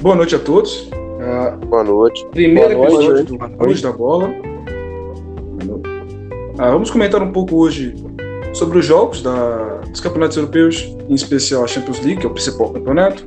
[0.00, 0.88] boa noite a todos.
[0.88, 2.26] Uh, boa noite.
[2.30, 3.36] Primeiro boa episódio noite.
[3.36, 4.28] do Hoje da Bola.
[5.58, 7.94] Uh, vamos comentar um pouco hoje
[8.52, 12.32] sobre os jogos da, dos campeonatos europeus, em especial a Champions League, que é o
[12.32, 13.26] principal campeonato.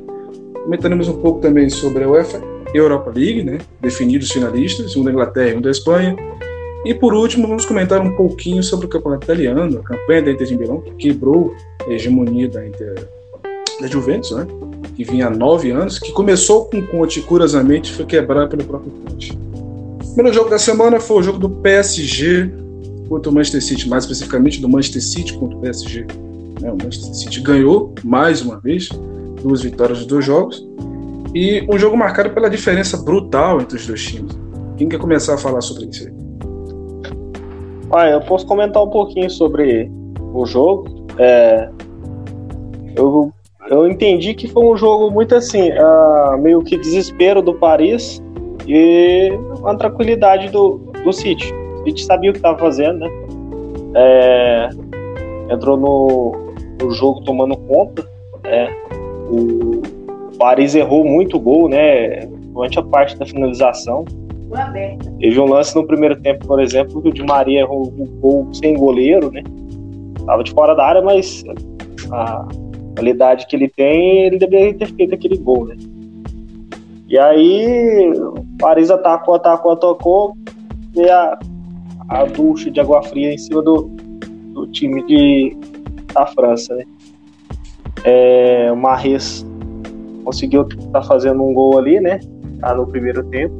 [0.64, 2.40] Comentaremos um pouco também sobre a UEFA
[2.74, 6.16] Europa League, né, definidos os finalistas, um da Inglaterra e um da Espanha.
[6.84, 10.46] E por último, vamos comentar um pouquinho sobre o campeonato italiano, a campanha da Inter
[10.46, 11.54] de Milão, que quebrou
[11.86, 13.08] a hegemonia da, Inter,
[13.80, 14.46] da Juventus, né,
[15.04, 18.92] que vinha há nove anos, que começou com Conte e curiosamente foi quebrado pelo próprio
[18.92, 19.32] Conte.
[19.32, 22.52] O primeiro jogo da semana foi o jogo do PSG
[23.08, 26.06] contra o Manchester City, mais especificamente do Manchester City contra o PSG.
[26.60, 28.88] Né, o Manchester City ganhou mais uma vez,
[29.42, 30.66] duas vitórias nos dois jogos.
[31.34, 34.38] E um jogo marcado pela diferença brutal entre os dois times.
[34.76, 36.14] Quem quer começar a falar sobre isso aí?
[37.94, 39.90] Ah, eu posso comentar um pouquinho sobre
[40.32, 41.06] o jogo.
[41.18, 41.68] É,
[42.96, 43.32] eu,
[43.68, 48.22] eu entendi que foi um jogo muito assim, uh, meio que desespero do Paris
[48.66, 51.52] e uma tranquilidade do, do City.
[51.52, 53.10] O City sabia o que estava fazendo, né?
[53.94, 54.70] É,
[55.50, 58.08] entrou no, no jogo tomando conta.
[58.42, 58.74] Né?
[59.30, 59.82] O
[60.38, 62.26] Paris errou muito gol, né?
[62.26, 64.04] Durante a parte da finalização.
[65.18, 68.48] Teve um lance no primeiro tempo, por exemplo, que o Di Maria errou um gol
[68.52, 69.42] sem goleiro, né?
[70.26, 71.42] Tava de fora da área, mas
[72.10, 72.46] a
[72.94, 75.76] qualidade que ele tem, ele deveria ter feito aquele gol, né?
[77.08, 80.36] E aí, o Paris atacou, atacou, atacou,
[80.94, 81.38] e a,
[82.08, 83.90] a ducha de água fria em cima do,
[84.54, 85.56] do time de,
[86.14, 86.84] da França, né?
[88.04, 89.46] É, o Marres
[90.24, 92.20] conseguiu tá fazendo um gol ali, né?
[92.60, 93.56] Tá no primeiro tempo.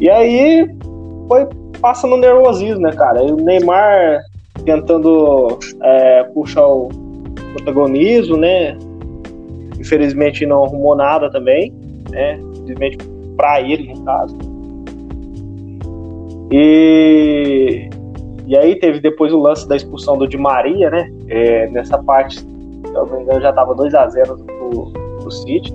[0.00, 0.68] E aí
[1.28, 1.46] foi
[1.80, 3.22] passando nervosismo, né, cara?
[3.22, 4.20] E o Neymar
[4.64, 6.88] tentando é, puxar o
[7.52, 8.76] protagonismo, né?
[9.78, 11.72] Infelizmente não arrumou nada também,
[12.10, 12.38] né?
[12.54, 12.98] Infelizmente
[13.36, 14.36] para ele, no caso.
[16.50, 17.88] E,
[18.46, 21.10] e aí teve depois o lance da expulsão do Di Maria, né?
[21.28, 22.44] É, nessa parte
[22.92, 25.72] se eu não me engano, já estava 2x0 pro, pro City.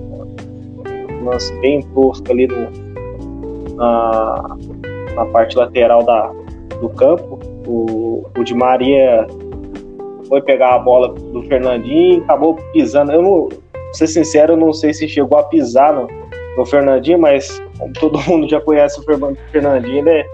[1.20, 4.56] Um lance bem tosco ali no, na,
[5.14, 6.32] na parte lateral da,
[6.80, 7.38] do campo.
[7.66, 9.26] O, o Di Maria
[10.28, 13.12] foi pegar a bola do Fernandinho acabou pisando.
[13.12, 13.48] Eu não,
[13.92, 16.06] ser sincero, eu não sei se chegou a pisar no,
[16.56, 19.04] no Fernandinho, mas como todo mundo já conhece o
[19.50, 20.26] Fernandinho, ele é,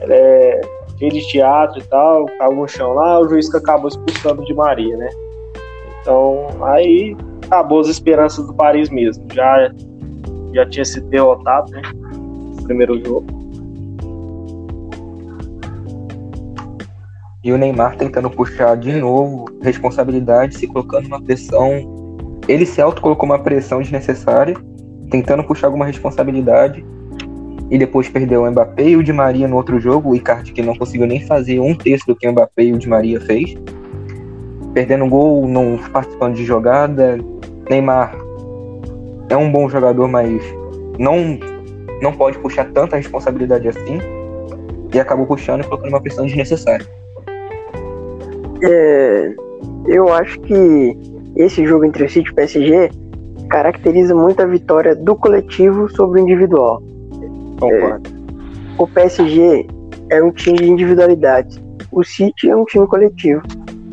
[0.00, 0.60] ele é
[0.98, 4.54] cheio de teatro e tal, caiu no chão lá, o juiz que acabou expulsando Di
[4.54, 5.10] Maria, né?
[6.00, 7.16] Então, aí
[7.46, 9.24] acabou as esperanças do Paris mesmo.
[9.32, 9.70] Já,
[10.54, 11.82] já tinha sido derrotado, né?
[12.14, 13.39] No primeiro jogo.
[17.50, 22.40] E o Neymar tentando puxar de novo responsabilidade, se colocando uma pressão.
[22.46, 24.54] Ele se auto-colocou uma pressão desnecessária,
[25.10, 26.86] tentando puxar alguma responsabilidade.
[27.68, 30.10] E depois perdeu o Mbappé e o Di Maria no outro jogo.
[30.10, 32.78] O Icardi que não conseguiu nem fazer um terço do que o Mbappé e o
[32.78, 33.56] Di Maria fez
[34.72, 37.18] perdendo gol, não participando de jogada.
[37.68, 38.14] Neymar
[39.28, 40.40] é um bom jogador, mas
[41.00, 41.36] não,
[42.00, 43.98] não pode puxar tanta responsabilidade assim.
[44.94, 46.99] E acabou puxando e colocando uma pressão desnecessária.
[48.62, 49.34] É,
[49.86, 50.96] eu acho que
[51.36, 52.90] esse jogo entre o City e o PSG
[53.48, 56.82] caracteriza muito a vitória do coletivo sobre o individual.
[57.58, 58.08] Concordo.
[58.08, 59.66] É, o PSG
[60.10, 61.62] é um time de individualidade.
[61.92, 63.42] O City é um time coletivo.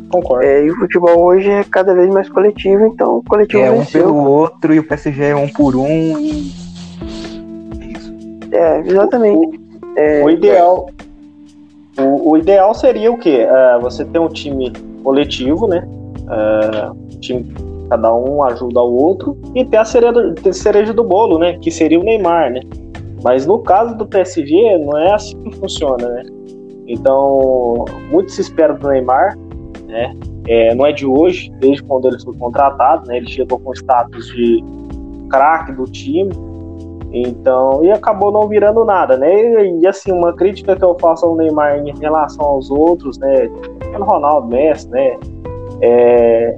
[0.10, 0.46] Concordo.
[0.46, 4.02] É, e o futebol hoje é cada vez mais coletivo, então o coletivo é venceu.
[4.02, 6.20] um pelo outro e o PSG é um por um.
[6.20, 6.52] E...
[8.52, 9.58] É, exatamente.
[9.58, 10.90] O, é, o ideal.
[12.00, 13.48] O, o, ideal seria o quê?
[13.50, 14.72] É, você ter um time
[15.04, 15.88] coletivo, né?
[16.30, 17.46] É, time,
[17.90, 21.58] cada um ajuda o outro e ter a cereja, a cereja do bolo, né?
[21.60, 22.62] Que seria o Neymar, né?
[23.24, 26.24] Mas no caso do PSG, não é assim que funciona, né?
[26.88, 29.38] Então, muito se espera do Neymar,
[29.88, 30.14] né?
[30.48, 33.18] É, não é de hoje, desde quando ele foi contratado, né?
[33.18, 34.64] Ele chegou com status de
[35.30, 36.32] craque do time,
[37.12, 39.66] então e acabou não virando nada, né?
[39.66, 43.50] E, e, assim uma crítica que eu faço ao Neymar em relação aos outros, né?
[43.92, 45.18] Pelo Ronaldo, Messi, né?
[45.82, 46.58] É,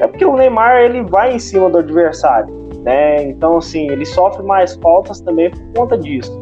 [0.00, 2.52] é porque o Neymar ele vai em cima do adversário,
[2.82, 3.22] né?
[3.22, 6.38] Então assim ele sofre mais faltas também por conta disso.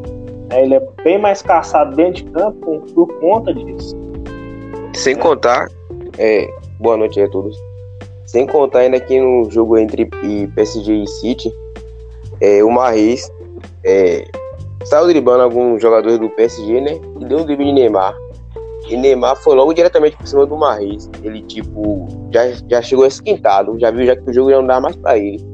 [0.50, 0.62] Né?
[0.62, 3.94] Ele é bem mais caçado dentro de campo por conta disso.
[4.94, 5.68] Sem contar
[6.18, 6.48] é,
[6.80, 7.56] boa noite a todos.
[8.24, 10.06] Sem contar ainda que no jogo entre
[10.54, 11.52] PSG e City,
[12.40, 13.30] é, o Marreis
[13.86, 14.26] é,
[14.84, 17.00] saiu driblando alguns jogadores do PSG, né?
[17.20, 18.14] E deu um drible de Neymar.
[18.88, 21.10] E Neymar foi logo diretamente por cima do Marreis.
[21.22, 24.80] Ele, tipo, já, já chegou esquentado, já viu já que o jogo já não dá
[24.80, 25.44] mais pra ele.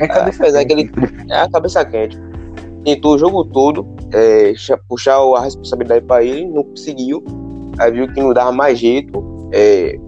[0.00, 0.92] É cabeça Apesar que quente.
[0.98, 2.18] ele é a cabeça quente.
[2.84, 4.54] Tentou o jogo todo é,
[4.88, 7.22] puxar a responsabilidade para ele, não conseguiu.
[7.78, 9.22] Aí viu que não dava mais jeito.
[9.52, 9.98] é,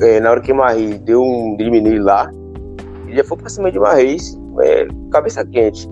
[0.00, 2.30] é, na hora que Marri deu um drible nele lá,
[3.06, 5.88] ele já foi pra cima de Marreis, é, cabeça quente.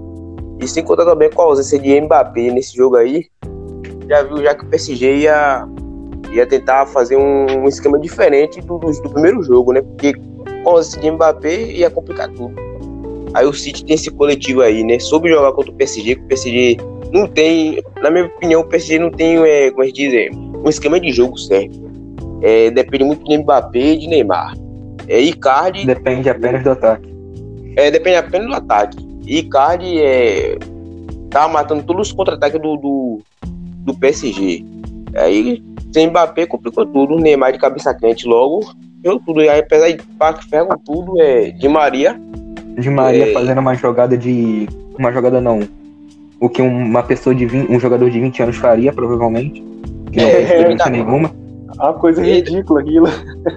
[0.60, 3.26] E sem contar também com a ausência de Mbappé nesse jogo aí,
[4.08, 5.66] já viu já que o PSG ia,
[6.32, 9.82] ia tentar fazer um, esquema diferente do, do, primeiro jogo, né?
[9.82, 10.14] Porque
[10.62, 12.54] com a ausência de Mbappé ia complicar tudo.
[13.34, 14.98] Aí o City tem esse coletivo aí, né?
[14.98, 16.76] Soube jogar contra o PSG, que o PSG
[17.12, 20.30] não tem, na minha opinião, o PSG não tem, é, como a gente diz, é,
[20.34, 21.82] um esquema de jogo certo.
[22.42, 24.54] É, depende muito de Mbappé e de Neymar.
[25.08, 27.14] É, Icardi Depende apenas do ataque.
[27.76, 29.03] é, depende apenas do ataque.
[29.26, 30.58] Icardi é,
[31.30, 34.64] tá matando todos os contra-ataques do, do, do PSG.
[35.16, 35.62] Aí,
[35.92, 37.16] sem Mbappé, complicou tudo.
[37.16, 38.60] Neymar de cabeça quente logo.
[39.00, 39.42] Deu tudo.
[39.42, 42.20] E aí, apesar de Pac ferro tudo, é, de Maria.
[42.78, 43.32] De Maria É.
[43.32, 44.68] fazendo uma jogada de.
[44.98, 45.60] Uma jogada não.
[46.40, 49.62] O que uma pessoa de 20, um jogador de 20 anos faria, provavelmente.
[50.12, 50.90] Que não É, tem experiência é.
[50.90, 51.30] nenhuma.
[51.76, 53.06] Uma coisa ridícula aquilo.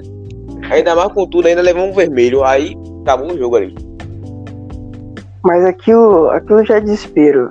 [0.72, 2.44] Ainda mais com tudo, ainda levou um vermelho.
[2.44, 3.74] Aí, acabou o jogo ali.
[5.48, 7.50] Mas aquilo, aquilo já é desespero.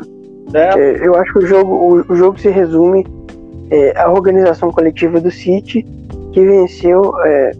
[0.52, 3.06] É, É, eu acho que o jogo, o, o jogo se resume
[3.70, 5.82] é, à organização coletiva do City,
[6.30, 7.52] que venceu é,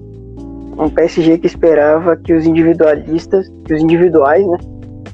[0.79, 4.59] um PSG que esperava que os individualistas, que os individuais, né,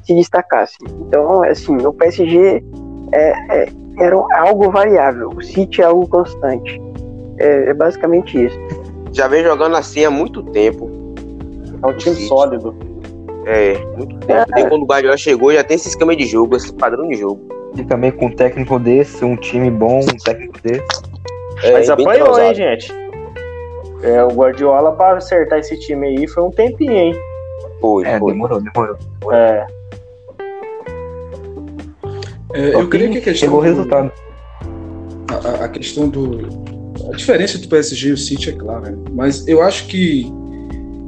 [0.02, 0.88] se destacassem.
[1.06, 2.60] Então, assim, o PSG
[3.12, 3.68] é, é,
[4.00, 6.82] era algo variável, o City é algo constante.
[7.38, 8.58] É, é basicamente isso.
[9.12, 10.90] Já vem jogando assim há muito tempo.
[11.80, 12.26] é um time City.
[12.26, 12.74] sólido.
[13.46, 14.44] É, muito tempo.
[14.54, 17.40] Desde quando o Guardiola chegou, já tem esse esquema de jogo, esse padrão de jogo.
[17.76, 20.82] E também com um técnico desse, um time bom, um técnico desse.
[21.64, 22.92] É, Mas apanhou, hein, gente?
[24.02, 27.14] É, o Guardiola, para acertar esse time aí, foi um tempinho, hein?
[27.80, 28.32] Foi, É, foi.
[28.32, 28.96] demorou, demorou.
[29.32, 29.66] É,
[32.54, 33.34] É, eu creio que a questão.
[33.48, 34.12] Chegou o do- resultado.
[35.30, 36.40] a, a- a questão do.
[37.10, 38.98] A diferença entre o PSG e o City é clara, né?
[39.12, 40.30] mas eu acho que,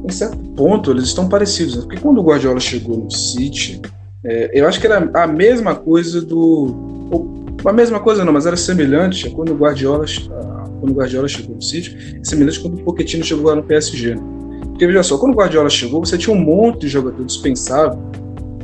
[0.05, 1.77] em certo ponto, eles estão parecidos.
[1.77, 1.83] Né?
[1.83, 3.81] Porque quando o Guardiola chegou no City,
[4.25, 7.09] é, eu acho que era a mesma coisa do.
[7.11, 10.95] ou, a mesma coisa não, mas era semelhante a quando o Guardiola, a- quando o
[10.95, 14.15] Guardiola chegou no City, semelhante quando o Pochettino chegou lá no PSG.
[14.15, 14.23] né?
[14.67, 17.99] Porque veja só, quando o Guardiola chegou, você tinha um monte de jogador dispensável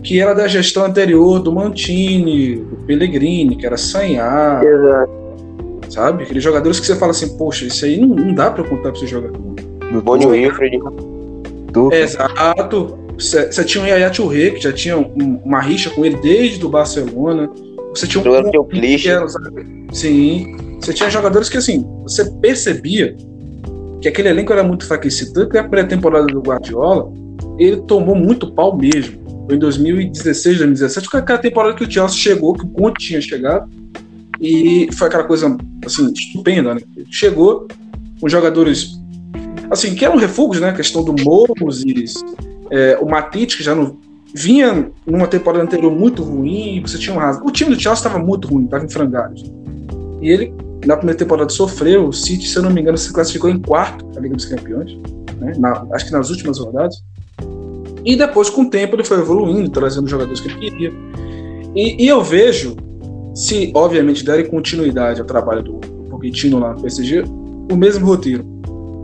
[0.03, 5.11] que era da gestão anterior do Mantini, do Pellegrini, que era Sanhar, Exato.
[5.91, 6.23] sabe?
[6.25, 8.93] Aqueles jogadores que você fala assim, poxa, isso aí não, não dá pra contar pra
[8.93, 9.39] esse jogador.
[9.93, 10.79] Do Boni Wilfred.
[11.93, 12.99] Exato.
[13.19, 16.69] Você tinha o Yaya Touré, que já tinha um- uma rixa com ele desde o
[16.69, 17.51] Barcelona.
[17.95, 18.25] Você tinha um
[18.97, 19.87] que era, sabe?
[19.93, 20.57] Sim.
[20.81, 23.15] Você tinha jogadores que, assim, você percebia
[24.01, 25.33] que aquele elenco era muito enfraquecido.
[25.33, 27.13] Tanto que a pré-temporada do Guardiola,
[27.59, 29.21] ele tomou muito pau mesmo.
[29.47, 33.21] Foi em 2016, 2017, foi aquela temporada que o Chelsea chegou, que o Conte tinha
[33.21, 33.69] chegado.
[34.41, 36.81] E foi aquela coisa, assim, estupenda, né?
[37.11, 37.69] Chegou
[38.19, 38.99] com jogadores,
[39.71, 40.71] assim, que eram refugos, né?
[40.71, 42.15] A questão do Moses,
[42.71, 43.97] é, o Matite, que já não
[44.35, 47.45] vinha numa temporada anterior muito ruim, você tinha um razão.
[47.45, 49.43] O time do Chelsea estava muito ruim, estava em frangalhos.
[50.21, 52.09] E ele, na primeira temporada, sofreu.
[52.09, 54.97] O City, se eu não me engano, se classificou em quarto na Liga dos Campeões,
[55.39, 55.55] né?
[55.59, 57.03] Na- acho que nas últimas rodadas.
[58.05, 60.93] E depois, com o tempo, ele foi evoluindo, trazendo os jogadores que ele queria.
[61.75, 62.77] E, e eu vejo,
[63.35, 67.25] se obviamente derem continuidade ao trabalho do, do Pochettino lá no PSG,
[67.71, 68.45] o mesmo roteiro.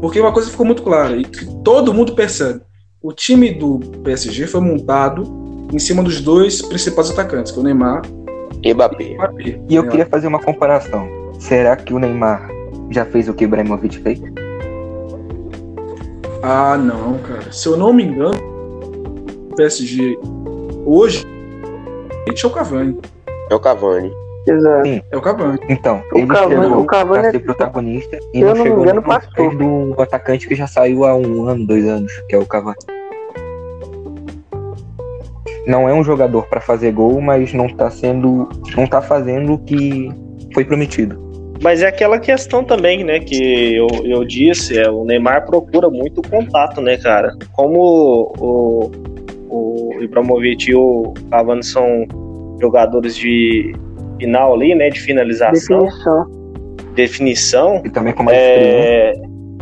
[0.00, 2.60] Porque uma coisa ficou muito clara, e que todo mundo percebe.
[3.02, 5.22] O time do PSG foi montado
[5.72, 8.02] em cima dos dois principais atacantes, que é o Neymar
[8.62, 9.04] E Mbappé.
[9.04, 9.60] e o Mbappé.
[9.68, 9.90] E eu né?
[9.90, 11.08] queria fazer uma comparação.
[11.38, 12.48] Será que o Neymar
[12.90, 14.20] já fez o que o Ibrahimovic fez?
[16.42, 17.50] Ah, não, cara.
[17.52, 18.38] Se eu não me engano,
[19.50, 20.18] o PSG
[20.84, 21.24] hoje
[22.26, 22.98] é o Cavani.
[23.50, 24.12] É o Cavani.
[24.46, 24.88] Exato.
[25.10, 25.58] É o Cavani.
[25.68, 28.82] Então, O ele Cavani- chegou o Cavani pra é- ser protagonista e não não chegou
[28.82, 29.50] engano, nem passou.
[29.94, 32.76] do atacante que já saiu há um ano, dois anos, que é o Cavani.
[35.66, 39.58] Não é um jogador pra fazer gol, mas não tá sendo, não tá fazendo o
[39.58, 40.08] que
[40.54, 41.24] foi prometido.
[41.60, 46.22] Mas é aquela questão também, né, que eu, eu disse, é, o Neymar procura muito
[46.22, 47.34] contato, né, cara?
[47.52, 48.90] Como o,
[49.50, 52.06] o Ibrahimovic e o Cavani são
[52.60, 53.74] jogadores de
[54.18, 56.26] final ali, né, de finalização, Definição.
[56.94, 58.78] definição, E também com mais experiência.
[58.88, 59.14] é,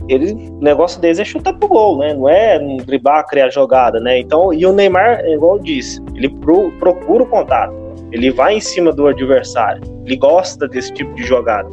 [0.08, 2.12] ele, o negócio deles é chutar pro gol, né?
[2.14, 4.18] Não é driblar, criar jogada, né?
[4.18, 7.73] Então, e o Neymar, é igual eu disse, ele pro- procura o contato.
[8.12, 9.82] Ele vai em cima do adversário.
[10.04, 11.68] Ele gosta desse tipo de jogada,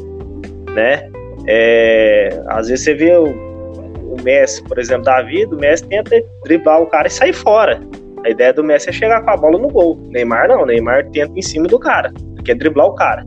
[0.74, 1.10] né?
[1.46, 6.24] É, às vezes você vê o, o Messi, por exemplo, da vida, o Messi tenta
[6.44, 7.80] driblar o cara e sair fora.
[8.26, 10.00] A ideia do Messi é chegar com a bola no gol.
[10.10, 12.12] Neymar não, Neymar tenta em cima do cara,
[12.42, 13.26] quer driblar o cara.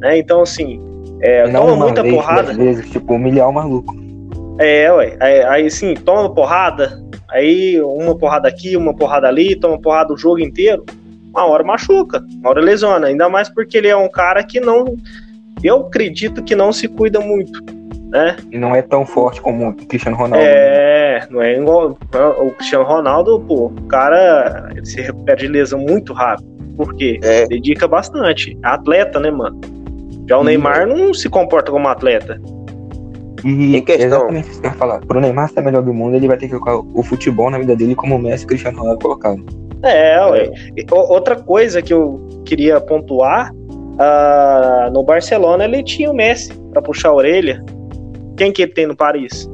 [0.00, 0.18] Né?
[0.18, 0.80] Então, assim,
[1.20, 2.52] é, Não toma muita vez, porrada.
[2.52, 3.94] vezes, tipo, humilhar o maluco.
[4.58, 5.16] É, ué.
[5.20, 10.16] Aí, aí sim, toma porrada, aí uma porrada aqui, uma porrada ali, toma porrada o
[10.16, 10.84] jogo inteiro.
[11.30, 13.06] Uma hora machuca, uma hora lesiona.
[13.08, 14.96] Ainda mais porque ele é um cara que não.
[15.62, 17.62] Eu acredito que não se cuida muito,
[18.10, 18.36] né?
[18.50, 20.44] E não é tão forte como o Cristiano Ronaldo.
[20.44, 21.98] É, não é igual
[22.40, 26.57] o Cristiano Ronaldo, pô, o cara ele se recupera de lesão muito rápido.
[26.78, 27.20] Por quê?
[27.22, 27.46] É.
[27.46, 28.56] Dedica bastante.
[28.64, 29.60] É atleta, né, mano?
[30.26, 32.40] Já o E- Neymar não se comporta como atleta.
[33.44, 35.00] E Em questão- exatamente isso que eu ia falar.
[35.00, 37.76] Pro Neymar ser melhor do mundo, ele vai ter que colocar o futebol na vida
[37.76, 39.44] dele como o Messi e o Cristiano Ronaldo colocaram.
[39.82, 40.50] É, ué.
[40.90, 43.52] O- Outra coisa que eu queria pontuar,
[43.98, 47.64] ah, no Barcelona ele tinha o Messi pra puxar a orelha.
[48.36, 49.48] Quem que ele tem no Paris?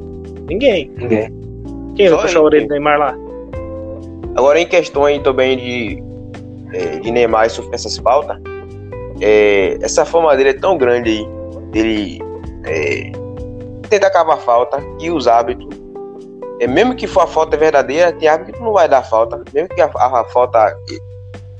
[0.48, 0.90] Ninguém.
[0.98, 1.30] Ninguém.
[1.94, 3.14] Quem Só vai puxar a ele orelha do Neymar lá?
[4.34, 6.02] Agora, em questões também de,
[6.72, 8.38] é, de Neymar e sofrer essas faltas,
[9.20, 11.28] é, essa fama dele é tão grande aí,
[11.70, 12.20] dele
[12.66, 13.12] é,
[13.88, 15.68] tentar acabar a falta, que os hábitos,
[16.60, 19.68] é, mesmo que for a falta verdadeira, tem hábito que não vai dar falta, mesmo
[19.68, 20.76] que a, a- a falta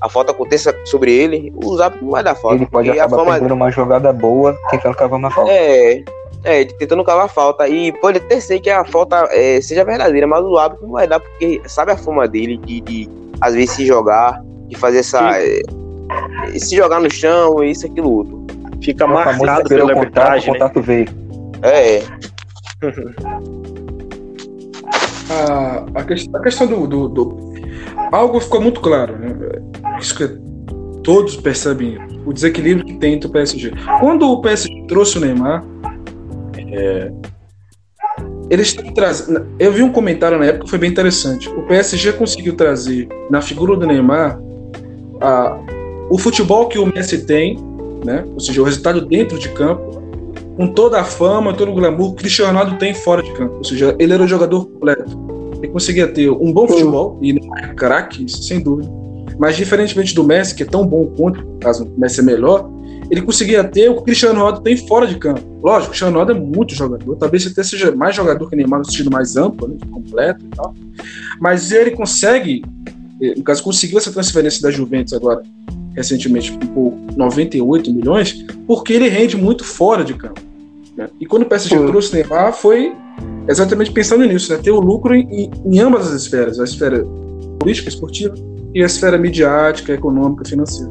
[0.01, 2.57] a falta aconteça sobre ele, os hábitos não vai dar falta.
[2.57, 5.51] ele pode a acabar fama perdendo uma jogada boa tentando cavar uma falta.
[5.51, 6.05] é,
[6.45, 7.67] é, tentando cavar a falta.
[7.67, 11.07] E pode até ser que a falta é, seja verdadeira, mas o hábito não vai
[11.07, 13.09] dar, porque sabe a fama dele de, de
[13.41, 14.43] às vezes se jogar,
[14.75, 15.41] de fazer essa.
[15.41, 15.61] é,
[16.59, 18.45] se jogar no chão, isso, aquilo, outro.
[18.83, 20.59] Fica o marcado pela o contato, o arbitragem, né?
[20.59, 21.07] contato veio.
[21.63, 22.03] É,
[25.31, 27.55] a, a, ques- a questão do, do, do-
[28.13, 29.35] Algo ficou muito claro, né?
[29.99, 30.29] Isso que
[31.03, 33.73] todos percebem, o desequilíbrio que tem entre o PSG.
[34.01, 35.65] Quando o PSG trouxe o Neymar,
[36.73, 37.11] é,
[38.51, 39.37] eles trazem.
[39.59, 41.49] Eu vi um comentário na época que foi bem interessante.
[41.49, 44.39] O PSG conseguiu trazer na figura do Neymar
[45.21, 45.59] a,
[46.11, 47.59] o futebol que o Messi tem,
[48.05, 48.25] né?
[48.33, 50.03] Ou seja, o resultado dentro de campo,
[50.57, 53.55] com toda a fama, todo o glamour que o Cristiano Ronaldo tem fora de campo.
[53.57, 55.19] Ou seja, ele era um jogador completo.
[55.57, 58.91] Ele conseguia ter um bom futebol, e não é craque, isso, sem dúvida.
[59.39, 62.71] Mas diferentemente do Messi, que é tão bom quanto, caso o Messi é melhor,
[63.11, 65.41] ele conseguia ter o que o Cristiano Ronaldo tem fora de campo.
[65.63, 68.81] Lógico, o Cristiano Ronaldo é muito jogador, talvez até seja mais jogador que o Neymar
[68.81, 70.75] no sentido mais amplo, né, completo e tal.
[71.41, 72.63] Mas ele consegue,
[73.37, 75.43] no caso, conseguiu essa transferência da Juventus agora,
[75.95, 80.41] recentemente, por 98 milhões, porque ele rende muito fora de campo.
[80.97, 81.09] né?
[81.21, 81.87] E quando o PSG Sim.
[81.87, 82.93] trouxe o Neymar, foi
[83.49, 84.59] exatamente pensando nisso, né?
[84.63, 87.05] ter o lucro em, em ambas as esferas, a esfera
[87.59, 88.35] política, esportiva,
[88.75, 90.91] e a esfera midiática, econômica, financeira.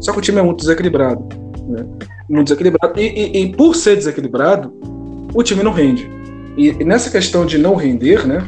[0.00, 1.24] Só que o time é muito desequilibrado.
[1.68, 1.84] Né?
[2.28, 3.00] Muito desequilibrado.
[3.00, 4.72] E, e- e por ser desequilibrado,
[5.34, 6.08] o time não rende.
[6.56, 8.38] E nessa questão de não render, né?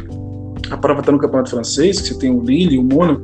[0.70, 3.22] A prova está no Campeonato Francês, que você tem o Lille e o Mônaco,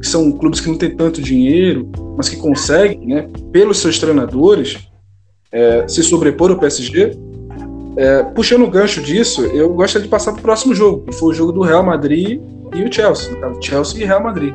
[0.00, 4.88] que são clubes que não têm tanto dinheiro, mas que conseguem, né, pelos seus treinadores,
[5.52, 7.16] é, se sobrepor ao PSG.
[7.96, 11.30] É, puxando o gancho disso, eu gostaria de passar para o próximo jogo, que foi
[11.30, 12.40] o jogo do Real Madrid
[12.74, 13.30] e o Chelsea.
[13.32, 14.54] No caso, Chelsea e Real Madrid.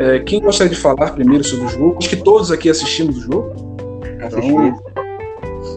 [0.00, 1.96] É, quem gostaria de falar primeiro sobre o jogo?
[1.98, 3.52] Acho que todos aqui assistimos o jogo.
[4.22, 4.74] Assisti.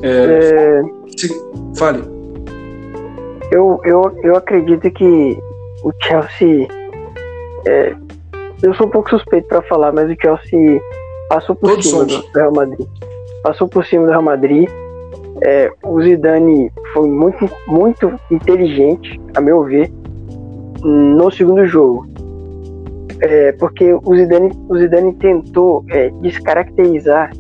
[0.02, 0.82] É,
[1.18, 1.42] Se-
[1.76, 2.04] fale.
[3.52, 5.38] eu, eu, eu acredito que
[5.88, 6.68] o Chelsea.
[7.66, 7.96] é,
[8.62, 10.82] eu sou um pouco suspeito para falar, mas o Chelsea
[11.30, 12.26] passou por Todos cima somos.
[12.26, 12.88] do Real Madrid.
[13.44, 14.70] Passou por cima do Real Madrid.
[15.44, 19.92] É, o Zidane foi muito, muito inteligente, a meu ver,
[20.84, 22.08] no segundo jogo.
[23.22, 27.32] É, porque o Zidane, o Zidane tentou é, descaracterizar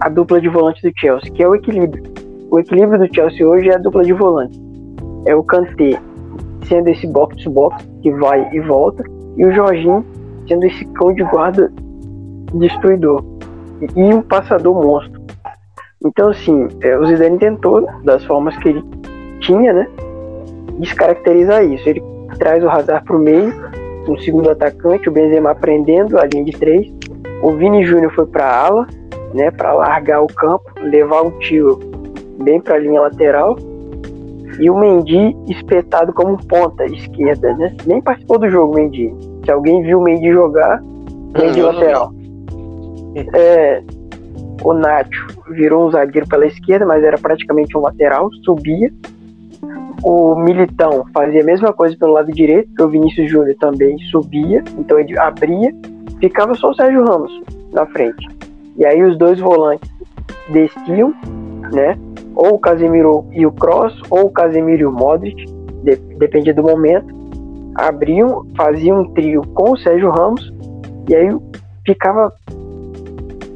[0.00, 2.02] a dupla de volante do Chelsea, que é o equilíbrio.
[2.50, 4.58] O equilíbrio do Chelsea hoje é a dupla de volante.
[5.26, 5.98] É o Kanté
[6.64, 9.04] sendo esse box-to-box que vai e volta,
[9.36, 10.04] e o Jorginho
[10.48, 11.72] sendo esse cão de guarda
[12.54, 13.24] destruidor
[13.80, 15.22] e, e um passador monstro.
[16.04, 18.84] Então, assim, é, o Zidane tentou, das formas que ele
[19.40, 19.88] tinha, né,
[20.78, 21.88] descaracterizar isso.
[21.88, 22.02] Ele
[22.38, 23.52] traz o Hazard para o meio,
[24.06, 26.92] um segundo atacante, o Benzema prendendo a linha de três,
[27.42, 28.86] o Vini Júnior foi para ala,
[29.32, 31.78] né, para largar o campo, levar o tio
[32.42, 33.56] bem para a linha lateral,
[34.58, 37.74] e o Mendy espetado como ponta esquerda, né?
[37.86, 39.12] Nem participou do jogo, Mendy.
[39.44, 40.80] Se alguém viu o Mendy jogar,
[41.38, 42.12] Mendy não lateral.
[43.34, 43.82] É,
[44.62, 48.90] o Nacho virou um zagueiro pela esquerda, mas era praticamente um lateral, subia.
[50.02, 54.62] O Militão fazia a mesma coisa pelo lado direito, porque o Vinícius Júnior também subia,
[54.78, 55.72] então ele abria,
[56.20, 57.32] ficava só o Sérgio Ramos
[57.72, 58.28] na frente.
[58.76, 59.90] E aí os dois volantes
[60.50, 61.14] desciam,
[61.72, 61.96] né?
[62.34, 65.44] Ou o Casemiro e o Cross, ou o Casemiro e o Modric,
[65.84, 67.14] de- dependia do momento.
[67.76, 70.52] abriam, faziam um trio com o Sérgio Ramos
[71.08, 71.28] e aí
[71.84, 72.32] ficava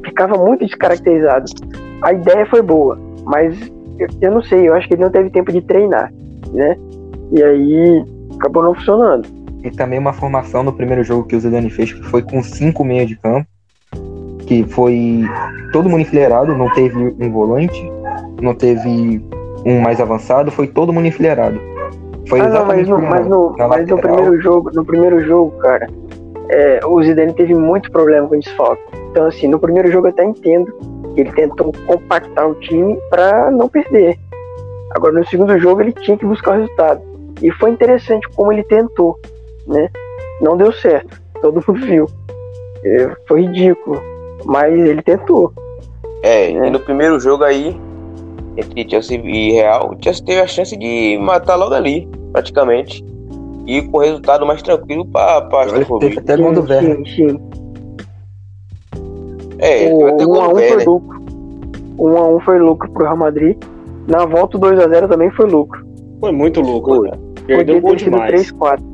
[0.03, 1.45] ficava muito descaracterizado.
[2.01, 3.57] A ideia foi boa, mas
[3.97, 6.11] eu, eu não sei, eu acho que ele não teve tempo de treinar,
[6.51, 6.75] né?
[7.31, 8.05] E aí
[8.35, 9.27] acabou não funcionando.
[9.63, 12.83] E também uma formação no primeiro jogo que o Zidane fez, que foi com cinco
[12.83, 13.47] meia de campo,
[14.45, 15.23] que foi
[15.71, 17.81] todo mundo enfileirado, não teve um volante,
[18.41, 19.23] não teve
[19.65, 21.59] um mais avançado, foi todo mundo enfileirado.
[22.27, 25.51] Foi Ah, não, mas exatamente no, mas no, mas no primeiro jogo, no primeiro jogo,
[25.59, 25.87] cara,
[26.49, 28.81] é, o Zidane teve muito problema com desfalque.
[29.11, 30.71] Então, assim, no primeiro jogo eu até entendo
[31.15, 34.17] que ele tentou compactar o time pra não perder.
[34.91, 37.01] Agora, no segundo jogo, ele tinha que buscar o resultado.
[37.41, 39.17] E foi interessante como ele tentou,
[39.67, 39.89] né?
[40.41, 42.05] Não deu certo, todo mundo viu.
[42.83, 44.01] É, foi ridículo,
[44.45, 45.51] mas ele tentou.
[46.23, 46.51] É, É.
[46.51, 47.79] e no primeiro jogo aí,
[48.59, 53.03] entre Chelsea e Real, o Chelsea teve a chance de matar logo ali, praticamente.
[53.65, 56.97] E com resultado mais tranquilo para Aston teve até gol do Werner.
[56.97, 57.39] Sim, sim.
[59.59, 60.89] É, O 1 gol a do 1 foi Werner.
[60.89, 61.19] lucro.
[61.99, 63.57] 1 a 1 foi lucro pro Real Madrid.
[64.07, 65.85] Na volta o 2 a 0 também foi lucro.
[66.19, 67.09] Foi muito louco, Foi.
[67.09, 67.21] cara.
[67.45, 68.31] Perdeu Podia gol demais.
[68.31, 68.85] 3 4.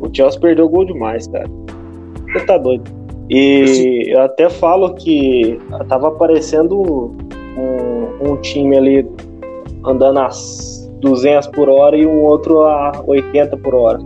[0.00, 1.46] O Chelsea perdeu gol demais, cara.
[2.32, 2.84] Você tá doido.
[3.30, 5.58] E eu até falo que
[5.88, 7.14] tava aparecendo
[7.56, 9.06] um, um time ali
[9.84, 10.30] andando a
[11.00, 13.98] 200 por hora e um outro a 80 por hora.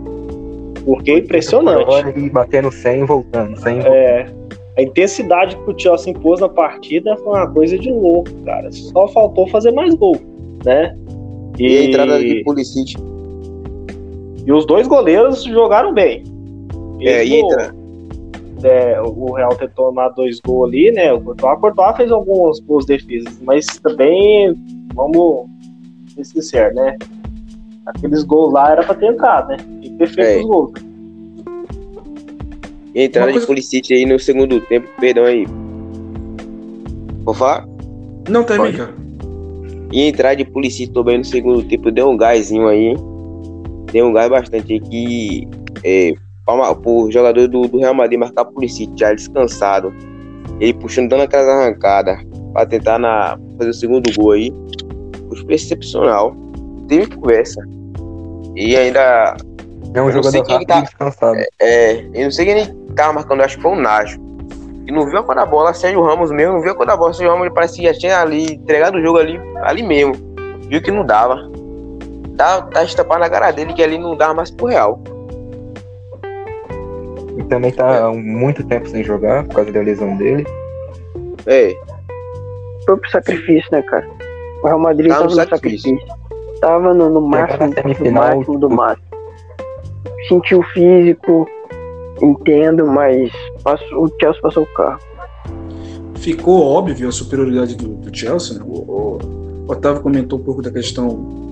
[0.85, 2.17] Porque é impressionante.
[2.17, 3.59] E batendo 100 e voltando.
[3.59, 4.25] 100 e É,
[4.77, 8.71] a intensidade que o Chelsea impôs na partida foi uma coisa de louco, cara.
[8.71, 10.17] Só faltou fazer mais gol,
[10.65, 10.95] né?
[11.59, 12.95] E a entrada de Pulisic.
[14.45, 16.23] e os dois goleiros jogaram bem.
[17.01, 17.80] É, e Mesmo, entra.
[18.63, 21.11] É, o Real ter tomado dois gols ali, né?
[21.13, 24.53] O Courtois, o Courtois fez algumas boas defesas, mas também,
[24.93, 25.45] vamos
[26.15, 26.97] ser sinceros, né?
[27.85, 29.57] Aqueles gols lá era pra ter entrado, né?
[29.57, 30.39] Tem que ter feito É.
[30.39, 30.71] os gols.
[32.93, 35.45] E a entrada Uma coisa- de Pulisic aí no segundo tempo, perdão aí.
[37.23, 37.65] Vou falar?
[38.29, 38.77] Não, termine, Pode.
[38.77, 39.01] cara.
[39.93, 42.95] E a entrada de Pulisic também no segundo tempo deu um gásinho aí.
[43.91, 45.47] Deu um gás bastante aí que
[45.83, 46.13] é,
[46.45, 49.93] para o jogador do, do Real Madrid marcar Pulisic já descansado.
[50.59, 52.19] Ele puxando, dando aquelas arrancadas
[52.53, 54.53] para tentar na, fazer o segundo gol aí.
[55.29, 56.35] Foi excepcional.
[56.87, 57.61] Teve conversa.
[58.55, 59.35] E ainda
[59.93, 61.39] É um Eu jogador rápido tá- descansado.
[61.59, 64.19] É, eu não sei quem ele tava marcando, acho que foi o Nacho.
[64.87, 66.97] E não viu a cor da bola, Sérgio Ramos mesmo, não viu a cor da
[66.97, 67.13] bola.
[67.13, 70.13] Sérgio Ramos ele parece que já tinha ali entregado o jogo ali, ali mesmo.
[70.67, 71.49] Viu que não dava.
[72.37, 75.01] Tá, tá estampado na cara dele que ali não dava mais pro Real.
[77.37, 80.45] E também tá há muito tempo sem jogar por causa da lesão dele.
[81.45, 81.73] É,
[82.85, 84.07] Foi pro sacrifício, né, cara?
[84.63, 85.89] O Real Madrid Tá no tava no sacrifício.
[85.91, 86.21] sacrifício.
[86.59, 89.07] Tava no, no máximo, semifinal, máximo do máximo.
[90.27, 91.47] Sentiu o físico,
[92.21, 93.31] entendo, mas
[93.63, 94.99] passou, o Chelsea passou o carro.
[96.19, 98.63] Ficou óbvio a superioridade do, do Chelsea, né?
[98.63, 101.51] O, o Otávio comentou um pouco da questão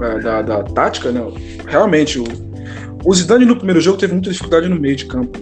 [0.00, 1.20] é, da, da tática, né?
[1.66, 2.24] Realmente, o,
[3.04, 5.38] o Zidane no primeiro jogo teve muita dificuldade no meio de campo.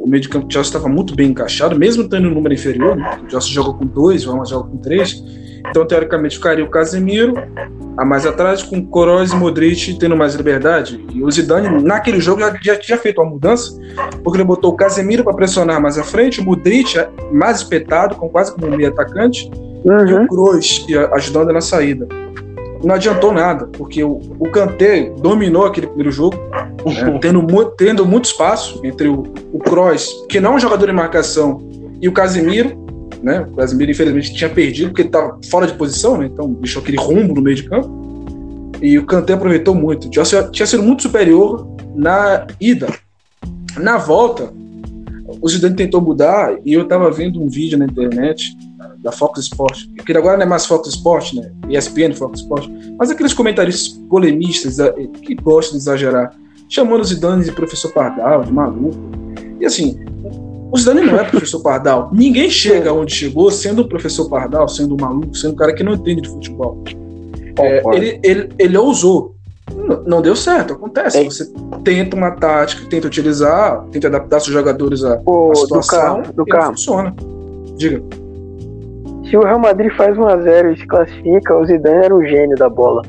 [0.00, 2.94] O meio de campo do Chelsea estava muito bem encaixado, mesmo tendo um número inferior,
[2.96, 3.18] né?
[3.26, 5.22] O Chelsea joga com dois, o Madrid joga com três.
[5.66, 7.34] Então, teoricamente, ficaria o Casemiro
[7.96, 11.02] a mais atrás, com Kroos e Modric tendo mais liberdade.
[11.12, 13.78] E o Zidane, naquele jogo, já, já tinha feito uma mudança,
[14.22, 16.94] porque ele botou o Casemiro para pressionar mais à frente, o Modric
[17.32, 19.50] mais espetado, com quase como um meio atacante,
[19.84, 20.24] e Uhum.
[20.24, 22.06] o Kroos ia ajudando na saída.
[22.84, 26.36] Não adiantou nada, porque o, o Kanté dominou aquele primeiro jogo,
[26.84, 30.86] né, tendo, mu- tendo muito espaço entre o, o Kroos, que não é um jogador
[30.86, 31.66] de marcação,
[32.00, 32.84] e o Casemiro.
[33.22, 33.40] Né?
[33.50, 36.28] O Casemiro, infelizmente, tinha perdido, porque ele estava fora de posição, né?
[36.30, 37.88] então deixou aquele rumbo no meio de campo.
[38.82, 40.10] E o Kanté aproveitou muito.
[40.10, 42.88] Tinha, tinha sido muito superior na ida.
[43.78, 44.52] Na volta,
[45.40, 48.54] o Zidane tentou mudar e eu estava vendo um vídeo na internet
[49.04, 51.52] da Fox Sport, que agora não é mais Fox Sport, né?
[51.68, 56.34] ESPN Fox Sport, mas aqueles comentaristas polemistas eh, que gostam de exagerar,
[56.70, 58.96] chamando o Zidane de professor Pardal, de maluco.
[59.60, 60.00] E assim,
[60.72, 62.10] o Zidane não é professor Pardal.
[62.14, 65.84] Ninguém chega onde chegou sendo um professor Pardal, sendo um maluco, sendo um cara que
[65.84, 66.82] não entende de futebol.
[67.58, 69.34] É, ele, ele, ele ousou.
[70.06, 71.18] Não deu certo, acontece.
[71.18, 71.24] É.
[71.24, 71.52] Você
[71.84, 76.32] tenta uma tática, tenta utilizar, tenta adaptar seus jogadores à, à do situação, carro, do
[76.32, 76.70] e não carro.
[76.70, 77.14] funciona.
[77.76, 78.02] Diga.
[79.28, 82.68] Se o Real Madrid faz 1x0 e se classifica, o Zidane era o gênio da
[82.68, 83.02] bola.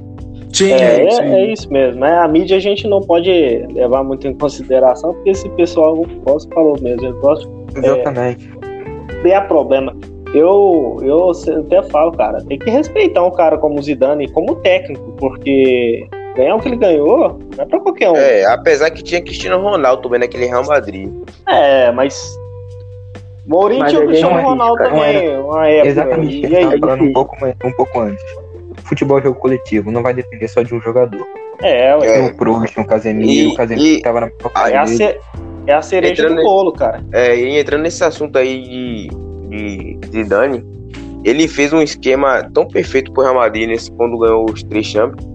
[0.53, 1.23] Sim, É, é, sim.
[1.23, 1.99] é isso mesmo.
[1.99, 2.17] né?
[2.19, 3.29] A mídia a gente não pode
[3.73, 8.47] levar muito em consideração, porque esse pessoal, como você falou mesmo, eles gostam Exatamente.
[8.47, 9.93] de criar problema.
[10.33, 15.13] Eu, eu até falo, cara, tem que respeitar um cara como o Zidane como técnico,
[15.17, 18.15] porque ganhar o que ele ganhou, não é pra qualquer um.
[18.17, 21.09] É, apesar que tinha Cristiano Ronaldo também naquele Real Madrid.
[21.47, 22.37] É, mas.
[23.47, 25.87] Mourinho tinha o Cristiano não é Ronaldo também, uma época.
[25.89, 28.23] Exatamente, E aí, estava falando um pouco, mais- um pouco antes.
[28.83, 31.25] Futebol é jogo coletivo, não vai depender só de um jogador.
[31.61, 32.05] é, ué.
[32.07, 32.13] É.
[32.21, 34.85] Tem o Proust, o Casemiro, E- o Casemiro e- que tava na Copa É a,
[34.85, 35.17] ce-
[35.67, 37.03] é a cereja Entrando do bolo, cara.
[37.13, 40.63] É, e entrando nesse assunto aí de, de Zidane,
[41.23, 45.25] ele fez um esquema tão perfeito pro Real Madrid nesse, quando ganhou os três Champions.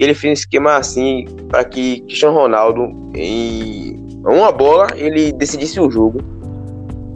[0.00, 5.90] Ele fez um esquema assim para que Cristiano Ronaldo, em uma bola, ele decidisse o
[5.90, 6.20] jogo.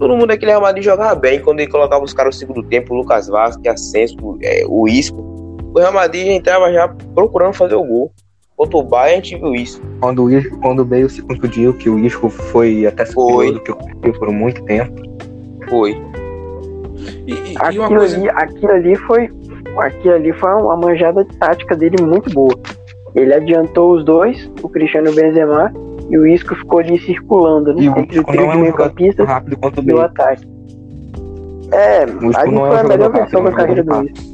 [0.01, 2.95] Todo mundo daquele Real Madrid jogava bem quando ele colocava os caras no segundo tempo,
[2.95, 5.21] o Lucas Vasquez, Ascenso, é, o Isco.
[5.75, 8.11] O Real Madrid já entrava já procurando fazer o gol.
[8.57, 9.81] Contra o Bayern, a gente viu isso.
[10.01, 13.53] Quando o, Isco, quando o Bale se contundiu, que o Isco foi até superior Foi.
[13.53, 15.01] do que o Bale por muito tempo.
[15.69, 15.93] Foi.
[17.27, 18.17] E, e- e Aquilo, uma coisa.
[18.17, 19.31] ali, aquilo ali foi.
[19.79, 22.55] Aquilo ali foi uma manjada tática dele muito boa.
[23.15, 25.73] Ele adiantou os dois, o Cristiano e o Benzema,
[26.11, 27.83] e o Isco ficou ali circulando, né?
[27.85, 29.85] E o Entre o Isco trio não de é um jogador meio-campistas rápido quanto o
[29.89, 30.47] e o ataque.
[31.73, 34.31] É, O ali não é foi um a melhor versão da é carreira do Isco.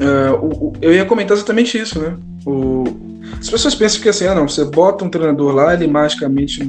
[0.00, 2.14] É, o- o- eu ia comentar exatamente isso, né?
[2.46, 2.84] O-
[3.40, 6.68] as pessoas pensam que assim, ah não, você bota um treinador lá, ele magicamente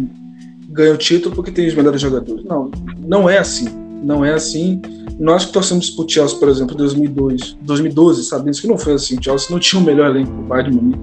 [0.69, 2.43] ganha o título porque tem os melhores jogadores.
[2.45, 3.67] Não, não é assim.
[4.03, 4.81] Não é assim.
[5.19, 9.17] Nós que torcemos pro Chelsea, por exemplo, em 2002, 2012, sabemos que não foi assim.
[9.17, 10.99] O Chelsea não tinha o melhor elenco do Bayern de Munique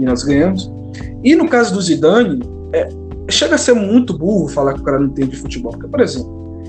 [0.00, 0.70] e nós ganhamos.
[1.22, 2.40] E no caso do Zidane,
[2.72, 2.88] é,
[3.30, 5.72] chega a ser muito burro falar que o cara não entende de futebol.
[5.72, 6.62] Porque, por exemplo,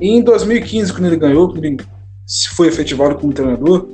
[0.00, 1.78] em 2015, quando ele ganhou, quando ele
[2.54, 3.86] foi efetivado como treinador,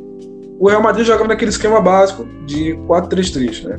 [0.58, 3.78] o Real Madrid jogava naquele esquema básico de 4-3-3, né?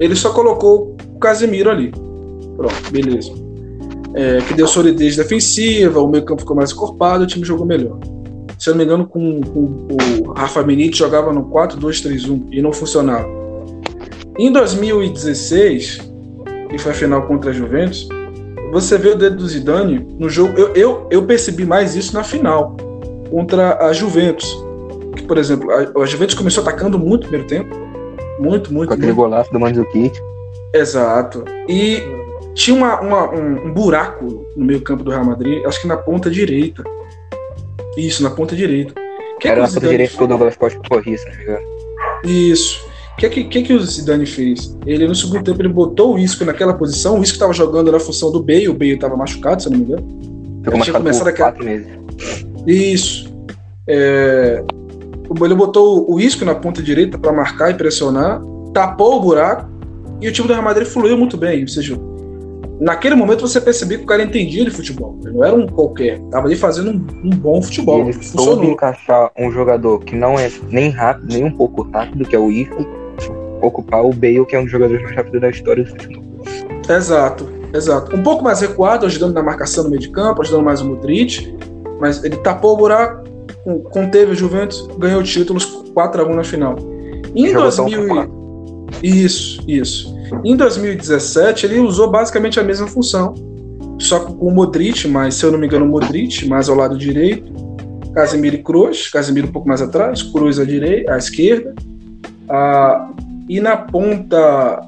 [0.00, 1.92] Ele só colocou o Casemiro ali.
[2.56, 3.32] Pronto, beleza.
[4.14, 7.98] É, que deu solidez defensiva, o meio campo ficou mais encorpado, o time jogou melhor.
[8.58, 9.86] Se eu não me engano, com, com
[10.24, 13.43] o Rafa Benítez jogava no 4-2-3-1 e não funcionava.
[14.38, 16.00] Em 2016,
[16.70, 18.08] que foi a final contra a Juventus,
[18.72, 20.58] você vê o dedo do Zidane no jogo.
[20.58, 22.76] Eu, eu, eu percebi mais isso na final,
[23.30, 24.46] contra a Juventus
[25.16, 27.74] que, por exemplo, a, a Juventus começou atacando muito no primeiro tempo.
[28.40, 29.16] Muito, muito, Com aquele muito.
[29.16, 30.18] golaço do Mandzukic.
[30.74, 31.44] Exato.
[31.68, 32.02] E
[32.54, 35.96] tinha uma, uma- um, um buraco no meio campo do Real Madrid, acho que na
[35.96, 36.82] ponta direita.
[37.96, 38.92] Isso, na ponta direita.
[39.38, 41.66] Que Era na ponta direita que o Douglas Costa corria, se não me engano.
[42.24, 42.84] Isso.
[43.14, 44.76] O que, que, que, o Zidane fez?
[44.84, 47.20] Ele, no segundo tempo, ele botou o Isco naquela posição.
[47.20, 49.78] O Isco estava jogando na função do Bale, o Bale estava machucado, se eu não
[49.78, 50.02] me engano.
[50.02, 51.86] Ficou tinha machucado começado por quatro meses.
[52.66, 53.32] Isso.
[53.86, 54.64] É,
[55.42, 59.70] Ele botou o Isco na ponta direita para marcar e pressionar, tapou o buraco
[60.20, 61.62] e o time do Real Madrid fluiu muito bem.
[61.62, 61.96] Ou seja,
[62.80, 65.18] naquele momento você percebia que o cara entendia de futebol.
[65.22, 68.00] Ele não era um qualquer, tava ali fazendo um, um bom E futebol.
[68.00, 72.34] ele soube encaixar um jogador que não é nem rápido, nem um pouco rápido, que
[72.34, 73.03] é o Isco,
[73.66, 76.22] ocupar o Bale, que é um dos jogadores mais rápidos da história do futebol.
[76.88, 78.14] Exato, exato.
[78.16, 81.56] Um pouco mais recuado, ajudando na marcação no meio de campo, ajudando mais o Modric,
[82.00, 83.24] mas ele tapou o buraco,
[83.64, 86.76] con- conteve o Juventus, ganhou títulos 4x1 na final.
[87.34, 88.44] Em Jogou tão 2000 e- ocupado.
[89.02, 90.14] Isso, isso.
[90.44, 93.34] Em 2017, ele usou basicamente a mesma função,
[93.98, 96.96] só com o Modric, mas se eu não me engano, o Modric mais ao lado
[96.98, 97.52] direito,
[98.14, 101.74] Casemiro e Kroos, Casemiro um pouco mais atrás, Kroos à direita, à esquerda,
[102.48, 103.10] ah,
[103.48, 104.80] e na ponta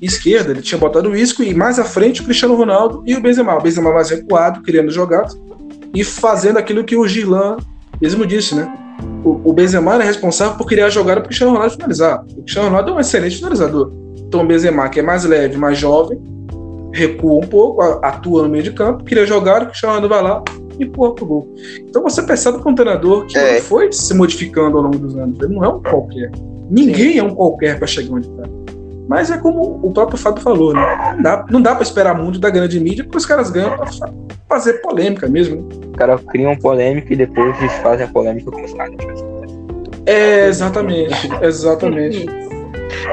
[0.00, 3.20] esquerda ele tinha botado o Isco e mais à frente o Cristiano Ronaldo e o
[3.20, 5.38] Benzema, o Benzema mais recuado, criando jogadas
[5.94, 7.58] e fazendo aquilo que o Gilan
[8.00, 8.72] mesmo disse, né?
[9.24, 12.24] O, o Benzema era responsável por criar a jogada para o Cristiano Ronaldo finalizar.
[12.30, 13.92] O Cristiano Ronaldo é um excelente finalizador.
[14.16, 16.18] Então o Benzema, que é mais leve, mais jovem,
[16.92, 20.22] recua um pouco, atua no meio de campo, cria a jogada, o Cristiano Ronaldo vai
[20.22, 20.42] lá
[20.78, 21.54] e empurra pro gol.
[21.80, 23.60] Então você percebe que é um treinador que É.
[23.60, 25.38] foi se modificando ao longo dos anos.
[25.40, 26.30] Ele não é um qualquer.
[26.70, 28.44] Ninguém é um qualquer para chegar onde está.
[29.08, 31.14] Mas é como o próprio Fábio falou, né?
[31.16, 33.88] Não dá, não dá para esperar muito da grande mídia, porque os caras ganham para
[34.48, 35.56] fazer polêmica mesmo.
[35.56, 35.62] Né?
[35.90, 39.24] Os caras criam polêmica e depois desfazem a polêmica como se nada tivesse.
[40.06, 42.26] É, exatamente, exatamente.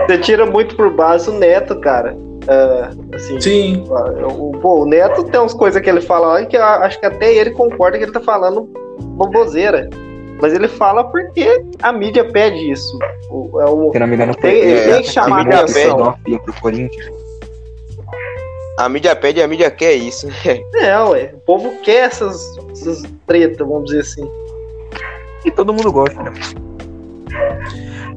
[0.06, 2.16] Você tira muito por base o Neto, cara.
[2.48, 3.84] É, assim, Sim,
[4.24, 7.06] o, pô, o Neto tem umas coisas que ele fala lá que eu acho que
[7.08, 8.70] até ele concorda que ele tá falando
[9.16, 9.90] boboseira.
[10.42, 12.98] Mas ele fala porque a mídia pede isso.
[13.30, 15.60] O, é o, Se não me engano, foi Tem- ele tem que chamar a mídia
[15.62, 16.16] atenção.
[16.28, 17.12] Ia pro Corinthians.
[18.78, 20.28] A mídia pede e a mídia quer isso.
[20.76, 21.32] É, ué.
[21.34, 24.30] O povo quer essas, essas tretas, vamos dizer assim.
[25.44, 26.32] E todo mundo gosta, né?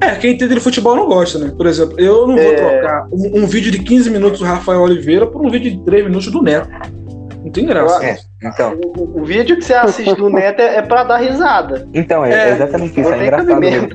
[0.01, 1.53] É, quem entende de futebol não gosta, né?
[1.55, 2.55] Por exemplo, eu não vou É.
[2.55, 6.05] trocar um, um vídeo de 15 minutos do Rafael Oliveira por um vídeo de 3
[6.05, 6.69] minutos do Neto.
[7.43, 8.03] Não tem graça.
[8.03, 8.73] É, então.
[8.97, 11.87] O, o- vídeo que você assiste do Neto é, é pra dar risada.
[11.93, 13.11] Então, é, É, exatamente isso.
[13.13, 13.89] É engraçado mesmo.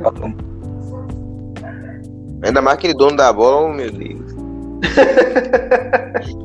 [2.42, 4.36] Ainda mais aquele dono da bola, oh, meu Deus.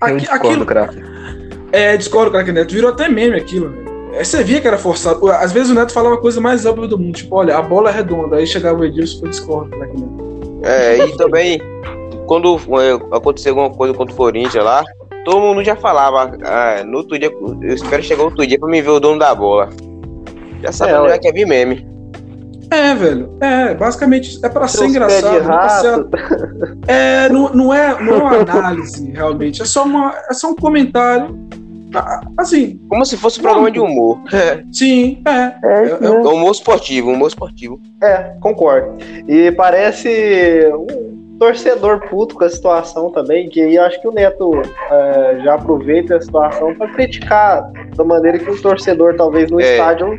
[0.00, 1.02] Eu Aqui- discordo, aquilo, craque.
[1.72, 2.72] é, discordo, craque Neto.
[2.74, 3.84] Virou até meme aquilo, velho.
[4.14, 5.28] É, Você via que era forçado.
[5.30, 7.14] Às vezes o Neto falava a coisa mais óbvia do mundo.
[7.16, 8.36] Tipo, olha, a bola é redonda.
[8.36, 10.60] Aí chegava o Edilson e foi discordo, craque Neto.
[10.62, 11.60] É, e também,
[12.26, 14.82] quando é, aconteceu alguma coisa contra o Corinthians lá,
[15.24, 17.30] todo mundo já falava, ah, no outro dia,
[17.62, 19.70] eu espero chegar outro dia pra me ver o dono da bola.
[20.62, 21.18] Já sabia É, ué.
[21.18, 21.86] que é vir meme.
[22.70, 23.36] É, velho.
[23.40, 25.34] É, basicamente é pra ser engraçado.
[25.38, 26.08] não pra ser- rato.
[26.88, 29.62] É, não, não é, não é uma análise, realmente.
[29.62, 31.38] É só, uma, é só um comentário.
[31.94, 34.18] Ah, Assim, Como se fosse um programa de humor.
[34.72, 35.30] sim, é.
[35.62, 36.06] É, É- né?
[36.08, 37.80] É humor esportivo, humor esportivo.
[38.02, 38.98] É, concordo.
[39.28, 44.12] E parece um torcedor puto com a situação também, que aí eu acho que o
[44.12, 44.52] Neto
[44.90, 49.72] é, já aproveita a situação para criticar da maneira que um torcedor, talvez no É.
[49.72, 50.18] estádio,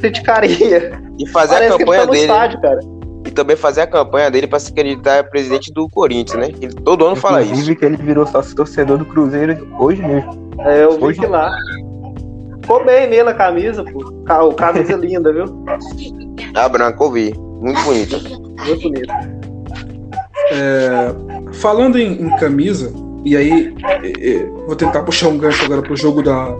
[0.00, 0.92] criticaria.
[1.18, 2.24] E fazer Parece a ele campanha tá no dele.
[2.24, 2.80] estádio, cara.
[3.26, 6.54] E também fazer a campanha dele pra se candidatar a presidente do Corinthians, né?
[6.60, 7.50] Ele todo ano fala isso.
[7.52, 10.48] Inclusive que ele virou sócio torcedor do Cruzeiro hoje mesmo.
[10.60, 11.50] É, eu vi Hoje- que lá.
[12.62, 14.12] Ficou bem nele a camisa, pô.
[14.56, 15.44] Camisa linda, viu?
[16.54, 17.34] A branca, eu vi.
[17.60, 18.16] Muito bonita.
[18.66, 19.37] Muito
[20.50, 21.54] bonito.
[21.54, 22.92] Falando em, em camisa,
[23.24, 26.54] e aí é, é, vou tentar puxar um gancho agora pro jogo da,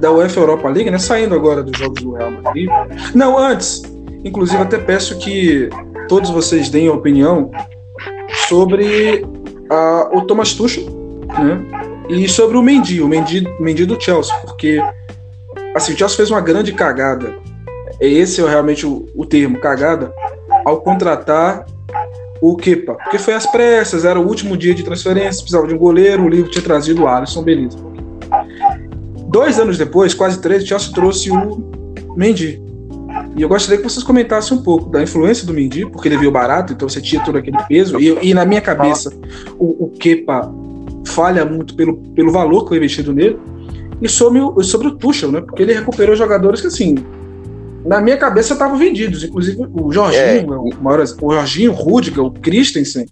[0.00, 0.98] da UEFA Europa League, né?
[0.98, 2.68] Saindo agora dos jogos do Real Madrid.
[3.14, 3.82] Não, antes,
[4.24, 5.68] inclusive até peço que
[6.08, 7.50] todos vocês deem opinião
[8.48, 9.24] sobre
[9.70, 10.84] a- o Thomas Tuchel,
[11.28, 11.64] né?
[12.08, 14.78] E sobre o Mendy, o Mendy, Mendy do Chelsea, porque
[15.74, 17.34] assim, o Chelsea fez uma grande cagada.
[17.98, 20.12] Esse é realmente o, o termo, cagada,
[20.66, 21.64] ao contratar
[22.50, 22.94] o Kepa.
[22.94, 26.28] Porque foi às pressas, era o último dia de transferência, precisava de um goleiro, o
[26.28, 27.78] livro tinha trazido o Alisson, beleza.
[29.28, 32.62] Dois anos depois, quase três, o Chelsea trouxe o Mendy.
[33.36, 36.30] E eu gostaria que vocês comentassem um pouco da influência do Mendy, porque ele veio
[36.30, 37.98] barato, então você tinha todo aquele peso.
[37.98, 39.10] E, e na minha cabeça,
[39.58, 40.52] o, o Kepa
[41.06, 43.38] falha muito pelo, pelo valor que foi investido nele.
[44.02, 45.40] E sobre o, sobre o Tuchel, né?
[45.40, 46.96] Porque ele recuperou jogadores que, assim,
[47.84, 49.22] na minha cabeça estavam vendidos.
[49.22, 53.06] Inclusive o Jorginho, o, maior, o Jorginho, o Rudiger, o Christensen.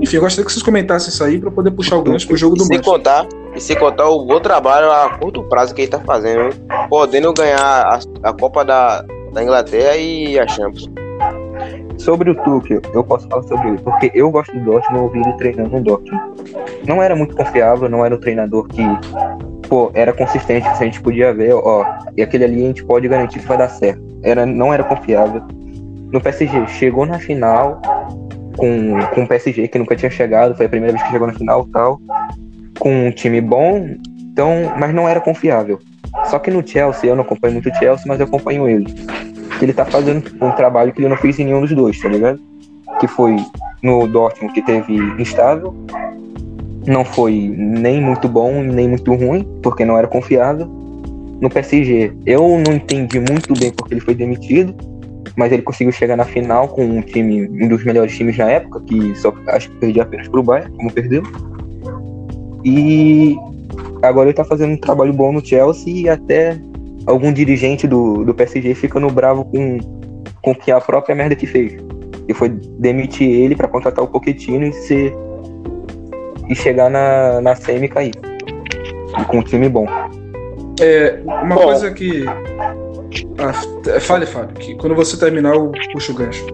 [0.00, 2.54] Enfim, eu gostaria que vocês comentassem isso aí para poder puxar o gancho pro jogo
[2.56, 2.92] E do Manchester.
[2.92, 6.54] contar, e sem contar o bom trabalho a curto prazo que ele tá fazendo,
[6.90, 10.90] podendo ganhar a, a Copa da, da Inglaterra e a Champions.
[11.96, 15.18] Sobre o Tuchel, eu posso falar sobre ele, porque eu gosto do Dortmund, eu ouvi
[15.18, 16.22] ele treinando no Dortmund.
[16.86, 18.82] Não era muito confiável, não era um treinador que,
[19.68, 21.84] pô, era consistente, a gente podia ver, ó,
[22.16, 24.02] e aquele ali a gente pode garantir que vai dar certo.
[24.22, 25.42] Era, não era confiável.
[26.12, 27.80] No PSG, chegou na final
[28.56, 31.34] com, com o PSG, que nunca tinha chegado, foi a primeira vez que chegou na
[31.34, 32.00] final tal,
[32.78, 33.96] com um time bom,
[34.32, 35.78] então, mas não era confiável.
[36.26, 38.94] Só que no Chelsea, eu não acompanho muito o Chelsea, mas eu acompanho ele
[39.62, 42.40] ele tá fazendo um trabalho que ele não fez em nenhum dos dois, tá ligado?
[43.00, 43.36] Que foi
[43.82, 45.74] no Dortmund que teve instável,
[46.86, 50.66] não foi nem muito bom nem muito ruim, porque não era confiável.
[51.40, 54.74] No PSG, eu não entendi muito bem porque ele foi demitido,
[55.36, 58.80] mas ele conseguiu chegar na final com um time, um dos melhores times na época,
[58.80, 61.22] que só acho que perdia apenas pro Bayern, como perdeu.
[62.64, 63.36] E
[64.02, 66.58] agora ele tá fazendo um trabalho bom no Chelsea e até
[67.04, 69.78] algum dirigente do, do PSG ficando bravo com,
[70.42, 71.76] com que a própria merda que fez.
[72.26, 75.14] E foi demitir ele para contratar o Pochettino e ser
[76.48, 78.14] e chegar na, na semi e cair.
[79.20, 79.86] E com um time bom.
[80.80, 81.62] É, uma Bom.
[81.64, 82.24] coisa que.
[83.38, 86.44] Ah, f- fale, Fábio, que quando você terminar, eu puxo o gancho.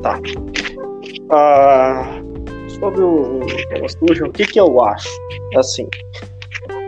[1.31, 2.21] Ah,
[2.69, 3.41] sobre o
[4.07, 5.09] Tuchel, o que, que eu acho?
[5.57, 5.89] Assim,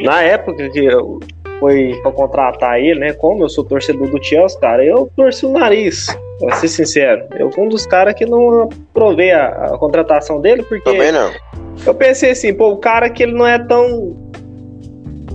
[0.02, 1.18] na época que eu
[1.60, 3.12] foi pra contratar ele, né?
[3.12, 6.06] Como eu sou torcedor do Chelsea, cara, eu torci o nariz,
[6.38, 7.24] pra ser sincero.
[7.38, 11.30] Eu fui um dos caras que não aprovei a, a contratação dele, porque Também não.
[11.86, 14.16] eu pensei assim, pô, o cara que ele não é tão.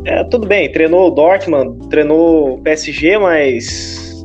[0.05, 3.65] É, tudo bem, treinou o Dortmund, treinou o PSG, mas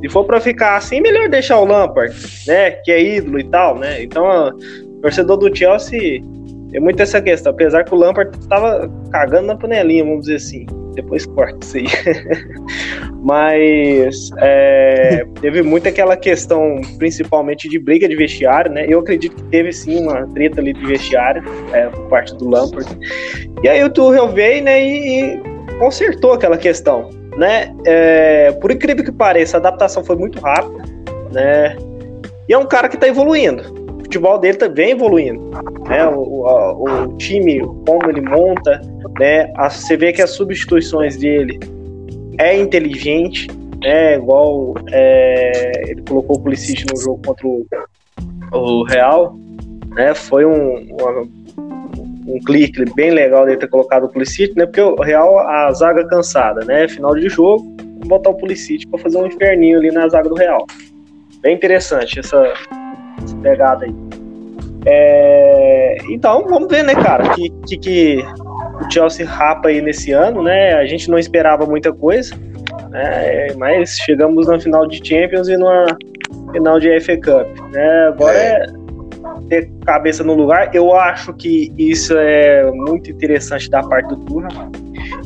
[0.01, 2.15] se for pra ficar assim, melhor deixar o Lampard,
[2.47, 2.73] né?
[2.85, 4.03] Que é ídolo e tal, né?
[4.03, 4.53] Então,
[5.03, 6.23] torcedor do Chelsea
[6.75, 10.67] tem muito essa questão, apesar que o Lampard tava cagando na panelinha, vamos dizer assim.
[10.97, 11.87] Depois corta isso aí.
[13.23, 18.87] Mas é, teve muito aquela questão, principalmente de briga de vestiário, né?
[18.89, 22.91] Eu acredito que teve sim uma treta ali de vestiário é, por parte do Lampard.
[23.63, 25.43] E aí o Tuchel veio, né, e, e
[25.79, 27.73] consertou aquela questão, né?
[27.87, 30.83] É, por incrível que pareça, a adaptação foi muito rápida,
[31.33, 31.77] né?
[32.49, 33.84] E é um cara que tá evoluindo.
[34.15, 35.51] Futebol dele tá bem evoluindo,
[35.89, 36.07] né?
[36.07, 38.81] O, o, o time, como ele monta,
[39.19, 39.53] né?
[39.69, 41.59] Você vê que as substituições dele
[42.39, 43.49] é inteligente,
[43.83, 44.15] né?
[44.15, 47.67] Igual é, ele colocou o Pulisic no jogo contra o
[48.53, 49.35] o Real,
[49.97, 50.15] né?
[50.15, 51.23] Foi um, uma,
[52.29, 54.65] um clique bem legal de ter colocado o Pulisic, né?
[54.65, 56.87] Porque o Real, a zaga cansada, né?
[56.87, 57.65] Final de jogo,
[58.07, 60.65] botar o Pulisic para fazer um inferninho ali na zaga do Real.
[61.43, 62.55] Bem interessante essa,
[63.25, 63.95] essa pegada aí.
[64.87, 68.25] É, então, vamos ver, né, cara, que, que, que,
[68.81, 70.75] o Chelsea rapa aí nesse ano, né?
[70.75, 72.35] A gente não esperava muita coisa,
[72.91, 73.49] né?
[73.57, 75.87] Mas chegamos na final de Champions e numa
[76.53, 78.09] final de FA Cup, né?
[78.09, 78.85] Agora é, é
[79.49, 80.75] ter cabeça no lugar.
[80.75, 84.49] Eu acho que isso é muito interessante da parte do Turra.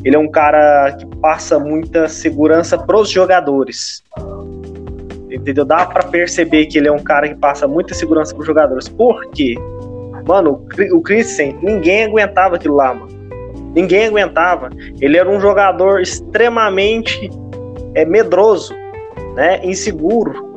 [0.04, 4.02] Ele é um cara que passa muita segurança para os jogadores.
[5.30, 5.64] Entendeu?
[5.64, 8.88] Dá para perceber que ele é um cara que passa muita segurança para os jogadores.
[8.88, 9.56] Por quê?
[10.26, 13.08] Mano, o Christian, ninguém aguentava aquilo lá, mano.
[13.74, 14.70] Ninguém aguentava.
[15.00, 17.30] Ele era um jogador extremamente
[17.94, 18.74] é, medroso,
[19.34, 19.60] né?
[19.64, 20.48] inseguro.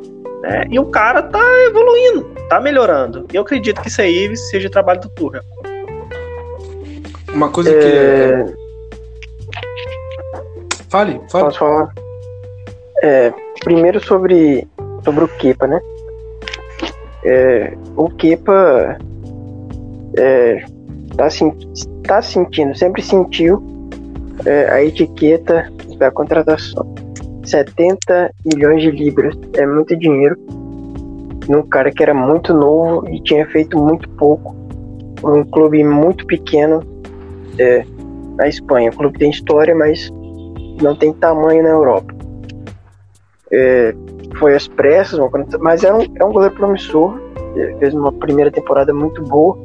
[0.42, 0.64] Né?
[0.70, 3.26] E o cara tá evoluindo, tá melhorando.
[3.32, 5.42] E eu acredito que isso aí seja trabalho do Tuchel.
[7.32, 8.44] Uma coisa é...
[8.44, 8.62] que.
[10.90, 11.44] Fale, fale.
[11.44, 11.88] Posso falar?
[13.02, 13.32] É,
[13.64, 14.66] primeiro sobre,
[15.04, 15.80] sobre o Kepa, né?
[17.24, 18.98] É, o Kepa
[20.18, 20.64] é,
[21.16, 21.28] tá,
[22.04, 23.62] tá sentindo, sempre sentiu
[24.44, 26.94] é, a etiqueta da contratação.
[27.44, 30.36] 70 milhões de libras é muito dinheiro
[31.48, 34.54] num cara que era muito novo e tinha feito muito pouco
[35.24, 36.80] um clube muito pequeno
[37.58, 37.84] é,
[38.36, 38.90] na Espanha.
[38.90, 40.10] O clube tem história, mas
[40.80, 42.11] não tem tamanho na Europa.
[43.52, 43.94] É,
[44.38, 45.20] foi às pressas,
[45.60, 47.18] mas é um, é um goleiro promissor.
[47.78, 49.58] Fez uma primeira temporada muito boa,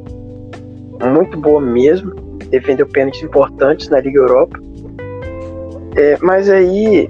[1.12, 2.14] muito boa mesmo.
[2.50, 4.58] Defendeu pênaltis importantes na Liga Europa.
[5.96, 7.08] É, mas aí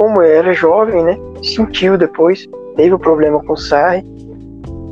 [0.00, 1.18] como era jovem, né?
[1.42, 4.02] Sentiu depois, teve o um problema com o Sarri.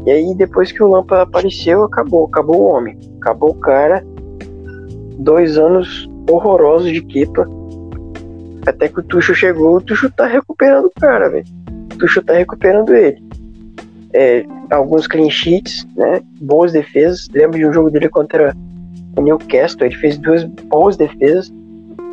[0.04, 2.26] E aí, depois que o Lampa apareceu, acabou.
[2.26, 2.98] Acabou o homem.
[3.18, 4.04] Acabou o cara.
[5.18, 7.48] Dois anos horrorosos de Kepa.
[8.68, 11.46] Até que o Tucho chegou, o Tucho tá recuperando o cara, velho.
[11.92, 13.22] O Tucho tá recuperando ele.
[14.12, 16.20] É, alguns clean sheets, né?
[16.40, 17.28] Boas defesas.
[17.32, 18.54] Lembro de um jogo dele contra
[19.16, 19.86] o Newcastle.
[19.86, 21.50] Ele fez duas boas defesas.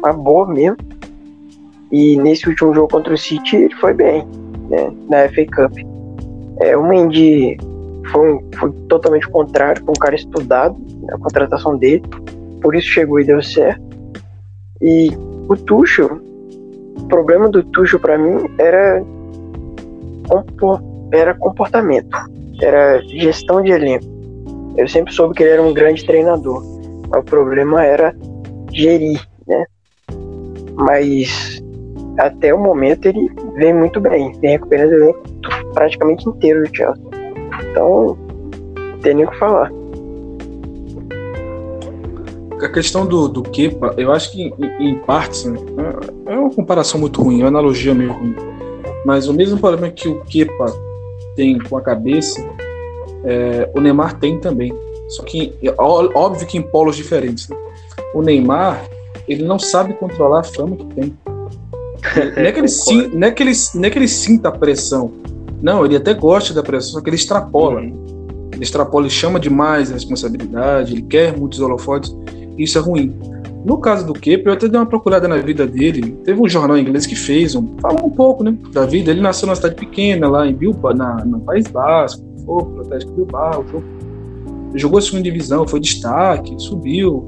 [0.02, 0.78] Uma boa mesmo.
[1.92, 4.26] E nesse último jogo contra o City ele foi bem,
[4.70, 5.78] né, na FA Cup.
[6.62, 7.58] É, o Mendy
[8.12, 12.04] foi, um, foi totalmente contrário, foi um cara estudado na contratação dele,
[12.62, 13.82] por isso chegou e deu certo.
[14.82, 15.10] E
[15.48, 16.20] o Tuchel,
[16.98, 19.04] o problema do Tuchel para mim era,
[21.12, 22.18] era comportamento,
[22.62, 24.06] era gestão de elenco.
[24.78, 26.64] Eu sempre soube que ele era um grande treinador,
[27.10, 28.16] mas o problema era
[28.74, 29.66] gerir, né?
[30.76, 31.62] Mas
[32.18, 35.24] até o momento ele vem muito bem, vem recuperando o elenco
[35.74, 37.04] praticamente inteiro do Chelsea.
[37.72, 38.18] Então,
[38.78, 39.72] não tem nem o que falar.
[42.62, 45.58] A questão do, do Kepa, eu acho que em, em partes né,
[46.26, 48.36] é uma comparação muito ruim, é uma analogia meio ruim.
[49.06, 50.66] Mas o mesmo problema que o Kepa
[51.36, 52.42] tem com a cabeça,
[53.24, 54.74] é, o Neymar tem também.
[55.10, 57.48] Só que óbvio que em polos diferentes.
[57.50, 57.58] Né?
[58.14, 58.84] O Neymar,
[59.28, 61.18] ele não sabe controlar a fama que tem.
[62.36, 64.52] Não é, que ele, sim, não, é que ele, não é que ele sinta a
[64.52, 65.12] pressão.
[65.60, 67.82] Não, ele até gosta da pressão, só que ele extrapola.
[67.82, 68.50] Uhum.
[68.54, 72.16] Ele extrapola, ele chama demais a responsabilidade, ele quer muitos holofotes.
[72.58, 73.14] Isso é ruim.
[73.66, 76.12] No caso do Kepa, eu até dei uma procurada na vida dele.
[76.24, 79.10] Teve um jornal inglês que fez, um, falou um pouco né, da vida.
[79.10, 83.12] Ele nasceu numa cidade pequena, lá em Bilbao, na, no País Basco, foi pro Atlético
[83.14, 83.84] Bilbao, foi,
[84.76, 87.26] jogou a segunda divisão, foi destaque, subiu.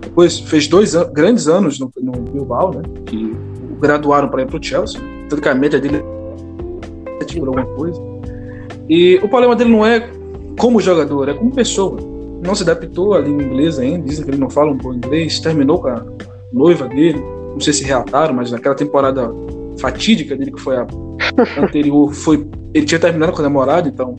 [0.00, 3.32] Depois fez dois an grandes anos no, no Bilbao, né, que
[3.80, 6.02] graduaram para ir para o Chelsea, tanto que a média dele
[7.20, 8.00] é tipo alguma coisa.
[8.88, 10.10] E o problema dele não é
[10.58, 12.09] como jogador, é como pessoa.
[12.42, 15.40] Não se adaptou à língua inglesa ainda, dizem que ele não fala um bom inglês,
[15.40, 16.04] terminou com a
[16.52, 17.22] noiva dele,
[17.52, 19.30] não sei se reataram, mas naquela temporada
[19.78, 20.86] fatídica dele, que foi a
[21.58, 24.16] anterior, foi, ele tinha terminado com a namorada, então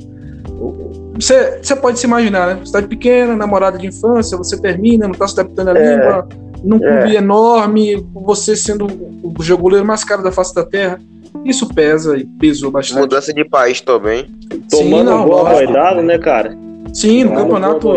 [1.15, 2.65] você, você pode se imaginar, né?
[2.65, 5.95] Cidade pequena, namorada de infância, você termina, não está se adaptando à é.
[5.95, 6.27] língua,
[6.63, 7.19] num clube é.
[7.19, 10.99] enorme, você sendo o goleiro mais caro da face da terra.
[11.45, 12.99] Isso pesa e pesou bastante.
[12.99, 14.25] Mudança de país também.
[14.69, 16.55] Tomando Sim, não, boa boidada, né, cara?
[16.93, 17.89] Sim, no campeonato.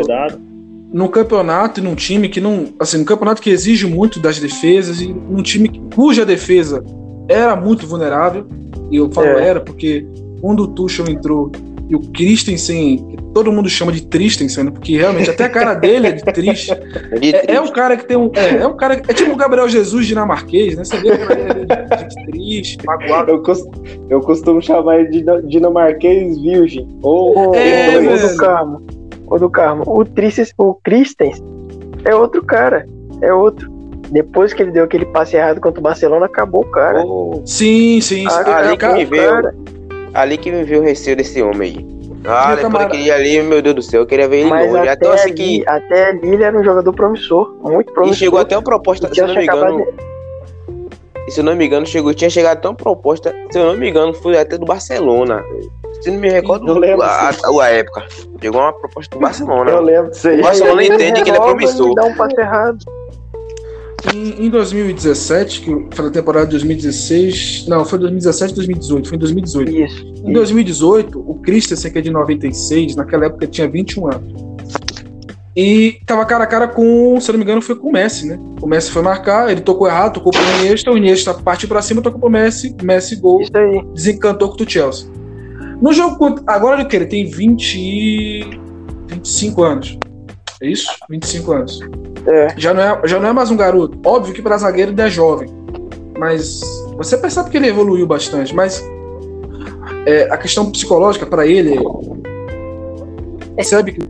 [0.92, 2.68] No campeonato e num time que não.
[2.78, 6.84] Assim, no campeonato que exige muito das defesas e num time cuja defesa
[7.28, 8.46] era muito vulnerável.
[8.90, 9.48] E eu falo é.
[9.48, 10.06] era porque
[10.40, 11.50] quando o Tuchel entrou
[11.88, 14.70] e o Christensen, todo mundo chama de Tristens, né?
[14.70, 16.72] porque realmente até a cara dele é de triste.
[17.20, 18.30] De É, é um cara que tem um.
[18.34, 18.94] É, é um cara.
[19.08, 20.84] É tipo o Gabriel Jesus dinamarquês, né?
[20.84, 23.30] Você vê é de, de triste, magoado.
[23.32, 23.64] Eu, cos-
[24.08, 26.88] eu costumo chamar ele de dina- dinamarquês virgem.
[27.02, 28.28] Ou É, o velho.
[28.28, 28.82] do Carmo.
[29.26, 29.82] O do Carmo.
[29.86, 31.42] O Tristes, o Christens
[32.04, 32.86] é outro cara.
[33.20, 33.72] É outro.
[34.10, 37.00] Depois que ele deu aquele passe errado contra o Barcelona, acabou o cara.
[37.04, 38.20] ou- Sim, sim.
[38.20, 38.26] sim.
[38.28, 39.52] Ah, ali É, que me veio.
[40.12, 41.93] Ali que me viu o receio desse homem aí.
[42.26, 44.78] Ah, camarada- daquele dia ali, meu Deus do céu, eu queria ver ele Mas longe.
[44.88, 45.64] até Até eu achei ali, que.
[45.66, 47.54] até ali ele era um jogador promissor.
[47.60, 48.16] Muito E promissor.
[48.16, 49.86] chegou até uma proposta, se eu não me engano.
[51.28, 53.88] Se eu não me engano, chegou, tinha chegado até uma proposta, se eu não me
[53.88, 55.42] engano, foi até do Barcelona.
[56.02, 58.04] Se não me recordo Eu lembro, a, a, a época.
[58.42, 59.70] Chegou uma proposta do Barcelona.
[59.70, 60.40] Eu lembro disso aí.
[60.40, 61.92] O Barcelona entende que ele é promissor.
[61.92, 62.78] e dá um passe errado.
[64.12, 67.66] Em, em 2017, que foi na temporada de 2016.
[67.68, 69.08] Não, foi 2017 2018.
[69.08, 69.72] Foi em 2018.
[69.72, 70.14] Isso.
[70.26, 74.44] Em 2018, o Christensen, que é de 96, naquela época tinha 21 anos.
[75.56, 78.38] E tava cara a cara com, se não me engano, foi com o Messi, né?
[78.60, 82.02] O Messi foi marcar, ele tocou errado, tocou pro Iniesta, o Iniesta partiu pra cima,
[82.02, 83.80] tocou pro Messi, Messi gol, Isso aí.
[83.94, 85.08] desencantou contra o Chelsea.
[85.80, 86.96] No jogo agora ele o quê?
[86.96, 88.60] Ele tem 20 e-
[89.06, 89.98] 25 anos.
[90.60, 90.90] É isso?
[91.08, 91.80] 25 anos.
[92.26, 92.54] É.
[92.56, 93.98] Já não é, já não é mais um garoto.
[94.04, 95.48] Óbvio que para zagueiro ele é jovem.
[96.18, 96.60] Mas
[96.96, 98.54] você percebe que ele evoluiu bastante.
[98.54, 98.82] Mas
[100.06, 101.80] é, a questão psicológica para ele é.
[103.56, 104.00] Percebe que.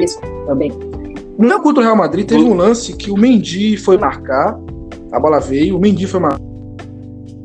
[0.00, 0.72] Isso também.
[1.38, 4.58] No jogo contra o Real Madrid, teve um lance que o Mendy foi marcar,
[5.10, 6.40] a bola veio, o Mendy foi marcar.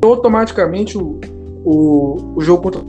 [0.02, 1.20] Automaticamente o,
[1.64, 2.82] o, o jogo contra.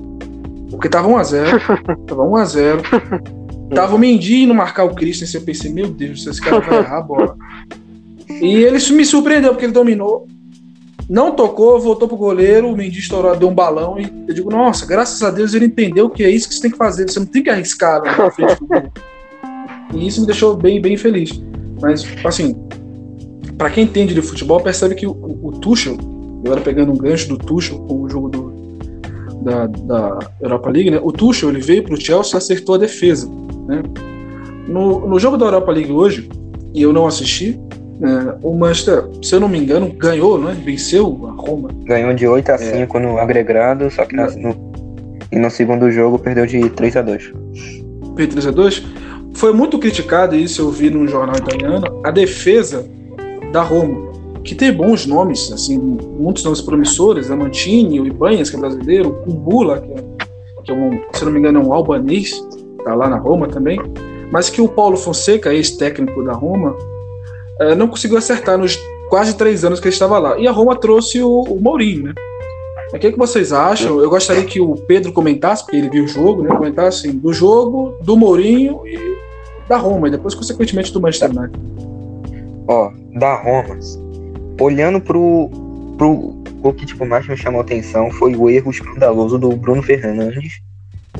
[0.69, 2.05] Porque tava 1x0.
[2.05, 3.40] tava 1x0.
[3.73, 5.39] Tava o Mendy indo marcar o Christensen.
[5.39, 7.37] Eu pensei, meu Deus, esse cara vai errar a bola.
[8.29, 10.27] E ele me surpreendeu, porque ele dominou.
[11.09, 14.85] Não tocou, voltou pro goleiro, o Mendy estourou, deu um balão e eu digo, nossa,
[14.85, 17.25] graças a Deus ele entendeu que é isso que você tem que fazer, você não
[17.25, 18.83] tem que arriscar lá na frente do gol.
[19.93, 21.41] E isso me deixou bem, bem feliz.
[21.81, 22.55] Mas, assim,
[23.57, 25.11] para quem entende de futebol, percebe que o,
[25.43, 25.97] o Tuchel,
[26.45, 28.53] agora pegando um gancho do Tuchel com o jogo do,
[29.41, 30.99] da, da Europa League, né?
[31.03, 33.29] O Tuchel ele veio pro Chelsea e acertou a defesa,
[33.75, 33.83] né?
[34.67, 36.29] No, no jogo da Europa League hoje,
[36.73, 37.59] e eu não assisti,
[37.99, 40.55] né, o Manchester, se eu não me engano, ganhou, né?
[40.63, 41.69] Venceu a Roma.
[41.85, 44.55] Ganhou de 8 a 5 no agregado, só que na- no,
[45.31, 47.31] e no segundo jogo perdeu de 3 a 2
[48.15, 48.83] P3A2,
[49.33, 52.85] foi muito criticado, isso eu vi num jornal italiano, a defesa
[53.51, 54.11] da Roma,
[54.43, 57.35] que tem bons nomes, assim, muitos nomes promissores, né?
[57.35, 60.03] Mantini, o Ibanez, que é brasileiro, o Kumbula, que é,
[60.63, 62.31] que é um, se não me engano, é um albanês,
[62.83, 63.79] tá lá na Roma também,
[64.31, 66.75] mas que o Paulo Fonseca, ex-técnico da Roma,
[67.59, 68.77] eh, não conseguiu acertar nos
[69.09, 70.39] quase três anos que ele estava lá.
[70.39, 72.13] E a Roma trouxe o, o Mourinho, né?
[72.93, 73.99] O que, é que vocês acham?
[73.99, 76.49] Eu gostaria que o Pedro comentasse, porque ele viu o jogo, né?
[76.49, 79.17] Comentasse assim, do jogo, do Mourinho e
[79.67, 81.59] da Roma, e depois, consequentemente, do Manchester United.
[82.67, 83.77] Ó, da Roma,
[84.59, 85.49] olhando pro,
[85.97, 89.81] pro o que tipo, mais me chamou a atenção foi o erro escandaloso do Bruno
[89.81, 90.61] Fernandes,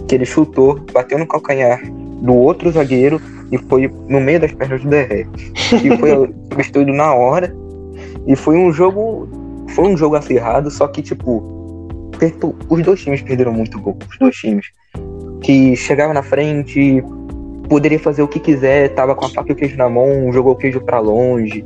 [0.08, 1.82] que ele chutou, bateu no calcanhar
[2.22, 3.20] do outro zagueiro
[3.52, 5.26] e foi no meio das pernas do Derré.
[5.84, 6.12] E foi
[6.52, 7.54] substituído na hora.
[8.28, 9.28] E foi um jogo.
[9.70, 13.98] Foi um jogo acirrado, só que, tipo, perto- os dois times perderam muito gol.
[14.10, 14.68] Os dois times.
[15.42, 17.02] Que chegava na frente,
[17.70, 20.54] poderia fazer o que quiser, tava com a faca e o queijo na mão, jogou
[20.54, 21.66] o queijo pra longe.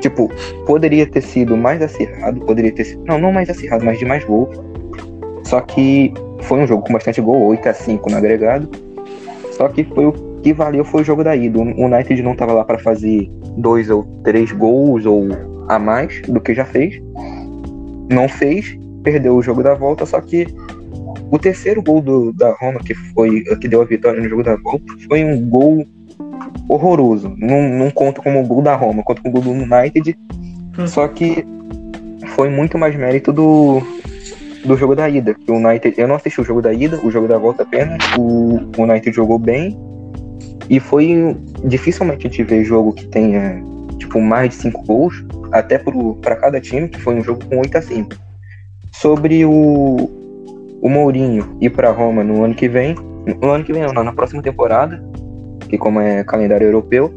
[0.00, 0.30] Tipo,
[0.66, 3.02] poderia ter sido mais acirrado, poderia ter sido.
[3.06, 4.54] Não, não mais acirrado, mas de mais gols.
[5.46, 8.68] Só que foi um jogo com bastante gol, 8 a 5 no agregado.
[9.52, 11.58] Só que foi o que valeu foi o jogo da ida.
[11.58, 15.28] O United não tava lá para fazer dois ou três gols ou
[15.68, 17.00] a mais do que já fez.
[18.10, 20.46] Não fez, perdeu o jogo da volta, só que
[21.30, 24.56] o terceiro gol do, da Roma, que foi que deu a vitória no jogo da
[24.56, 25.86] volta, foi um gol
[26.68, 27.32] horroroso.
[27.38, 30.18] Não, não conta como o gol da Roma, conta como o gol do United.
[30.76, 30.86] Hum.
[30.88, 31.46] Só que
[32.34, 33.80] foi muito mais mérito do,
[34.66, 35.36] do jogo da ida.
[35.48, 37.98] O United, eu não assisti o jogo da ida, o jogo da volta apenas.
[38.18, 39.76] O, o United jogou bem.
[40.68, 43.62] E foi dificilmente de ver jogo que tenha
[43.98, 47.78] tipo mais de cinco gols, até para cada time, que foi um jogo com 8
[47.78, 48.16] a 5.
[48.92, 50.10] Sobre o,
[50.80, 52.94] o Mourinho ir para Roma no ano que vem,
[53.40, 55.02] no ano que vem não, na próxima temporada,
[55.68, 57.12] que como é calendário europeu,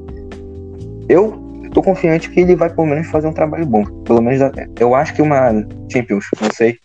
[1.07, 1.33] eu
[1.73, 3.83] tô confiante que ele vai pelo menos fazer um trabalho bom.
[4.03, 4.39] Pelo menos
[4.79, 5.51] eu acho que uma
[5.91, 6.77] Champions, não sei,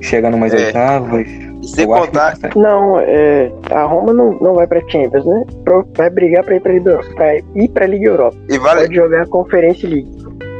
[0.00, 0.66] chega numas É.
[0.66, 1.26] oitavas.
[1.26, 2.58] E sem acho que contar, consegue.
[2.58, 5.44] Não, é, a Roma não, não vai pra Champions, né?
[5.64, 8.36] Pro- Vai brigar pra ir pra, Liga- pra ir pra Liga Europa.
[8.48, 10.10] e vale, Pode jogar a Conferência League.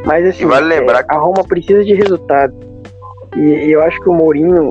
[0.04, 2.54] Mas assim, E vale lembrar é, a Roma precisa de resultado.
[3.36, 4.70] E, e eu acho que o Mourinho,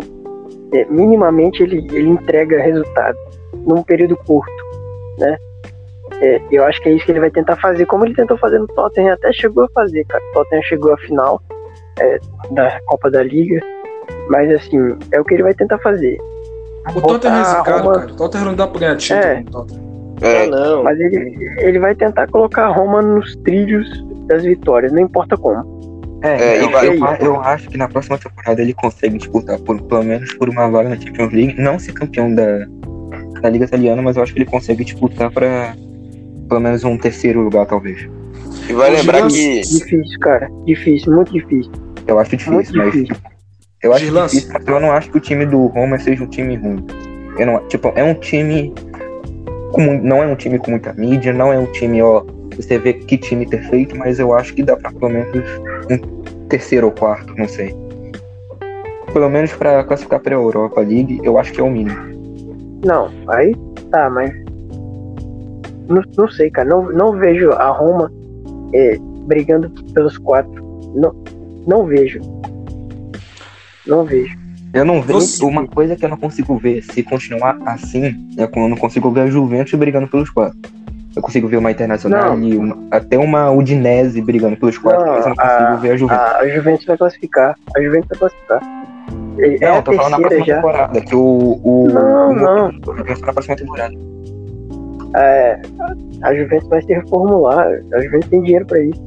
[0.73, 3.17] é, minimamente, ele, ele entrega resultado.
[3.65, 4.51] num período curto,
[5.17, 5.35] né?
[6.21, 8.59] É, eu acho que é isso que ele vai tentar fazer, como ele tentou fazer
[8.59, 10.23] no Tottenham, até chegou a fazer, cara.
[10.29, 11.41] O Tottenham chegou à final
[11.99, 12.19] é,
[12.51, 13.59] da Copa da Liga,
[14.29, 14.77] mas assim,
[15.11, 16.17] é o que ele vai tentar fazer.
[16.95, 18.11] O Tottenham é zicado, Roma- cara.
[18.11, 19.43] O Tottenham não dá pra ganhar título É.
[20.21, 20.83] É, Ah, não.
[20.83, 23.87] Mas ele, ele vai tentar colocar a Roma nos trilhos
[24.27, 25.79] das vitórias, não importa como.
[26.21, 26.87] É, É, eu, e vai-
[27.21, 30.69] eu, eu acho que na próxima temporada ele consegue disputar por, pelo menos por uma
[30.69, 32.65] vaga na Champions League, não ser campeão da,
[33.41, 35.73] da Liga Italiana, mas eu acho que ele consegue disputar para
[36.49, 38.09] pelo menos um terceiro lugar, talvez.
[38.69, 40.49] e vai lembrar que Difícil, cara.
[40.65, 41.71] Difícil, muito difícil.
[42.05, 43.15] Eu acho difícil, Muito mas difícil.
[43.81, 44.47] Eu acho Girlance.
[44.51, 46.85] mas eu não acho que o time do Roma seja um time ruim.
[47.37, 48.73] Eu não, tipo, é um time
[49.71, 52.23] com, não é um time com muita mídia, não é um time, ó,
[52.55, 55.49] você vê que time perfeito, mas eu acho que dá pra pelo menos
[55.89, 57.73] um terceiro ou quarto, não sei.
[59.13, 61.97] Pelo menos pra classificar pra Europa League, eu acho que é o mínimo.
[62.85, 63.55] Não, aí
[63.91, 64.31] tá, mas.
[65.87, 66.69] Não, não sei, cara.
[66.69, 68.11] Não, não vejo a Roma
[68.73, 70.63] é, brigando pelos quatro.
[70.95, 71.15] Não,
[71.65, 72.19] não vejo.
[73.89, 74.37] Não vejo.
[74.73, 78.45] Eu não vejo Você- uma coisa que eu não consigo ver se continuar assim, é
[78.45, 80.57] quando eu não consigo ver a Juventus brigando pelos quatro.
[81.15, 82.47] Eu consigo ver uma Internacional Não.
[82.47, 85.91] e uma- até uma Udinese brigando pelos quatro, Não, mas eu não consigo a- ver
[85.91, 86.23] a Juventus.
[86.23, 87.55] A, a Juventus vai classificar.
[87.75, 88.61] A Juventus vai classificar.
[89.39, 90.55] É, é não, a eu tô falando na terceira próxima já.
[90.55, 91.59] temporada, que o.
[91.63, 92.67] o Não, o não.
[92.69, 93.93] o Juventus na próxima temporada.
[95.15, 95.59] É,
[96.21, 97.67] a Juventus vai se reformular.
[97.93, 99.01] A Juventus tem dinheiro pra isso.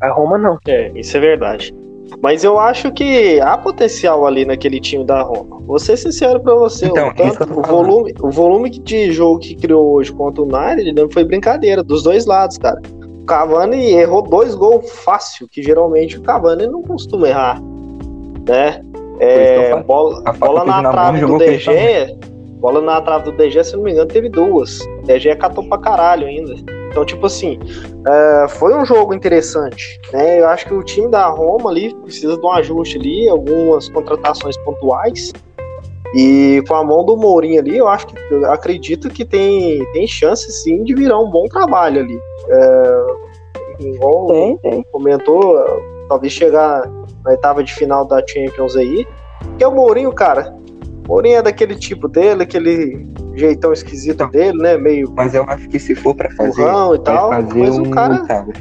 [0.00, 0.58] A Roma não.
[0.68, 1.74] É, isso é verdade.
[2.20, 5.58] Mas eu acho que há potencial ali naquele time da Roma.
[5.60, 6.86] Vou ser sincero pra você.
[6.86, 10.92] Então, o, tanto, o, volume, o volume de jogo que criou hoje contra o United
[10.92, 12.80] não foi brincadeira, dos dois lados, cara.
[13.22, 17.60] O Cavani errou dois gols fácil, que geralmente o Cavani não costuma errar.
[18.48, 18.82] Né?
[19.20, 22.16] É, bola, A bola na trave do DG.
[22.58, 24.80] Bola na trave do DG, se não me engano, teve duas.
[24.80, 26.54] O DG catou pra caralho ainda.
[26.92, 27.58] Então, tipo assim,
[28.06, 29.98] é, foi um jogo interessante.
[30.12, 30.40] Né?
[30.40, 34.58] Eu acho que o time da Roma ali precisa de um ajuste ali, algumas contratações
[34.58, 35.32] pontuais.
[36.14, 40.06] E com a mão do Mourinho ali, eu acho que eu acredito que tem, tem
[40.06, 42.20] chance sim de virar um bom trabalho ali.
[42.50, 43.06] É,
[43.80, 44.86] igual Tem, tem.
[44.92, 45.64] comentou,
[46.10, 46.86] talvez chegar
[47.24, 49.06] na oitava de final da Champions aí.
[49.56, 50.54] Que é o Mourinho, cara.
[51.06, 54.30] O Mourinho é daquele tipo dele, aquele jeitão esquisito Então.
[54.30, 54.76] dele, né?
[54.76, 57.82] Meio Mas eu acho que se for pra fazer, Burrão e tal, fazer mas o
[57.82, 58.52] um cara- oitavo.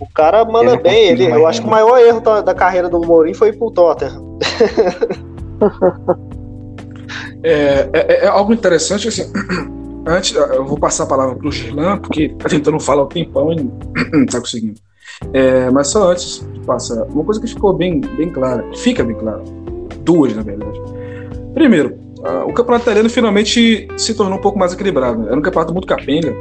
[0.00, 1.10] O cara Eu manda não bem.
[1.10, 3.58] consigo Ele, eu acho que o maior erro da, da carreira do Mourinho foi ir
[3.58, 4.38] pro Tottenham.
[7.42, 9.30] É, é- é algo interessante, assim.
[10.06, 13.56] Antes, eu vou passar a palavra pro Gerlan, porque tá tentando falar o tempão e
[14.12, 14.80] não tá conseguindo.
[15.32, 19.16] É, mas só antes de passar, uma coisa que ficou bem, bem clara, fica bem
[19.16, 19.42] clara,
[20.02, 20.80] duas na verdade.
[21.54, 25.20] Primeiro, ah, o campeonato italiano finalmente se tornou um pouco mais equilibrado.
[25.20, 25.26] né?
[25.28, 26.34] Era um campeonato muito capenga,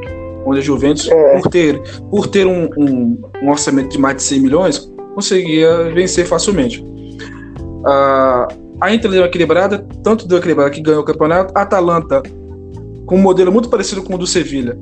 [0.46, 1.40] onde a Juventus, É.
[1.40, 6.26] por ter, por ter um, um- um orçamento de mais de 100 milhões, conseguia vencer
[6.26, 6.84] facilmente.
[7.86, 8.48] Ah,
[8.82, 11.52] a Inter deu uma equilibrada, tanto deu equilibrada que ganhou o campeonato.
[11.56, 12.22] A Atalanta,
[13.06, 14.78] com um modelo muito parecido com o do Sevilha,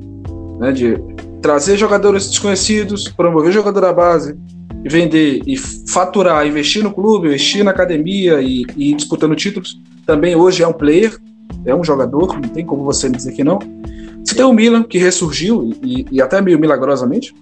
[0.58, 0.98] né, de
[1.46, 4.36] trazer jogadores desconhecidos, promover jogador da base,
[4.82, 9.80] vender e faturar, investir no clube, investir na academia e, e disputando títulos.
[10.04, 11.16] Também hoje é um player,
[11.64, 13.60] é um jogador, não tem como você dizer que não.
[14.24, 17.32] Você tem o Milan, que ressurgiu, e, e até meio milagrosamente.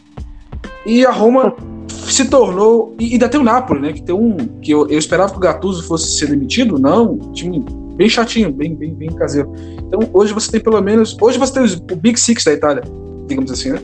[0.84, 1.56] E a Roma
[1.88, 2.94] se tornou.
[3.00, 3.94] E ainda tem o Napoli, né?
[3.94, 4.36] Que tem um.
[4.60, 6.78] Que eu, eu esperava que o Gattuso fosse ser demitido.
[6.78, 7.64] Não, time
[7.96, 9.50] bem chatinho, bem, bem, bem caseiro.
[9.78, 11.16] Então hoje você tem pelo menos.
[11.18, 12.82] Hoje você tem o Big Six da Itália,
[13.26, 13.78] digamos assim, né?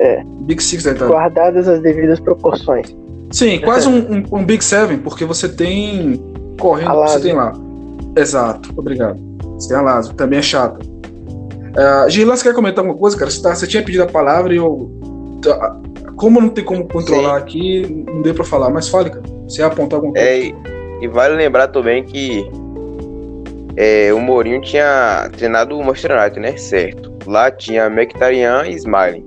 [0.00, 1.14] É, Big Six da Itália.
[1.14, 2.94] guardadas as devidas proporções.
[3.30, 6.20] Sim, quase um, um- um Big Seven, porque você tem.
[6.58, 7.52] Correndo, A você tem lá.
[8.16, 9.18] Exato, obrigado.
[9.58, 10.78] Você tem a Lazio, também é chata.
[10.84, 13.30] Uh, Gilan, você quer comentar alguma coisa, cara?
[13.30, 14.90] Você, tá- você tinha pedido a palavra e eu.
[15.42, 15.76] tá-
[16.16, 19.22] Como não tem como controlar aqui, não deu pra falar, mas fale, cara.
[19.46, 20.26] Você ia apontar alguma coisa.
[20.26, 20.54] É, e,
[21.02, 22.48] e vale lembrar também que
[23.76, 26.56] é, o Mourinho tinha treinado o Manchester United, né?
[26.56, 27.12] Certo.
[27.26, 29.24] Lá tinha Mkhitaryan e Smalling.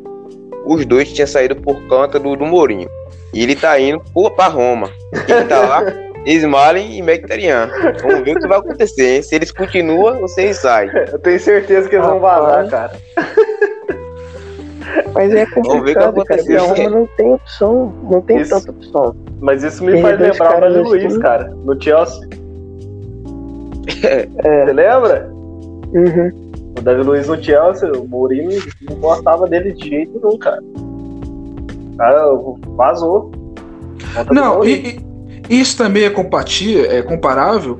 [0.66, 2.90] Os dois tinham saído por conta do, do Mourinho.
[3.34, 4.02] E ele tá indo
[4.36, 4.90] pra Roma.
[5.28, 5.84] Ele tá lá,
[6.26, 7.70] Smalling e Mkhitaryan.
[8.02, 9.22] Vamos ver o que vai acontecer, hein?
[9.22, 10.90] Se eles continuam, vocês saem.
[11.12, 12.92] Eu tenho certeza que eles vão vazar, cara.
[15.14, 16.42] Mas é Vamos ver o que complicado, cara.
[16.44, 16.56] porque.
[16.56, 17.94] A Roma não tem opção.
[18.10, 18.50] Não tem Isso.
[18.52, 19.16] tanta opção.
[19.40, 21.20] Mas isso me Tem faz lembrar o Davi Luiz, assim.
[21.20, 22.30] cara, no Chelsea.
[24.04, 24.26] É.
[24.66, 25.30] Você lembra?
[25.94, 26.49] Uhum.
[26.80, 30.62] O Davi Luiz no Chelsea, o Mourinho não gostava dele de jeito nenhum, cara.
[30.64, 32.32] O cara
[32.78, 33.32] vazou.
[34.32, 35.02] Não, e,
[35.50, 37.78] e- isso também é compatível, é comparável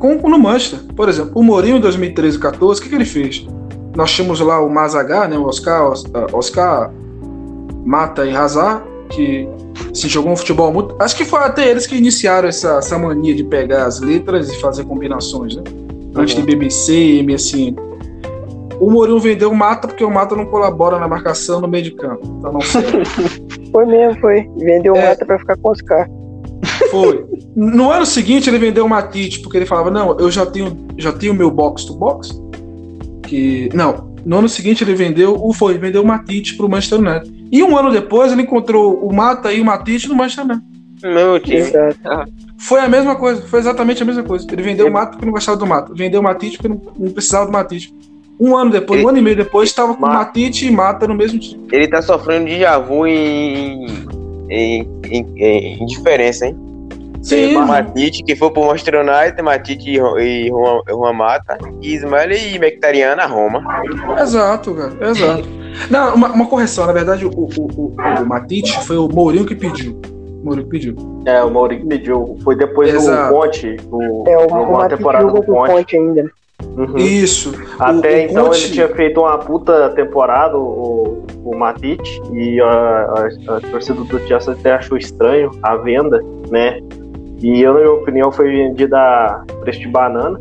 [0.00, 0.80] com no Manchester.
[0.94, 3.46] Por exemplo, o Mourinho em 2013 e 14, o que, que ele fez?
[3.94, 5.92] Nós tínhamos lá o Mazagá, né, o Oscar,
[6.32, 6.92] Oscar
[7.84, 9.48] Mata e Hazard, que
[9.94, 10.96] se jogou um futebol muito.
[10.98, 14.60] Acho que foi até eles que iniciaram essa, essa mania de pegar as letras e
[14.60, 15.62] fazer combinações, né?
[16.16, 17.85] Antes de BBC e MSN.
[18.80, 21.90] O Mourinho vendeu o Mata porque o Mata não colabora na marcação no meio de
[21.92, 22.26] campo.
[22.38, 22.82] Então não sei.
[23.72, 24.48] foi mesmo, foi.
[24.56, 26.08] Vendeu o é, Mata pra ficar com os caras.
[26.90, 27.24] Foi.
[27.56, 31.10] No ano seguinte ele vendeu o Matite porque ele falava: "Não, eu já tenho já
[31.10, 32.38] tenho meu box to box".
[33.22, 37.48] Que não, no ano seguinte ele vendeu o foi, vendeu o Matite pro Manchester United.
[37.50, 40.76] E um ano depois ele encontrou o Mata e o Matite no Manchester United.
[41.02, 41.62] Meu time.
[42.58, 44.46] Foi a mesma coisa, foi exatamente a mesma coisa.
[44.50, 47.12] Ele vendeu o Mata porque não gostava do Mata, vendeu o Matite porque não, não
[47.12, 47.94] precisava do Matite.
[48.38, 51.14] Um ano depois, ele, um ano e meio depois, estava com Matite e Mata no
[51.14, 51.66] mesmo time.
[51.72, 53.86] Ele tá sofrendo de javu em,
[54.50, 56.56] em, em, em, diferença, hein?
[57.22, 57.54] Sim.
[57.54, 63.64] Matite, que foi pro Manchester United, Matite e Juan, Mata, e Ismael e Mectariana Roma.
[64.20, 65.48] Exato, cara, exato.
[65.90, 69.54] Não, uma, uma, correção, na verdade, o, o, o, o Matite foi o Mourinho que
[69.54, 70.00] pediu.
[70.40, 70.96] O Mourinho que pediu.
[71.26, 72.38] É, o Mourinho pediu.
[72.44, 73.32] Foi depois Exato.
[73.32, 75.72] do Conte, o, é, o, o temporada do Conte.
[75.72, 76.30] Conte ainda.
[76.64, 76.96] Uhum.
[76.96, 77.52] Isso.
[77.78, 78.64] Até o, então Conte...
[78.64, 84.18] ele tinha feito uma puta temporada, o, o Matite, e a, a, a torcida do
[84.26, 86.80] Chelsea até achou estranho a venda, né?
[87.38, 90.40] E eu, na minha opinião, foi vendida a preço de banana.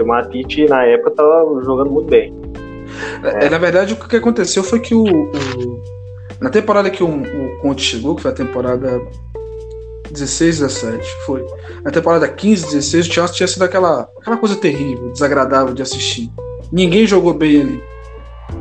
[0.00, 2.32] o Matite, na época, tava jogando muito bem.
[3.22, 3.46] É.
[3.46, 5.82] É, na verdade, o que aconteceu foi que o, o
[6.40, 9.00] na temporada que o, o Conte chegou, que foi a temporada
[10.12, 11.44] 16, 17, foi.
[11.84, 16.30] Na temporada 15, 16, o Chelsea tinha sido aquela, aquela coisa terrível, desagradável de assistir.
[16.72, 17.82] Ninguém jogou bem ali.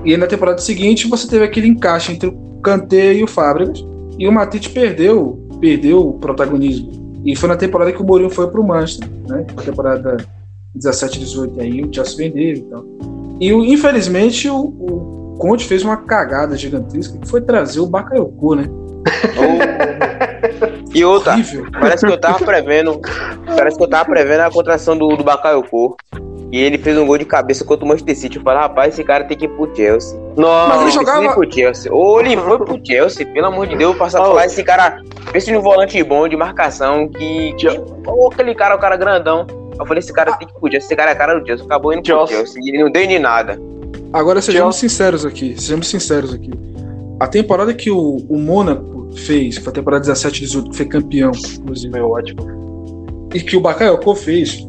[0.05, 3.83] E aí, na temporada seguinte, você teve aquele encaixe entre o Kanté e o Fábricas,
[4.17, 7.21] e o Matite perdeu, perdeu o protagonismo.
[7.25, 9.45] E foi na temporada que o Mourinho foi para o Manchester, né?
[9.55, 10.17] Na temporada
[10.75, 12.85] 17, 18, aí o Chelsea vendeu e tal.
[13.39, 18.69] E infelizmente o, o Conte fez uma cagada gigantesca que foi trazer o Bakayoko, né?
[20.93, 21.65] E outra, Horrível.
[21.71, 22.99] parece que eu tava prevendo.
[23.45, 25.95] Parece que eu tava prevendo a contração do, do Bakayoko.
[26.51, 28.37] E ele fez um gol de cabeça contra o Manchester City.
[28.37, 30.19] Eu falei, rapaz, esse cara tem que ir pro Chelsea.
[30.35, 31.23] Nossa, mas ele jogava.
[31.23, 31.93] Ir pro Chelsea.
[31.93, 34.45] Ou ele foi pro Chelsea, pelo amor de Deus, passar por lá.
[34.45, 34.99] Esse cara,
[35.33, 37.07] esse um volante bom de marcação.
[37.07, 37.53] Que.
[37.53, 37.67] que
[38.07, 39.45] ou aquele cara, o cara grandão.
[39.79, 40.87] Eu falei, esse cara tem que ir pro Chelsea.
[40.87, 41.65] Esse cara é cara do Chelsea.
[41.65, 42.59] Acabou indo pro Chelsea.
[42.63, 43.59] E ele não deu nem nada.
[44.11, 44.89] Agora sejamos Chelsea.
[44.89, 45.55] sinceros aqui.
[45.55, 46.51] Sejamos sinceros aqui.
[47.19, 50.86] A temporada que o, o Mônaco fez, que foi a temporada 17 18, que foi
[50.86, 51.91] campeão, inclusive.
[51.91, 53.30] Foi ótimo.
[53.34, 54.68] E que o Bakayoko fez,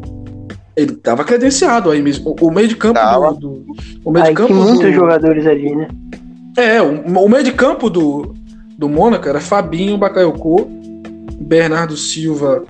[0.77, 2.37] ele tava credenciado aí mesmo.
[2.41, 3.67] O, meio de campo do, do,
[4.05, 4.55] O meio de campo.
[4.55, 5.89] muitos do, jogadores ali, né?
[6.57, 8.35] É, o, o meio de campo do,
[8.77, 10.69] do Mônaco era Fabinho, Bakayoko,
[11.41, 12.65] Bernardo Silva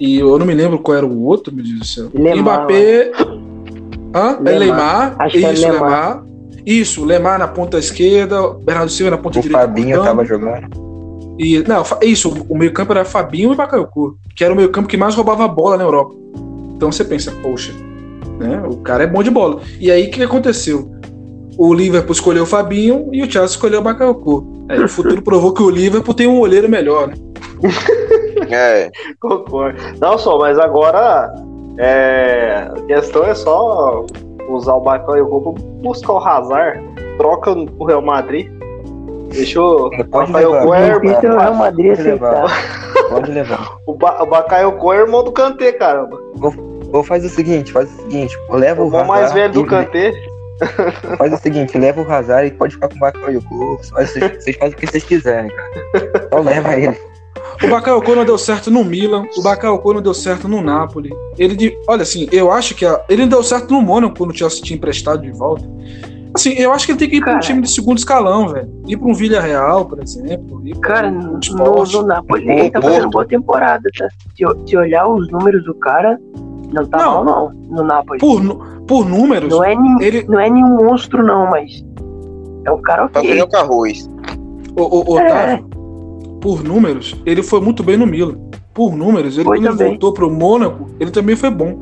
[0.00, 2.10] e eu não me lembro qual era o outro, meu Deus do céu.
[2.14, 3.12] Lemar, Mbappé.
[4.14, 4.38] Hã?
[4.44, 5.16] É Lemar.
[5.18, 5.28] Lemar.
[5.28, 5.72] Isso, Lemar.
[5.72, 6.24] Lemar.
[6.64, 9.64] Isso, Lemar na ponta esquerda, Bernardo Silva na ponta o direita.
[9.64, 10.87] O Fabinho tava jogando.
[11.38, 15.14] E, não, isso, o meio-campo era Fabinho e Bakayoko, que era o meio-campo que mais
[15.14, 16.14] roubava a bola na Europa.
[16.74, 17.72] Então você pensa, poxa,
[18.38, 18.62] né?
[18.68, 19.60] O cara é bom de bola.
[19.78, 20.90] E aí o que aconteceu?
[21.56, 24.64] O Liverpool escolheu o Fabinho e o Chelsea escolheu o Bakayoko.
[24.68, 27.14] Aí o futuro provou que o Liverpool tem um olheiro melhor, né?
[28.50, 28.90] É.
[29.20, 29.78] Concordo.
[30.00, 31.34] Não só, mas agora
[31.76, 34.06] é, a questão é só
[34.48, 36.80] usar o Bakayoko para buscar o Hazard,
[37.18, 38.50] troca o Real Madrid
[39.30, 41.18] Deixa o Bakayoko é irmão.
[41.18, 42.64] O Real Madrid Pode levar.
[43.08, 43.78] Pode levar.
[43.86, 46.18] o, ba o Bakayoko é irmão do Kanté, caramba.
[46.92, 50.12] Ou, faz o seguinte, faz o seguinte, leva o, o mais velho do Kanté.
[51.16, 53.78] Faz o seguinte, leva o Hazard e pode ficar com o Bakayoko.
[53.92, 55.70] Vocês, vocês fazem o que vocês quiserem, cara.
[56.26, 56.98] Então leva ele.
[57.62, 61.10] O Bakayoko não deu certo no Milan, o Bakayoko não deu certo no Napoli.
[61.36, 64.62] Ele, olha assim, eu acho que a, ele deu certo no Mônaco quando o Chelsea
[64.62, 65.64] tinha emprestado de volta.
[66.38, 68.68] Assim, eu acho que ele tem que ir para um time de segundo escalão, velho.
[68.86, 70.62] Ir para um Vila Real, por exemplo.
[70.80, 74.08] cara, um no, no Napoli ele tá fazendo boa temporada, tá?
[74.36, 76.16] Se, se, olhar os números do cara,
[76.72, 78.20] não tá não, mal, não, no Napoli.
[78.20, 78.40] Por,
[78.86, 79.50] por números.
[79.50, 80.24] Não é, ele...
[80.28, 81.84] não é nenhum monstro, não, mas.
[82.64, 83.36] É um cara ok.
[83.36, 84.08] Tá o Carroz.
[84.76, 85.26] O, o, o é.
[85.26, 85.68] Otávio,
[86.40, 88.36] por números, ele foi muito bem no Milan.
[88.72, 91.76] Por números, ele, quando ele voltou pro Mônaco, ele também foi bom.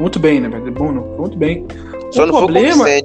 [0.00, 0.72] Muito bem, né, velho?
[0.72, 1.02] Bom, não.
[1.02, 1.66] Foi muito bem.
[2.10, 2.84] Só o não problema.
[2.84, 3.02] Foi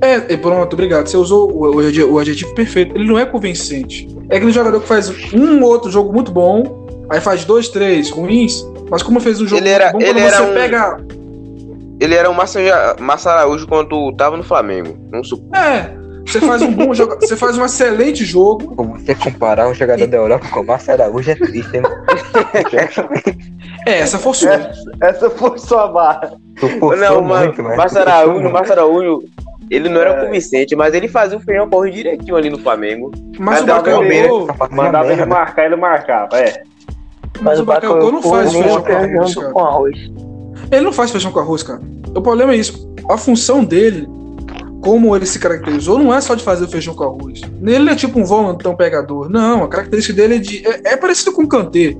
[0.00, 1.06] é, pronto, obrigado.
[1.06, 2.96] Você usou o, o, adjetivo perfeito.
[2.96, 4.08] Ele não é convincente.
[4.30, 8.64] É aquele jogador que faz um outro jogo muito bom, aí faz dois, três ruins,
[8.90, 10.54] mas como fez um jogo ele era, bom, ele quando era você um...
[10.54, 10.96] pega.
[12.00, 12.60] Ele era o Massa,
[12.98, 14.96] Massa Araújo quando tava no Flamengo.
[15.12, 15.20] Não
[15.54, 15.94] É,
[16.24, 18.74] Você faz um bom jogo, você faz um excelente jogo.
[18.74, 21.82] Como você comparar um jogador da Europa com o Márcio Araújo é triste, hein?
[23.86, 24.48] É, essa forçou.
[25.00, 26.32] Essa foi sua barra.
[26.58, 28.50] Tu forçou Não, mano, muito, mas Márcio Araújo.
[28.50, 29.24] Márcio Araújo,
[29.70, 30.26] ele não era É.
[30.26, 33.12] convincente, mas ele fazia o feijão correr direitinho ali no Flamengo.
[33.38, 36.38] Mas o fazia Mandava ele marcar, ele marcava.
[36.38, 36.62] É.
[37.40, 39.52] mas o Bakayoko não faz feijão com arroz, cara.
[39.52, 39.98] com arroz.
[40.70, 41.80] Ele não faz feijão com arroz, cara.
[42.14, 42.92] O problema é isso.
[43.08, 44.08] A função dele,
[44.82, 47.40] como ele se caracterizou, não é só de fazer feijão com arroz.
[47.62, 49.30] Ele não é tipo um volantão pegador.
[49.30, 50.66] Não, a característica dele é de.
[50.66, 51.96] É, é parecido com o Kanté.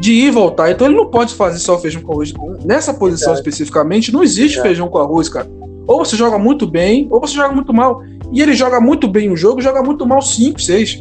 [0.00, 0.70] De ir e voltar.
[0.70, 2.32] Então ele não pode fazer só feijão com arroz.
[2.64, 5.48] Nessa posição especificamente, não existe feijão com arroz, cara.
[5.86, 8.02] Ou você joga muito bem, ou você joga muito mal.
[8.32, 11.00] E ele joga muito bem o jogo, joga muito mal 5, 6.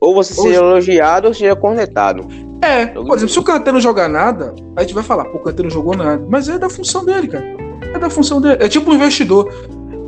[0.00, 2.26] Ou você Ou- seja elogiado ou seja cornetado.
[2.60, 5.42] É, por exemplo, se o Kanté não jogar nada, a gente vai falar, pô, o
[5.42, 6.24] Kanté não jogou nada.
[6.28, 7.44] Mas é da função dele, cara.
[7.94, 8.58] É da função dele.
[8.60, 9.52] É tipo um investidor.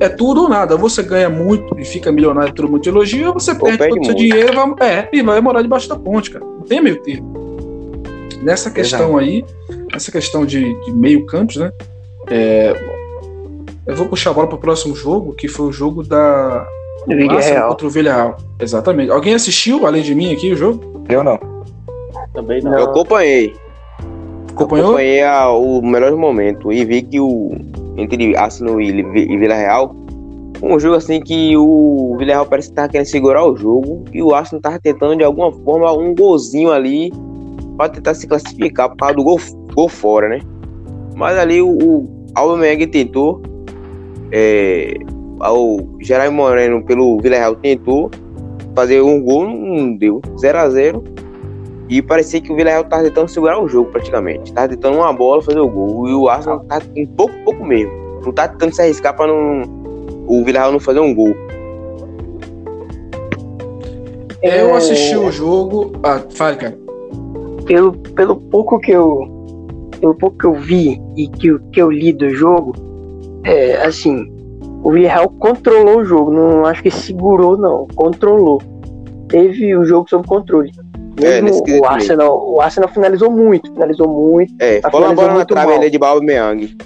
[0.01, 0.75] É tudo ou nada.
[0.75, 3.95] Ou você ganha muito e fica milionário, todo mundo te elogia, ou você perde, perde
[3.95, 6.45] todo o seu dinheiro e vai, é, e vai morar debaixo da ponte, cara.
[6.45, 7.41] Não tem meio termo.
[8.43, 9.45] Nessa questão aí,
[9.93, 11.71] essa questão de, de meio campos, né?
[12.29, 12.75] é,
[13.87, 16.67] eu vou puxar a bola pro próximo jogo, que foi o jogo da
[17.07, 17.69] Vídeo Arsenal real.
[17.71, 18.37] contra o Villarreal.
[18.59, 19.11] Exatamente.
[19.11, 21.03] Alguém assistiu, além de mim, aqui o jogo?
[21.09, 21.39] Eu não.
[22.35, 22.71] Também não.
[22.73, 22.79] Não.
[22.79, 23.55] Eu acompanhei.
[24.53, 24.87] Acompanhou?
[24.89, 27.53] Acompanhei a- o melhor momento e vi que o
[27.97, 29.95] entre Arsenal e, e Vila Real,
[30.63, 34.23] um jogo assim que o Vila Real parece que tava querendo segurar o jogo e
[34.23, 37.11] o Arsenal tava tentando de alguma forma um golzinho ali
[37.77, 39.41] para tentar se classificar por causa do gol,
[39.75, 40.41] gol fora, né?
[41.15, 43.41] Mas ali o, o Aubameyang tentou,
[44.33, 44.95] é,
[45.41, 48.11] o Gerard Moreno pelo Vila Real tentou
[48.75, 51.05] fazer um gol, não deu, 0 a 0
[51.91, 54.53] e parecia que o Villarreal tava tentando segurar o jogo praticamente.
[54.53, 56.09] Tava tentando uma bola fazer o gol.
[56.09, 57.93] E o Arsenal tá um pouco, pouco mesmo.
[58.25, 59.63] Não tá tentando se arriscar pra não.
[60.29, 61.35] O Villarreal não fazer um gol.
[64.41, 65.93] Eu assisti o jogo.
[66.05, 66.79] Ah, fale, cara.
[67.67, 69.29] pelo, pelo pouco que eu
[70.01, 72.73] pelo pouco que eu vi e que, que eu li do jogo,
[73.45, 74.31] é, assim,
[74.83, 78.61] o Villarreal controlou o jogo, não acho que segurou não, controlou.
[79.29, 80.71] Teve o jogo sob controle.
[81.23, 85.15] É, Mesmo quesito o Arsenal, o Arsenal finalizou muito, finalizou muito, É, Tá ficou uma
[85.15, 86.77] bola finalizando na trave ainda de Aubameyang.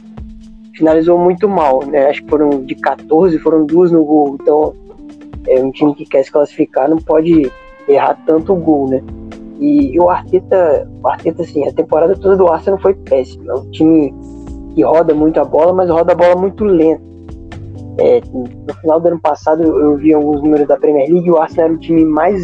[0.74, 2.06] finalizou muito mal, né?
[2.06, 4.36] Acho que foram de 14, foram duas no gol.
[4.40, 4.74] Então,
[5.46, 7.50] é um time que quer se classificar não pode
[7.88, 9.02] errar tanto o gol, né?
[9.60, 13.52] E, o Arteta, o Arteta, assim, a temporada toda do Arsenal foi péssima.
[13.52, 14.12] É um time
[14.74, 17.02] que roda muito a bola, mas roda a bola muito lento.
[17.98, 21.66] É, no final do ano passado eu, vi alguns números da Premier League o Arsenal
[21.66, 22.42] era o time mais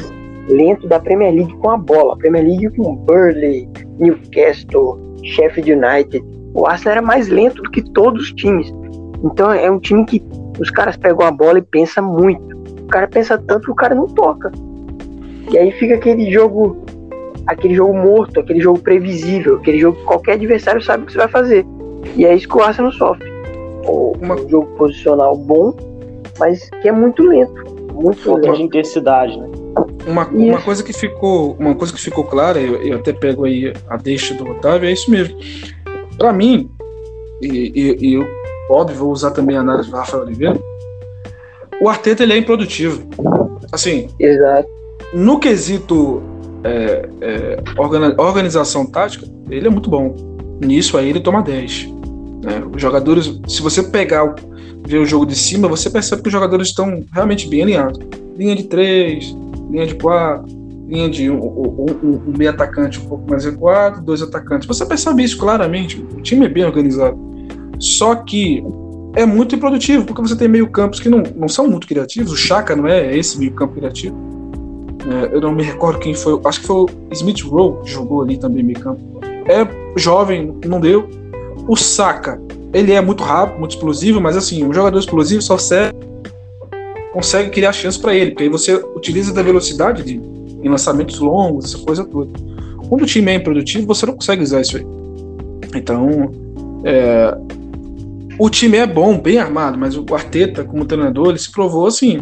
[0.48, 2.14] lento da Premier League com a bola.
[2.14, 3.68] A Premier League com Burnley,
[3.98, 6.24] Newcastle, Sheffield United.
[6.54, 8.72] O Arsenal era mais lento do que todos os times.
[9.24, 10.22] Então é um time que
[10.58, 12.56] os caras pegam a bola e pensam muito.
[12.82, 14.50] O cara pensa tanto que o cara não toca.
[15.50, 16.84] E aí fica aquele jogo,
[17.46, 21.18] aquele jogo morto, aquele jogo previsível, aquele jogo que qualquer adversário sabe o que você
[21.18, 21.66] vai fazer.
[22.16, 23.30] E é isso que o Arsenal sofre.
[23.88, 25.74] Um jogo posicional bom,
[26.38, 27.52] mas que é muito lento.
[27.94, 28.62] Muito Falta de lento.
[28.62, 29.48] intensidade, né?
[30.06, 33.72] Uma, uma coisa que ficou, uma coisa que ficou clara, eu, eu até pego aí
[33.88, 35.38] a deixa do Otávio, é isso mesmo.
[36.18, 36.70] Pra mim,
[37.40, 38.26] e, e- e eu,
[38.70, 40.58] óbvio, vou usar também a análise do Rafael Oliveira,
[41.80, 43.02] o Arteta ele é improdutivo.
[43.72, 44.68] Assim, Exato.
[45.14, 46.22] no quesito
[46.64, 50.14] é, é, organi- organização tática, ele é muito bom.
[50.60, 51.88] Nisso aí ele toma 10.
[52.44, 52.62] né?
[52.74, 54.34] Os jogadores, se você pegar,
[54.86, 57.98] ver o jogo de cima, você percebe que os jogadores estão realmente bem alinhados.
[58.36, 59.36] Linha de 3,
[59.70, 60.46] linha de 4,
[60.88, 64.66] linha de um, um, um- meio atacante um pouco mais recuado, dois atacantes.
[64.66, 66.04] Você percebe isso claramente.
[66.16, 67.18] O time é bem organizado.
[67.78, 68.62] Só que
[69.16, 72.32] é muito improdutivo, porque você tem meio campos que não, não são muito criativos.
[72.32, 74.16] O Chaka não é esse meio campo criativo.
[75.08, 76.38] É, eu não me recordo quem foi.
[76.44, 79.00] Acho que foi o Smith Rowe que jogou ali também meio campo.
[79.46, 79.64] É
[79.96, 81.08] jovem, não deu.
[81.68, 82.40] O Saka,
[82.72, 85.94] ele é muito rápido, muito explosivo, mas assim, um jogador explosivo só serve,
[87.12, 91.66] consegue criar chance para ele, porque aí você utiliza da velocidade de, em lançamentos longos,
[91.66, 92.32] essa coisa toda.
[92.88, 94.86] Quando o time é improdutivo, você não consegue usar isso aí.
[95.74, 96.30] Então,
[96.84, 97.36] é,
[98.38, 102.20] o time é bom, bem armado, mas o Arteta, como treinador, ele se provou assim,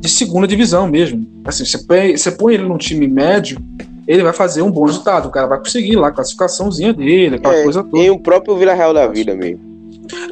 [0.00, 1.26] de segunda divisão mesmo.
[1.44, 3.58] Assim, você põe, você põe ele num time médio,
[4.06, 5.28] ele vai fazer um bom resultado.
[5.28, 7.96] O cara vai conseguir lá a classificaçãozinha dele, aquela É, coisa toda.
[7.96, 9.60] Tem o próprio Villarreal da vida mesmo.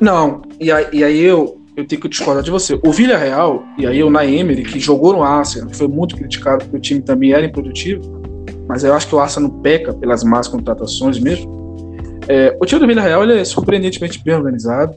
[0.01, 2.79] Não, e aí, e aí eu, eu tenho que discordar de você.
[2.85, 6.77] O Villarreal, e aí o Naemery, que jogou no Arsenal, que foi muito criticado porque
[6.77, 8.03] o time também era improdutivo,
[8.69, 11.61] mas eu acho que o Arsenal peca pelas más contratações mesmo.
[12.29, 14.95] É, o time do Villarreal ele é surpreendentemente bem organizado.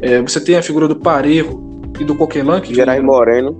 [0.00, 1.70] É, você tem a figura do Parejo,
[2.00, 2.60] e do Coquelin.
[2.60, 3.56] Que Gerai Moreno.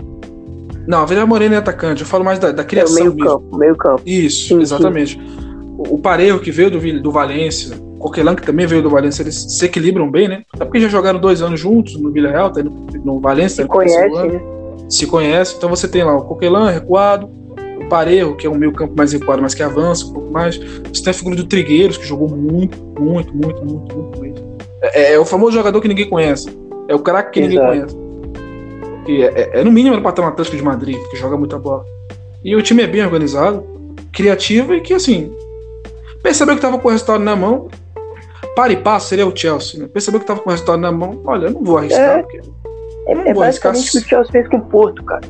[0.91, 2.01] Não, Villar Moreno é atacante.
[2.03, 3.31] Eu falo mais da, da É criação meio mesmo.
[3.31, 4.03] campo, meio campo.
[4.05, 4.61] Isso, Sim, sim.
[4.63, 5.21] exatamente.
[5.79, 9.23] O, o Parejo que veio do, do Valência, o Coquelin que também veio do Valência,
[9.23, 10.43] eles se equilibram bem, né?
[10.53, 13.63] Até porque já jogaram dois anos juntos no Villarreal, tá no, no Valência.
[13.63, 14.43] Se tá terceiro conhece, né?
[14.89, 15.55] Se conhece.
[15.57, 17.31] Então você tem lá o Coquelin recuado,
[17.81, 20.57] o Parejo, que é um meio campo mais recuado, mas que avança um pouco mais.
[20.93, 24.35] Você tem a figura do Trigueiros, que jogou muito, muito, muito, muito, muito bem.
[24.83, 26.49] É, é o famoso jogador que ninguém conhece.
[26.89, 27.73] É o craque que ninguém Exato.
[27.95, 28.10] conhece.
[29.11, 31.37] Que é, é- é, no mínimo era pra estar no Atlético de Madrid, que joga
[31.37, 31.85] muita bola.
[32.45, 33.65] E o time é bem organizado,
[34.13, 35.33] criativo e que, assim,
[36.23, 37.69] percebeu que tava com o resultado na mão.
[38.55, 39.81] Para e passa, seria o Chelsea.
[39.81, 39.89] Né?
[39.93, 41.21] Percebeu que tava com o resultado na mão.
[41.25, 42.23] Olha, eu não vou arriscar, É.
[42.23, 42.41] porque
[43.07, 43.73] É, Não é vou arriscar.
[43.73, 45.23] basicamente o que o Chelsea fez com o Porto, cara.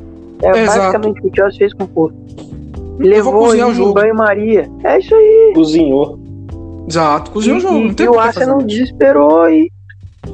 [0.42, 0.78] É Exato.
[0.78, 2.16] basicamente o que o Chelsea fez com o Porto.
[2.36, 3.50] vou Levou
[3.88, 4.70] o banho-maria.
[4.84, 5.52] É isso aí.
[5.54, 6.18] Cozinhou.
[6.88, 7.76] Exato, cozinhou o jogo.
[7.78, 9.70] E, Não tem e o Arsenal desesperou e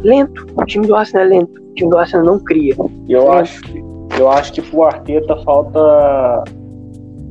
[0.02, 0.46] lento.
[0.56, 1.60] O time do Arsenal é lento.
[1.60, 2.74] O time do Arsenal não cria.
[3.08, 3.28] Eu Sim.
[3.28, 3.84] acho, que-
[4.20, 5.80] eu acho que pro Arteta falta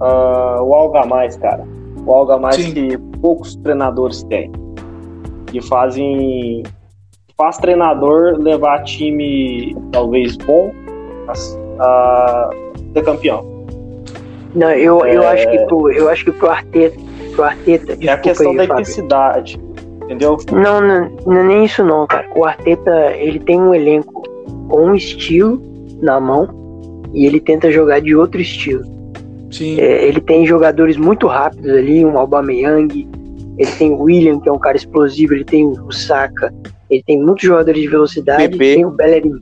[0.02, 1.64] ah, o algo a mais, cara.
[2.06, 2.74] O algo a mais Sim.
[2.74, 4.52] que poucos treinadores têm.
[5.48, 6.64] Que fazem.
[7.38, 10.72] Faz treinador levar time talvez bom
[11.28, 11.34] a,
[11.84, 12.50] a
[12.94, 13.44] ser campeão.
[14.54, 15.34] Não, eu, eu É.
[15.34, 16.98] acho que pro, eu acho que pro Arteta,
[17.36, 18.82] pro Arteta, É a desculpa questão aí, da Fábio.
[18.82, 19.60] intensidade.
[20.06, 20.38] Entendeu?
[20.52, 22.28] Não, não, não é nem isso não, cara.
[22.36, 24.24] O Arteta, ele tem um elenco
[24.70, 25.62] com um estilo
[26.02, 26.48] na mão
[27.14, 28.84] e ele tenta jogar de outro estilo.
[29.52, 33.08] Sim, É, ele tem jogadores muito rápidos ali, um Aubameyang,
[33.58, 36.54] ele tem o William, que é um cara explosivo, ele tem o Saka,
[36.90, 38.58] ele tem muitos jogadores de velocidade, PP.
[38.76, 39.34] tem o Bellerin,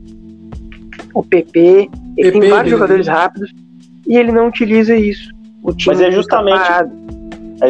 [1.12, 3.52] o PP, ele PP, tem vários jogadores rápidos
[4.06, 5.30] e ele não utiliza isso.
[5.62, 6.92] O time Mas é fica justamente- parado,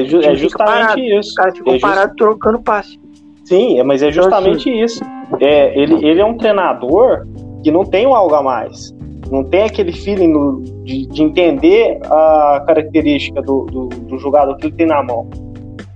[0.01, 1.01] É, ju- é justamente parado.
[1.01, 1.29] isso.
[1.31, 2.99] os caras ficam É just- parados trocando passe.
[3.45, 5.03] Sim, é, mas é justamente isso.
[5.41, 7.27] É, ele, ele é um treinador
[7.63, 8.93] que não tem um algo a mais.
[9.31, 14.67] Não tem aquele feeling no- de, de entender a característica do, do, do jogador que
[14.67, 15.29] ele tem na mão.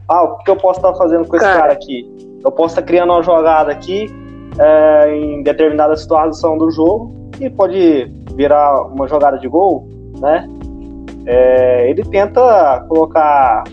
[0.09, 1.61] Ah, o que eu posso estar fazendo com esse Cara.
[1.61, 2.07] cara aqui?
[2.45, 4.07] Eu posso estar criando uma jogada aqui
[4.59, 9.87] é, em determinada situação do jogo e pode virar uma jogada de gol,
[10.21, 10.49] né?
[11.27, 13.65] É, ele tenta colocar,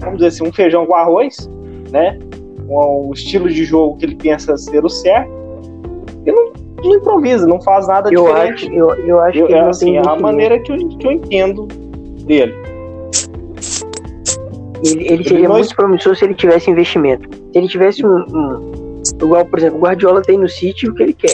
[0.00, 1.48] vamos dizer assim, um feijão com arroz,
[1.90, 2.18] né?
[2.68, 5.30] um, um estilo de jogo que ele pensa ser o certo
[6.24, 6.52] e não,
[6.84, 8.66] não improvisa, não faz nada Eu diferente.
[8.66, 11.06] acho, eu, eu acho Eu- que é ele assim, é a maneira que eu, que
[11.06, 11.66] eu entendo
[12.24, 12.54] dele.
[14.84, 17.28] Ele, ele seria não- muito promissor se ele tivesse investimento.
[17.52, 18.80] Se ele tivesse um, um-
[19.22, 21.30] Igual, por exemplo, o Guardiola tem no City o que ele quer.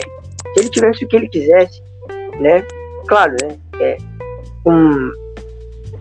[0.53, 1.81] Se ele tivesse o que ele quisesse,
[2.39, 2.63] né?
[3.07, 3.57] Claro, né?
[3.79, 3.97] É,
[4.65, 5.11] um,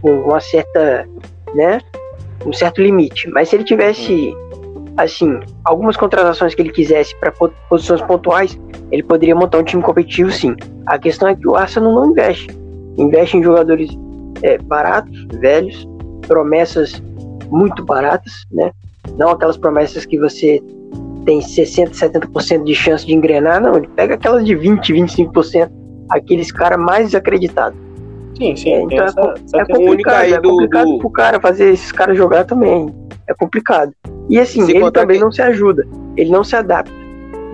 [0.01, 1.07] com uma certa.
[1.55, 1.81] né?
[2.45, 3.29] Um certo limite.
[3.31, 4.35] Mas se ele tivesse,
[4.97, 7.33] assim, algumas contratações que ele quisesse para
[7.69, 8.59] posições pontuais,
[8.91, 10.55] ele poderia montar um time competitivo, sim.
[10.87, 12.49] A questão é que o Arsenal não investe.
[12.97, 13.91] Investe em jogadores
[14.43, 15.87] é, baratos, velhos,
[16.27, 17.03] promessas
[17.51, 18.71] muito baratas, né?
[19.17, 20.61] Não aquelas promessas que você
[21.25, 23.77] tem 60, 70% de chance de engrenar, não.
[23.77, 25.71] Ele pega aquelas de 20, 25%,
[26.11, 27.86] aqueles caras mais desacreditados.
[28.37, 28.73] Sim, sim.
[28.73, 31.41] É, então é, essa- co- essa é complicado, aí é do- complicado do- pro cara
[31.41, 32.95] fazer esses caras jogar também.
[33.29, 33.93] É complicado.
[34.29, 35.87] E assim, Se ele também que- não se ajuda.
[36.17, 36.93] Ele não se adapta.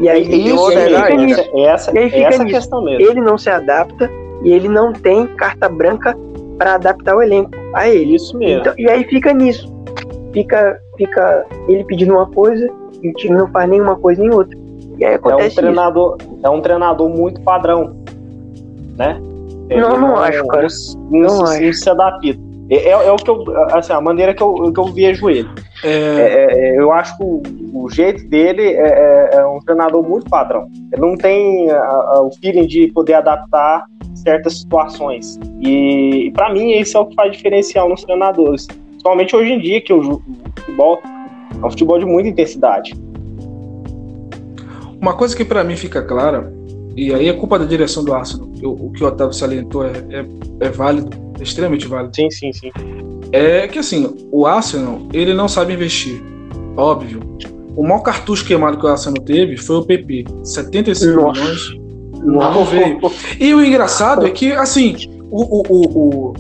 [0.01, 1.51] E aí, E Isso e é fica nisso.
[1.59, 2.57] essa, E aí fica essa nisso.
[2.57, 3.01] questão mesmo.
[3.11, 4.11] Ele não se adapta
[4.43, 6.17] e ele não tem carta branca
[6.59, 8.15] para adaptar o elenco a ele.
[8.17, 8.61] Isso mesmo.
[8.61, 9.73] Então, e aí fica nisso.
[10.33, 12.69] Fica, fica ele pedindo uma coisa
[13.03, 14.59] e o time não faz nenhuma coisa nem outra.
[14.99, 15.57] E aí é um acontece isso.
[15.61, 17.97] treinador, é um treinador muito padrão,
[18.97, 19.21] né?
[19.81, 20.67] Não, não acho, cara.
[21.11, 21.65] Não, Não se, acho.
[21.65, 22.39] não se adapta.
[22.71, 23.45] É, é, é o que eu,
[23.77, 25.49] assim, a maneira que eu, que eu vejo ele.
[25.85, 27.43] é, É, é, eu acho que o,
[27.75, 30.69] o jeito dele é, é- é um treinador muito padrão.
[30.93, 35.39] Ele não tem a- a- o feeling de poder adaptar certas situações.
[35.61, 38.67] E, para mim, isso é o que faz diferencial nos treinadores.
[38.67, 40.23] Principalmente hoje em dia, que o,
[40.57, 41.03] futebol
[41.63, 42.95] é um futebol de muita intensidade.
[45.01, 46.53] Uma coisa que pra mim fica clara,
[46.97, 49.93] e aí é culpa da direção do Arsenal, o, o que o Otávio salientou é,
[50.11, 50.25] é,
[50.61, 52.71] é válido, é extremamente válido, Sim, sim, sim.
[53.33, 56.23] é que assim, o Arsenal, ele não sabe investir,
[56.77, 57.21] óbvio.
[57.75, 61.41] O maior cartucho queimado que o Arsenal teve foi o PP, 75 Nossa.
[61.41, 61.61] milhões,
[62.23, 63.01] não veio.
[63.41, 64.95] E o engraçado é que, assim,
[65.31, 66.33] o, o, o, o-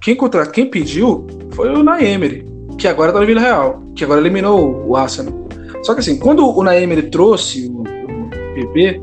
[0.00, 2.46] quem, contra, quem pediu foi o Naemery,
[2.78, 5.34] que agora tá no Vila Real, que agora eliminou o Arsenal.
[5.82, 9.00] Só que assim, quando o Naemery trouxe o, o PP,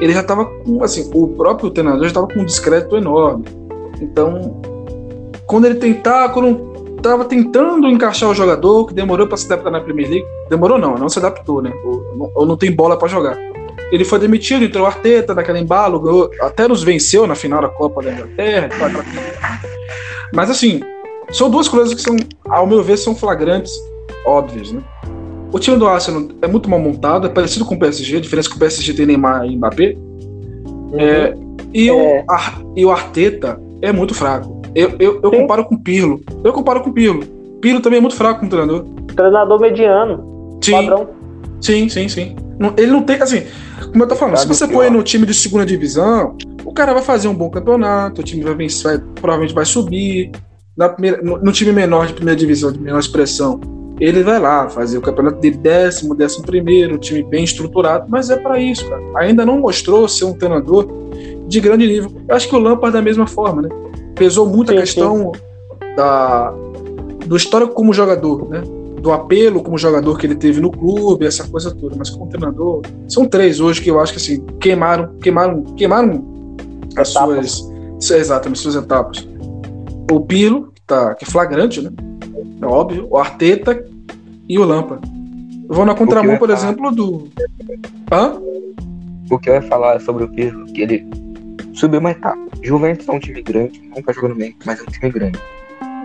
[0.00, 3.44] ele já tava com, assim, o próprio treinador já tava com um descrédito enorme.
[4.00, 4.60] Então,
[5.46, 9.80] quando ele tentar, quando tava tentando encaixar o jogador, que demorou para se adaptar na
[9.80, 11.72] Premier League, demorou não, não se adaptou, né?
[11.84, 13.38] Ou, ou não tem bola para jogar.
[13.92, 18.02] ele foi demitido, entrou o Arteta naquele embalo, até nos venceu na final da Copa
[18.02, 18.68] da Inglaterra.
[20.32, 20.80] Mas assim,
[21.30, 22.16] são duas coisas que são,
[22.48, 23.72] ao meu ver, são flagrantes,
[24.26, 24.82] óbvias, né?
[25.54, 28.48] O time do Arsenal é muito mal montado, é parecido com o PSG, a diferença
[28.48, 29.96] é que o PSG tem Neymar e Mbappé.
[29.96, 30.98] Uhum.
[30.98, 31.34] É,
[31.72, 31.92] e, É.
[31.92, 34.60] O, Ar- e o Arteta é muito fraco.
[34.74, 35.36] Eu, eu, eu Sim.
[35.42, 36.20] comparo com o Pirlo.
[36.42, 37.22] Eu comparo com o Pirlo.
[37.60, 38.84] Pirlo também é muito fraco como treinador.
[39.14, 41.08] Treinador mediano, Sim, padrão.
[41.60, 42.34] sim, sim, sim.
[42.58, 43.44] Não- ele não tem, assim,
[43.92, 46.92] como eu tô falando, se Sabe você põe no time de segunda divisão, o cara
[46.92, 50.32] vai fazer um bom campeonato, o time vai vencer, vai- provavelmente vai subir.
[50.76, 53.60] Na primeira, no, no time menor de primeira divisão, de menor expressão,
[54.00, 58.28] ele vai lá fazer o campeonato dele décimo, décimo primeiro, um time bem estruturado, mas
[58.28, 59.02] é pra isso, cara.
[59.16, 60.88] Ainda não mostrou ser um treinador
[61.46, 62.10] de grande nível.
[62.28, 63.68] Eu acho que o Lampard da mesma forma, né?
[64.16, 65.32] Pesou muito Sim, a questão
[65.96, 66.52] da,
[67.26, 68.62] do histórico como jogador, né?
[69.00, 71.94] Do apelo como jogador que ele teve no clube, essa coisa toda.
[71.96, 76.24] Mas como treinador, são três hoje que eu acho que assim queimaram, queimaram, queimaram
[76.96, 77.70] as Etapas.
[78.00, 79.28] suas, exatamente, suas etapas.
[80.10, 81.90] O Pirlo, que, tá, que é flagrante, né?
[82.60, 83.06] É óbvio.
[83.10, 83.84] O Arteta
[84.48, 85.00] e o Lampa.
[85.68, 86.60] Eu vou na contramão, por falar.
[86.60, 87.28] exemplo, do.
[88.12, 88.38] Hã?
[89.30, 91.06] O que eu ia falar sobre o Pirlo, que ele
[91.72, 92.38] subiu uma etapa.
[92.62, 95.38] Juventus é um time grande, não tá jogando bem, mas é um time grande.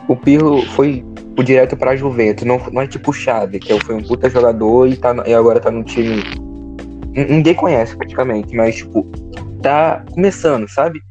[0.08, 1.04] O Pirlo foi
[1.38, 4.96] o direto pra Juventus, não, não é tipo Xavi, que foi um puta jogador e,
[4.98, 6.24] tá, no- e agora tá num time.
[7.14, 9.06] Ninguém conhece praticamente, mas tipo,
[9.62, 11.02] tá começando, sabe?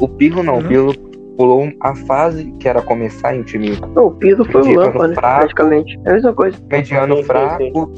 [0.00, 0.64] O Pirlo não, Uhum.
[0.64, 0.94] o Pirlo
[1.38, 5.08] pulou a fase que era começar em time Não, o Pirlo foi o Mediano Lampa,
[5.08, 5.14] né?
[5.14, 5.38] fraco.
[5.38, 6.00] Praticamente.
[6.04, 6.58] É a mesma coisa.
[6.68, 7.92] mediano Sim, sim, fraco.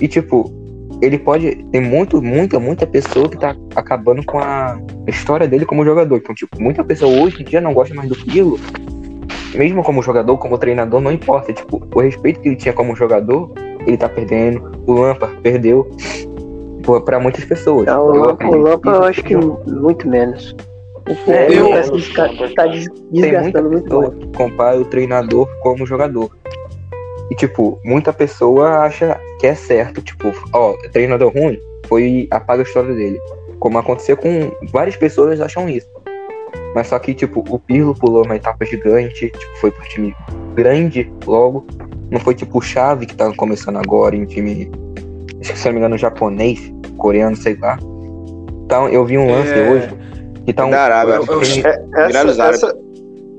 [0.00, 0.52] E tipo,
[1.02, 1.56] ele pode.
[1.72, 4.78] Tem muito, muita, muita pessoa que tá acabando com a
[5.08, 6.16] história dele como jogador.
[6.16, 8.60] Então, tipo, muita pessoa hoje em dia não gosta mais do Pirlo.
[9.56, 11.52] Mesmo como jogador, como treinador, não importa.
[11.52, 13.50] Tipo, o respeito que ele tinha como jogador,
[13.86, 14.72] ele tá perdendo.
[14.86, 15.90] O Lampard perdeu.
[16.84, 17.88] Pô, Pra muitas pessoas.
[17.88, 20.54] Ah, o Eu Lampa, o Lampa eu acho que muito menos.
[21.06, 24.78] O É, Pirlo eu- tá, desca- tá des- tem muita desgastando muito pessoa que compara
[24.78, 26.30] o treinador como jogador.
[27.30, 32.64] E, tipo, muita pessoa acha que é certo, tipo, ó, treinador ruim, foi apaga a
[32.64, 33.18] história dele.
[33.58, 35.88] Como aconteceu com várias pessoas acham isso.
[36.74, 40.14] Mas só que, tipo, o Pirlo pulou uma etapa gigante, tipo, foi pro time
[40.54, 41.66] grande logo.
[42.10, 44.70] Não foi tipo o Chave que tá começando agora em time,
[45.40, 47.78] acho que se não me engano, japonês, coreano, sei lá.
[48.64, 49.70] Então, eu vi um lance É.
[49.70, 49.88] hoje
[50.44, 50.70] que tá um.
[50.70, 51.14] Da Arábia.
[51.14, 51.62] eu- eu- tem-
[52.06, 52.76] Viraram os Essa, essa,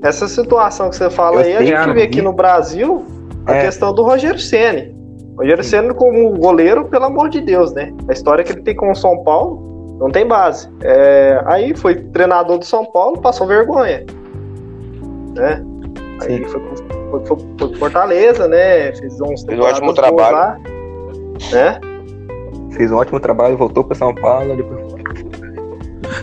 [0.02, 3.04] essa situação que você fala Eu aí, a gente vê aqui no Brasil
[3.46, 3.64] a É.
[3.66, 4.94] questão do Roger Ceni.
[5.38, 7.92] Roger Ceni como goleiro, pelo amor de Deus, né?
[8.08, 10.68] A história que ele tem com o São Paulo não tem base.
[10.82, 14.04] É, aí foi treinador do São Paulo, passou vergonha.
[15.34, 15.62] Né?
[16.22, 16.60] Aí foi,
[17.10, 18.92] foi, foi, foi Fortaleza, né?
[18.94, 20.36] Fez uns Fez um ótimo trabalho.
[20.36, 20.58] lá,
[21.52, 21.80] né?
[22.72, 24.85] fez um ótimo trabalho, voltou para São Paulo, depois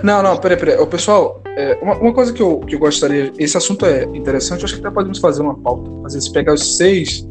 [0.03, 0.85] Não, não, peraí, peraí.
[0.87, 3.31] Pessoal, é, uma, uma coisa que eu, que eu gostaria.
[3.37, 5.89] Esse assunto é interessante, acho que até podemos fazer uma pauta.
[6.05, 7.25] Às vezes pegar os seis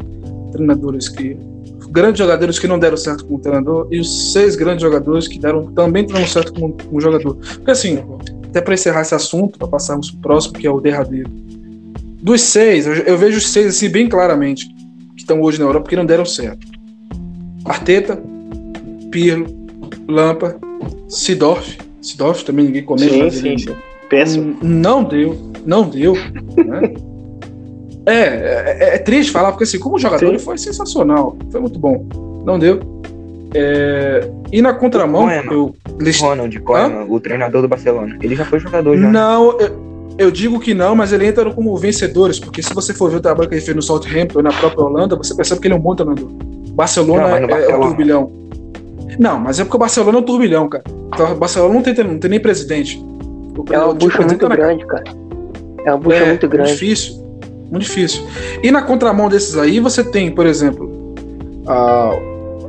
[0.53, 1.36] treinadores que.
[1.90, 5.66] Grandes jogadores que não deram certo como treinador e os seis grandes jogadores que deram
[5.72, 7.34] também deram certo como, como jogador.
[7.34, 8.03] Porque assim,
[8.48, 11.28] até para encerrar esse assunto, para passarmos pro próximo, que é o derradeiro.
[12.22, 14.68] Dos seis, eu, eu vejo os seis assim bem claramente,
[15.14, 16.66] que estão hoje na Europa, que não deram certo.
[17.64, 18.18] Arteta,
[19.11, 19.46] Pirlo,
[20.09, 20.57] Lampa,
[21.09, 21.78] Sidorf.
[22.03, 23.12] Sidorf também ninguém comenta.
[23.12, 23.74] Sim, sim, sim.
[24.11, 24.57] Péssimo.
[24.62, 26.14] N- Não deu, não deu.
[26.14, 26.92] né?
[28.07, 30.32] é, é, é triste falar, porque assim, como jogador, Sim.
[30.32, 32.05] ele foi sensacional, foi muito bom.
[32.44, 32.80] Não deu.
[33.55, 35.53] É, e na contramão, Koeman.
[35.53, 35.74] eu.
[36.00, 38.16] list- Ronald Koeman, o treinador do Barcelona.
[38.22, 39.09] Ele já foi jogador já.
[39.09, 43.11] Não, eu, eu digo que não, mas ele entra como vencedores, porque se você for
[43.11, 45.66] ver o trabalho que ele fez no Southampton e na própria Holanda, você percebe que
[45.68, 46.28] ele é um bom treinador.
[46.72, 47.86] Barcelona Não, é, é Barcelona.
[47.86, 48.32] turbilhão.
[49.18, 50.84] Não, mas é porque o Barcelona é um turbilhão, cara.
[51.14, 52.98] Então, o Barcelona não tem, não tem nem presidente.
[53.56, 55.04] O, É uma o bucha muito tá na grande, cara.
[55.84, 56.72] É uma bucha é, muito grande.
[56.72, 57.22] difícil.
[57.70, 58.22] Muito difícil.
[58.62, 61.14] E na contramão desses aí, você tem, por exemplo,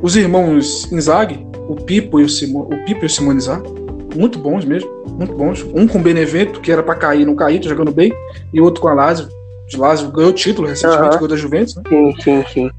[0.02, 3.68] os irmãos Inzaghi, o Pipo e o, Simo, o Pipo e o Simone Inzaghi.
[4.16, 4.90] Muito bons mesmo.
[5.18, 5.62] Muito bons.
[5.74, 8.12] Um com o Benevento, que era pra cair, não cair, tá jogando bem.
[8.52, 9.28] E outro com a Lazio.
[9.74, 11.10] O Lazio ganhou o título recentemente, Aham.
[11.14, 11.82] ganhou da Juventus, né?
[11.88, 12.70] Sim, sim, sim.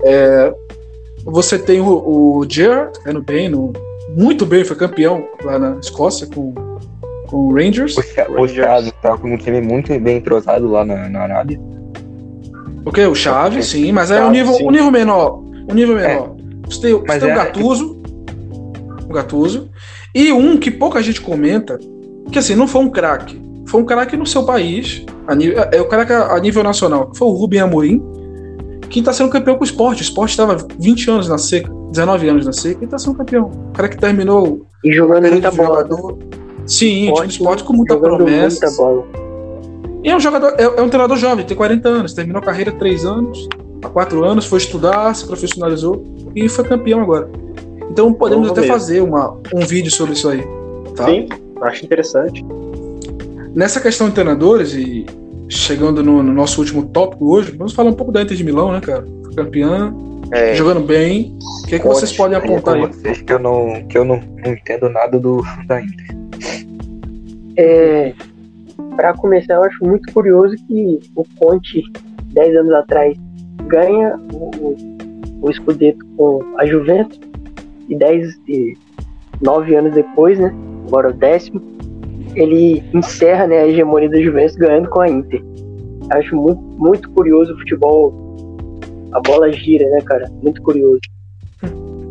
[1.25, 3.73] Você tem o, o Gerrard, que tá indo bem, no,
[4.15, 6.53] muito bem, foi campeão lá na Escócia com,
[7.27, 7.95] com o Rangers.
[7.97, 8.47] O, o.
[8.47, 11.59] Chaves tá com um time muito bem entrosado lá na, na Arábia.
[12.85, 14.67] Ok, o Chave, sim, mas é um Chave, nível, sim.
[14.67, 15.43] um nível menor.
[15.69, 16.35] Um nível menor.
[16.69, 18.01] Você tem, você Mas tem o é- Gattuso.
[19.09, 19.69] O Gattuso.
[20.13, 21.79] E um que pouca gente comenta,
[22.31, 23.41] que assim, não foi um craque.
[23.67, 25.03] Foi um craque no seu país.
[25.27, 27.09] A nível, é o craque a nível nacional.
[27.09, 28.01] que Foi o Rubem Amorim,
[28.89, 30.01] que está sendo campeão com o esporte.
[30.01, 31.71] O esporte estava 20 anos na seca.
[31.91, 33.51] 19 anos na seca e tá sendo campeão.
[33.69, 35.87] O cara que terminou E jogando muita bola.
[36.65, 38.65] Sim, time de esporte com muita promessa.
[38.65, 39.05] Muita bola.
[40.03, 42.69] E é um jogador, é, é um treinador jovem, tem 40 anos, terminou a carreira
[42.69, 43.49] há 3 anos,
[43.83, 46.03] há 4 anos, foi estudar, se profissionalizou
[46.35, 47.27] e foi campeão agora.
[47.89, 48.67] Então podemos até ver.
[48.67, 50.43] fazer uma, um vídeo sobre isso aí.
[50.95, 51.05] Tá?
[51.05, 51.27] Sim,
[51.61, 52.45] acho interessante.
[53.55, 55.07] Nessa questão de treinadores e
[55.49, 58.71] chegando no, no nosso último tópico hoje, vamos falar um pouco da Inter de Milão,
[58.71, 59.05] né, cara?
[59.35, 59.93] Campeã,
[60.31, 61.37] É, jogando bem.
[61.63, 62.87] O que, é que vocês podem apontar aí?
[62.87, 66.15] vocês que eu não, que eu não, não entendo nada do da Inter.
[67.57, 68.13] É,
[68.95, 71.83] para começar, eu acho muito curioso que o Conte,
[72.33, 73.17] 10 anos atrás,
[73.67, 74.77] ganha o, o,
[75.41, 77.19] o Scudetto com a Juventus
[77.87, 78.77] e 10 e
[79.41, 80.53] 9 anos depois, né,
[80.87, 81.61] agora o décimo,
[82.35, 85.41] ele encerra né, a hegemonia da Juventus ganhando com a Inter.
[86.11, 88.13] Acho muito, muito curioso o futebol,
[89.13, 90.29] a bola gira, né, cara?
[90.43, 90.99] Muito curioso.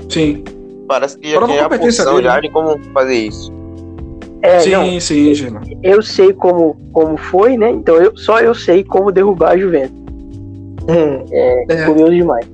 [0.09, 0.43] Sim,
[0.89, 3.53] parece que já Prova a função já de como fazer isso.
[4.43, 5.61] É, sim, não, sim, Gina.
[5.83, 7.71] eu sei como, como foi, né?
[7.71, 10.05] Então eu, só eu sei como derrubar a Juventus.
[11.33, 11.87] É, É.
[11.87, 12.47] curioso demais.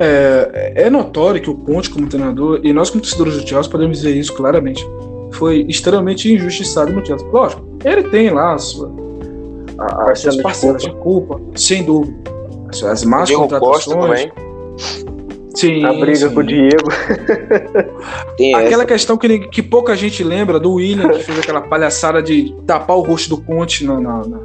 [0.00, 3.98] É, é notório que o Conte, como treinador, e nós, como torcedores do Chelsea, podemos
[3.98, 4.86] dizer isso claramente,
[5.32, 7.26] foi extremamente injustiçado no Chelsea.
[7.28, 8.90] Lógico, ele tem lá a sua,
[9.78, 12.16] a, as suas parcelas de culpa, sem dúvida.
[12.68, 14.30] As, as más Diego Costa contratações.
[14.30, 14.48] também.
[15.54, 16.34] Sim, A briga sim.
[16.34, 16.88] com o Diego.
[18.36, 18.86] Tem Aquela essa.
[18.86, 23.00] questão que, que pouca gente lembra do William, que fez aquela palhaçada de tapar o
[23.02, 24.40] rosto do Conte na, na- na-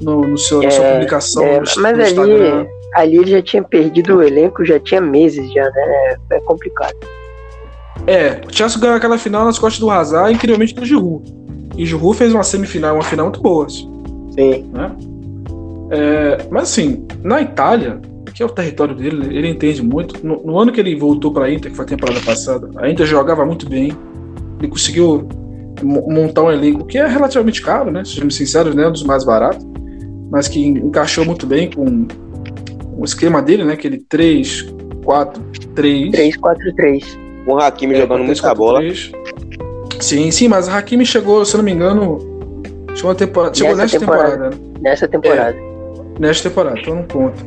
[0.00, 2.66] no, no seu, na sua É, publicação é, no, mas no ali- Instagram.
[2.94, 6.16] Ali ele já tinha perdido o elenco, já tinha meses já, né?
[6.30, 6.94] É complicado.
[8.06, 11.22] É, o Chelsea ganhou aquela final nas costas do Hazard, incrivelmente do Giroud.
[11.76, 13.66] E Giroud fez uma semifinal, uma final muito boa.
[13.66, 13.88] assim,
[14.32, 14.70] Sim.
[14.72, 14.90] né?
[15.90, 18.00] É, mas assim, na Itália,
[18.34, 20.26] que é o território dele, ele entende muito.
[20.26, 22.90] No, no ano que ele voltou para a Inter, que foi a temporada passada, a
[22.90, 23.92] Inter jogava muito bem.
[24.58, 25.28] Ele conseguiu
[25.82, 28.04] mo- montar um elenco que é relativamente caro, né?
[28.04, 28.86] Sejamos sinceros, né?
[28.88, 29.64] Um dos mais baratos,
[30.30, 32.06] mas que encaixou muito bem com
[32.96, 33.74] o esquema dele, né?
[33.74, 34.74] Aquele 3,
[35.04, 35.42] 4,
[35.74, 36.10] 3.
[36.12, 37.04] 3-4-3.
[37.44, 38.80] Com o Hakimi É, jogando muita bola.
[38.80, 39.12] 3-4-3.
[40.00, 42.18] Sim, sim, mas a Hakimi chegou, se eu não me engano,
[42.94, 44.30] chegou, uma temporada, chegou Nessa nesta temporada.
[44.32, 44.56] temporada.
[44.56, 44.72] né?
[44.80, 45.56] Nessa temporada.
[46.18, 47.42] Nesta temporada, então não conta.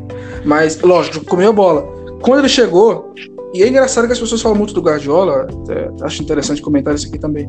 [0.46, 1.82] Mas, lógico, comeu a bola.
[2.22, 3.14] Quando ele chegou,
[3.54, 7.08] e é engraçado que as pessoas falam muito do Guardiola, é, acho interessante comentar isso
[7.08, 7.48] aqui também.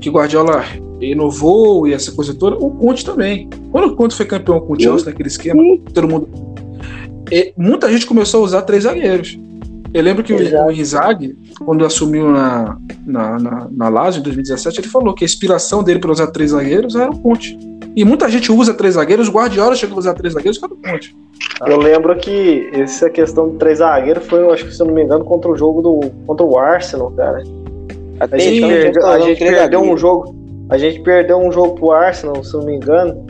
[0.00, 0.64] Que o Guardiola
[1.00, 3.48] inovou e essa coisa toda, o Conte também.
[3.70, 5.62] Quando o Conte foi campeão com o Chelsea, naquele esquema,
[5.94, 6.28] todo mundo.
[7.32, 9.38] E muita gente começou a usar três zagueiros.
[9.94, 10.68] Eu lembro que o, Exato.
[10.68, 12.76] o Inzaghi, quando assumiu na,
[13.06, 16.50] na, na, na Lazio em 2017, ele falou que a inspiração dele para usar três
[16.50, 17.58] zagueiros era o Conte.
[17.94, 20.74] E muita gente usa três zagueiros, o Guardiola chegou a usar três zagueiros, que era
[20.74, 21.14] o Conte.
[21.66, 24.94] Eu lembro que essa questão de três zagueiros foi, eu acho que se eu não
[24.94, 26.10] me engano, contra o jogo do.
[26.26, 27.42] contra o Arsenal, cara.
[28.18, 30.34] A Até gente, então, perdeu, a gente perdeu um jogo.
[30.70, 33.26] A gente perdeu um jogo pro Arsenal, se eu não me engano.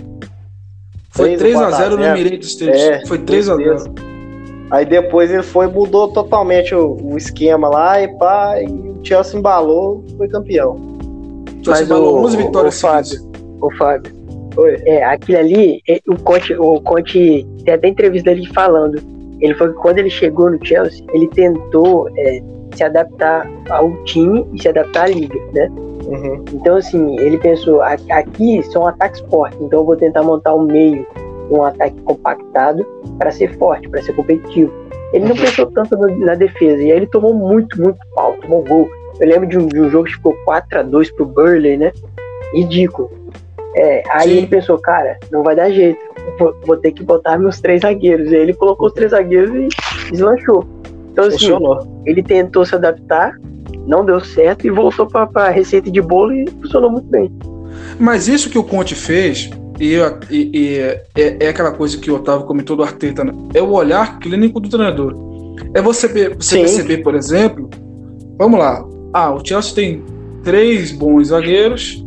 [1.13, 2.19] Foi 3 ou 3x0 no 4 a 0.
[2.19, 2.75] Emirates Stadium.
[2.93, 3.75] É, Foi 3x0.
[3.77, 3.87] isso.
[4.71, 9.39] Aí depois ele foi mudou totalmente o, o esquema lá e pá, e o Chelsea
[9.39, 10.77] embalou foi campeão.
[11.63, 13.31] Chelsea Mas o- 11 vitórias o Fábio.
[13.61, 14.13] Ô, Fábio,
[14.55, 14.77] Foi.
[14.87, 18.99] é, aquilo ali, é, o Conte, o Conte tem até entrevista dele falando.
[19.41, 22.41] Ele falou que quando ele chegou no Chelsea, ele tentou é,
[22.77, 25.68] se adaptar ao time e se adaptar à liga, né?
[26.07, 26.45] Uhum.
[26.53, 30.62] Então, assim, ele pensou, "A- aqui são ataques fortes, então eu vou tentar montar um
[30.62, 31.07] meio,
[31.51, 32.85] um ataque compactado
[33.18, 34.73] para ser forte, para ser competitivo.
[35.12, 38.89] Ele não pensou tanto na defesa, e aí ele tomou muito, muito pau, tomou gol.
[39.20, 41.93] Eu lembro de um, de um jogo que ficou 4x2 pro Burley, né?
[42.55, 43.11] Ridículo.
[43.75, 44.37] É, aí Sim.
[44.39, 45.99] ele pensou, cara, não vai dar jeito,
[46.38, 48.30] vou, vou ter que botar meus três zagueiros.
[48.30, 49.68] E aí ele colocou os três zagueiros e
[50.11, 50.64] deslanchou.
[51.13, 52.03] Então, assim, Funcionou.
[52.07, 53.39] ele tentou se adaptar,
[53.87, 57.30] não deu certo e voltou para a receita de bolo e funcionou muito bem.
[57.99, 59.95] Mas isso que o Conte fez, e,
[60.30, 63.33] e- e é, é aquela coisa que o Otávio comentou do Arteta, né?
[63.55, 65.14] é o olhar clínico do treinador.
[65.75, 66.61] É você, você Sim.
[66.61, 67.68] perceber, por exemplo,
[68.39, 70.03] vamos lá, ah, o Chelsea tem
[70.43, 72.03] três bons zagueiros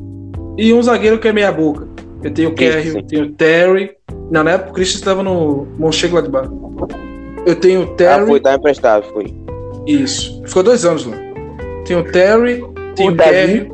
[0.57, 1.87] e um zagueiro que é meia boca.
[2.23, 3.91] Eu tenho o Kerry, eu tenho o Terry.
[4.31, 6.49] Não, na época o Christian estava no Mönchengladbach.
[7.45, 9.33] Eu tenho o Ah, Terry, foi, tá emprestado, foi.
[9.85, 10.41] isso.
[10.45, 11.15] Ficou dois anos lá.
[11.85, 12.63] Tem o Terry,
[12.95, 13.71] tem O o, Davi.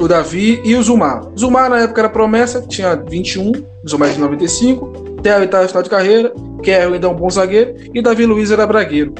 [0.00, 1.22] O Davi e o Zumar.
[1.38, 3.52] Zumar na época era promessa, tinha 21,
[3.88, 5.04] Zumar de 95.
[5.22, 6.32] Terry estava em final de carreira,
[6.62, 9.14] Kerry ainda é um bom zagueiro e Davi Luiz era bragueiro.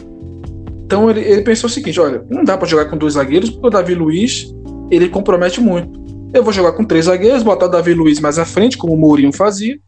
[0.84, 3.66] Então ele, ele pensou o seguinte: olha, não dá para jogar com dois zagueiros porque
[3.66, 4.52] o Davi Luiz
[4.90, 6.04] ele compromete muito.
[6.34, 8.96] Eu vou jogar com três zagueiros, botar o Davi Luiz mais à frente, como o
[8.98, 9.78] Mourinho fazia,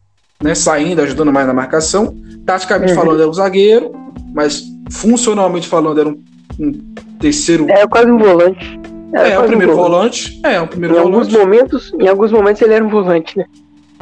[0.41, 2.15] né, saindo, ajudando mais na marcação.
[2.45, 2.99] Taticamente Uhum.
[2.99, 3.91] falando, é o zagueiro,
[4.33, 6.21] mas funcionalmente falando era um,
[6.59, 6.71] um
[7.19, 7.69] terceiro.
[7.69, 8.79] É quase um volante.
[9.13, 10.39] Era É, o quase um primeiro volante.
[10.43, 11.37] É, o primeiro Em alguns volante.
[11.37, 13.45] momentos, em alguns momentos ele era um volante, né?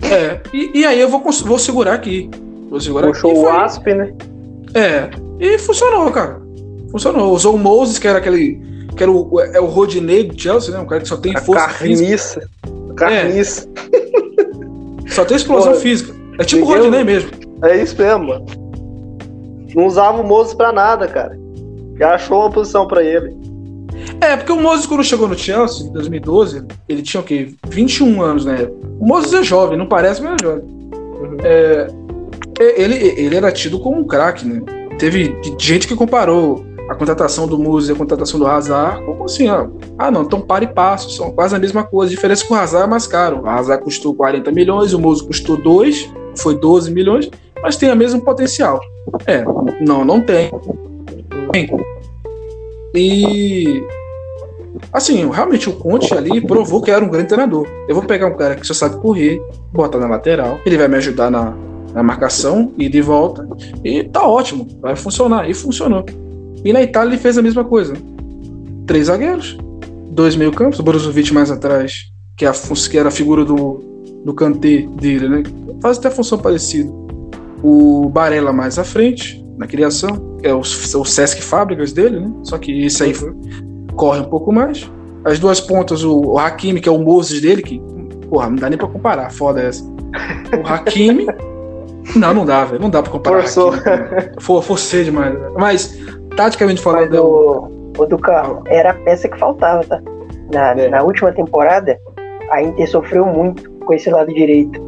[0.04, 2.30] É, e, e aí eu vou, vou segurar aqui.
[2.70, 3.40] Vou segurar Puxou aqui.
[3.40, 4.14] o foi- Asp, né?
[4.74, 5.10] É,
[5.40, 6.42] e funcionou, cara.
[6.92, 7.34] Funcionou.
[7.34, 8.60] Usou o Moses, que era aquele.
[8.96, 10.80] que era o, é o Rodinei do Chelsea, né?
[10.80, 12.06] Um cara que só tem A força física.
[12.06, 12.50] carniça.
[12.96, 13.68] Carniça.
[15.08, 16.14] Só tem explosão Pô, física.
[16.40, 17.32] É tipo o Rodinei mesmo.
[17.64, 18.46] É isso mesmo, mano.
[19.74, 21.38] Não usava o Moses pra nada, cara.
[21.98, 23.36] Já achou uma posição pra ele.
[24.22, 27.54] É, porque o Moses, quando chegou no Chelsea, em 2012, ele tinha o quê?
[27.68, 28.70] 21 anos, né?
[29.00, 30.64] O Moses é jovem, não parece, mas é jovem.
[31.44, 31.88] É,
[32.60, 34.62] ele, ele era tido como um craque, né?
[34.98, 39.50] Teve gente que comparou a contratação do Moses e a contratação do Hazard como assim,
[39.50, 39.68] ó.
[39.98, 42.12] Ah, não, então para e passo, são quase a mesma coisa.
[42.12, 43.42] A diferença é que o Hazard é mais caro.
[43.42, 47.30] O Hazard custou 40 milhões, o Moses custou 2, foi 12 milhões,
[47.62, 48.80] mas tem o mesmo potencial.
[49.26, 49.44] É,
[49.82, 50.52] não, não tem.
[52.94, 53.84] E
[54.92, 57.68] Assim, realmente o Conte ali provou que era um grande treinador.
[57.88, 59.42] Eu vou pegar um cara que só sabe correr,
[59.72, 61.54] botar na lateral, ele vai me ajudar na,
[61.94, 63.48] na marcação e de volta,
[63.84, 65.50] e tá ótimo, vai funcionar.
[65.50, 66.06] E funcionou.
[66.64, 67.96] E na Itália ele fez a mesma coisa.
[68.86, 69.58] Três zagueiros,
[70.12, 73.82] dois meio-campos, Brozovic mais atrás, que, é a, que era a figura do,
[74.26, 75.44] do Kanté dele, né?
[75.82, 76.92] Faz até função parecida.
[77.64, 82.32] O Barella mais à frente, na criação, que é o, o Sesc Fábricas dele, né?
[82.44, 83.14] Só que esse aí
[83.96, 84.92] corre um pouco mais.
[85.24, 87.80] As duas pontas, o, o Hakimi, que é o Moses dele, que,
[88.30, 89.84] porra, não dá nem pra comparar, foda essa.
[89.86, 91.26] O Hakimi.
[92.16, 92.82] não, não dá, velho.
[92.82, 93.42] Não dá pra comparar.
[93.44, 93.74] Forçou.
[93.74, 95.36] Hakimi, For, forcei demais.
[95.58, 95.98] Mas,
[96.36, 100.02] taticamente Mas falando, o- o, o do carro era a peça que faltava, tá?
[100.54, 100.90] Na, É.
[100.90, 101.98] na última temporada,
[102.52, 104.82] a Inter sofreu muito com esse lado direito.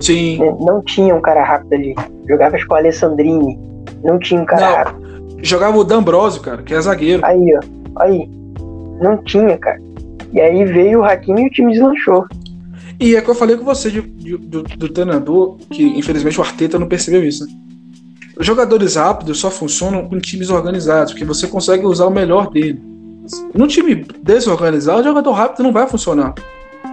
[0.00, 0.38] sim.
[0.38, 0.54] né?
[0.60, 1.94] Não tinha um cara rápido ali.
[2.28, 3.58] Jogava com o Alessandrini.
[4.04, 4.76] Não tinha um cara Não.
[4.76, 5.02] rápido.
[5.42, 7.24] Jogava o D'Ambrosio, cara, que é zagueiro.
[7.24, 8.02] Aí, ó.
[8.02, 8.30] Aí.
[9.00, 9.80] Não tinha, cara.
[10.32, 12.24] E aí veio o Hakimi e o time deslanchou.
[13.00, 16.42] E é que eu falei com você de- de- do, do treinador, que infelizmente o
[16.42, 17.52] Arteta não percebeu isso, né?
[18.40, 22.80] Jogadores rápidos só funcionam com times organizados, porque você consegue usar o melhor dele.
[23.54, 26.34] Num time desorganizado, o jogador rápido não vai funcionar.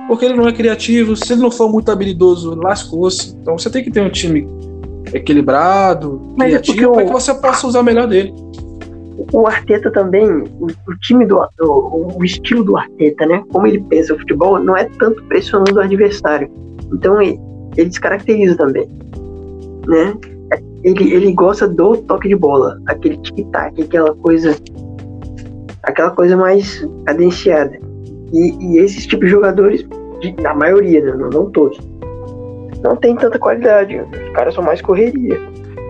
[0.09, 3.35] Porque ele não é criativo, se ele não for muito habilidoso, lascou-se.
[3.39, 4.47] Então você tem que ter um time
[5.13, 8.33] equilibrado, Mas é criativo, para o- que você possa usar melhor dele.
[9.31, 13.43] O Arteta também, o, o time do o, o estilo do Arteta, né?
[13.51, 16.49] Como ele pensa o futebol, não é tanto pressionando o adversário.
[16.91, 17.39] Então ele,
[17.77, 18.89] ele descaracteriza também,
[19.87, 20.17] né?
[20.83, 24.55] Ele, ele gosta do toque de bola, aquele tic-tac, aquela coisa,
[25.83, 27.77] aquela coisa mais cadenciada.
[28.33, 29.85] E, e esses tipos de jogadores,
[30.19, 31.13] de- na maioria, né?
[31.17, 31.77] não, não todos,
[32.83, 33.99] não tem tanta qualidade.
[33.99, 35.39] Os caras são mais correria.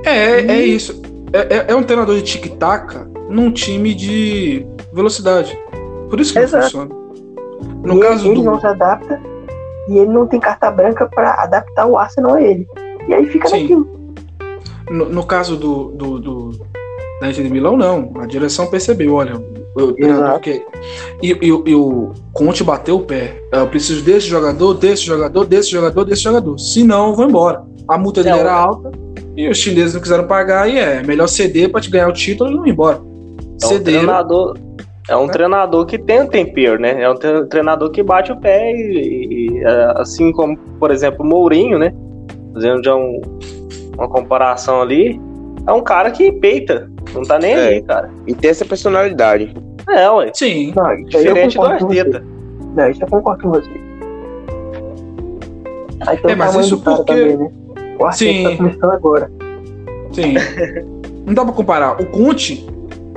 [0.05, 1.01] É, é isso.
[1.33, 2.95] É, é- é um treinador de tic-tac
[3.29, 5.57] num time de velocidade.
[6.09, 6.77] Por isso que Exato.
[6.77, 6.99] não funciona.
[7.83, 8.43] No e caso ele do.
[8.43, 9.21] não se adapta
[9.87, 12.67] e ele não tem carta branca pra adaptar o Arsenal a ele.
[13.07, 13.61] E aí fica Sim.
[13.61, 13.99] naquilo.
[14.89, 16.49] No, no caso do, do, do-
[17.21, 18.11] da Inter de Milão, não.
[18.19, 19.33] A direção percebeu, olha,
[19.97, 20.39] Exato.
[20.41, 20.65] que
[21.21, 23.41] e, e, e o Conte bateu o pé.
[23.51, 26.57] Eu preciso desse jogador, desse jogador, desse jogador, desse jogador.
[26.57, 27.61] Se não, eu vou embora.
[27.87, 28.53] A multa dele Não, era é.
[28.53, 28.91] alta
[29.37, 32.51] e os chineses não quiseram pagar e é melhor ceder pra te ganhar o título
[32.51, 32.97] e não ir embora.
[33.61, 34.01] É um Cederam.
[34.01, 34.57] treinador.
[35.07, 35.31] É um Né?
[35.33, 37.01] treinador que tem um tempero, né?
[37.01, 41.25] É um tre- treinador que bate o pé e, e, é, assim como, por exemplo,
[41.25, 41.91] o Mourinho, né?
[42.53, 43.19] Fazendo já um-
[43.97, 45.19] uma comparação ali,
[45.67, 47.67] é um cara que peita, não tá nem É.
[47.67, 48.09] aí, cara.
[48.27, 49.53] E tem essa personalidade.
[49.89, 50.31] É, ué.
[50.33, 50.73] Sim.
[50.75, 51.63] Não, Diferente do.
[51.63, 52.23] Arteta.
[52.75, 53.69] Não, isso eu concordo com você.
[56.07, 57.49] Aí tem É, mas isso porque- também, né?
[57.99, 58.43] O Arteta Sim.
[58.43, 59.31] tá começando agora.
[60.11, 60.33] Sim.
[61.25, 62.01] Não dá pra comparar.
[62.01, 62.65] O Conte,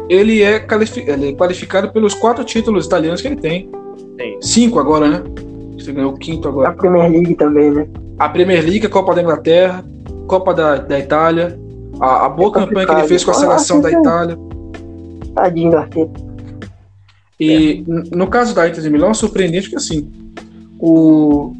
[0.08, 3.70] ele é, qualifi- ele é qualificado pelos quatro títulos italianos que ele tem.
[4.18, 4.36] Sim.
[4.40, 5.22] Cinco agora, né?
[5.78, 6.72] Você ganhou o quinto A agora.
[6.72, 7.86] Premier League também, né?
[8.18, 9.84] A Premier League, a Copa da Inglaterra,
[10.26, 11.58] Copa da, da Itália,
[12.02, 13.90] a, a boa É campanha que ele fez com a seleção da.
[13.90, 14.38] Itália.
[15.34, 16.20] Tadinho do Arteta.
[17.40, 20.10] E no caso da Inter de Milão, é surpreendente que assim,
[20.78, 21.52] o.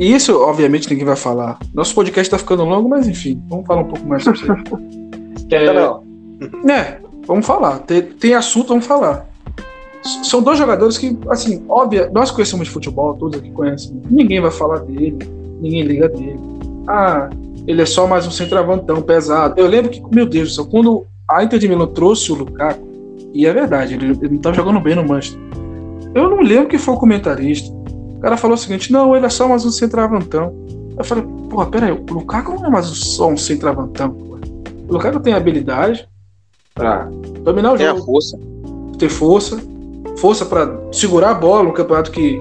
[0.00, 1.58] E isso, obviamente, ninguém vai falar.
[1.74, 4.46] Nosso podcast tá ficando longo, mas enfim, vamos falar um pouco mais sobre isso.
[5.48, 6.70] Tá não.
[6.70, 7.80] É, vamos falar.
[7.80, 9.26] Tem, tem assunto, vamos falar.
[10.04, 14.00] S- São dois jogadores que, assim, óbvio, nós conhecemos de futebol, todos aqui conhecem.
[14.08, 15.18] Ninguém vai falar dele,
[15.60, 16.38] ninguém liga dele.
[16.86, 17.28] Ah,
[17.68, 19.60] ele é só mais um centroavantão pesado.
[19.60, 22.88] Eu lembro que, meu Deus do céu, quando a Inter de Milão trouxe o Lukaku,
[23.34, 25.38] e é verdade, ele, ele não tava jogando bem no Manchester.
[26.14, 27.70] Eu não lembro que foi o comentarista.
[27.70, 30.54] O cara falou o seguinte: não, ele é só mais um centroavantão.
[30.96, 34.40] Eu falei, porra, peraí, o Lukaku não é mais só um centroavantão, porra.
[34.88, 36.08] O Lukaku tem habilidade,
[36.74, 37.06] pra
[37.44, 38.38] dominar o Tem a jogo, força.
[38.98, 39.60] ter força,
[40.16, 42.40] força pra segurar a bola no campeonato que.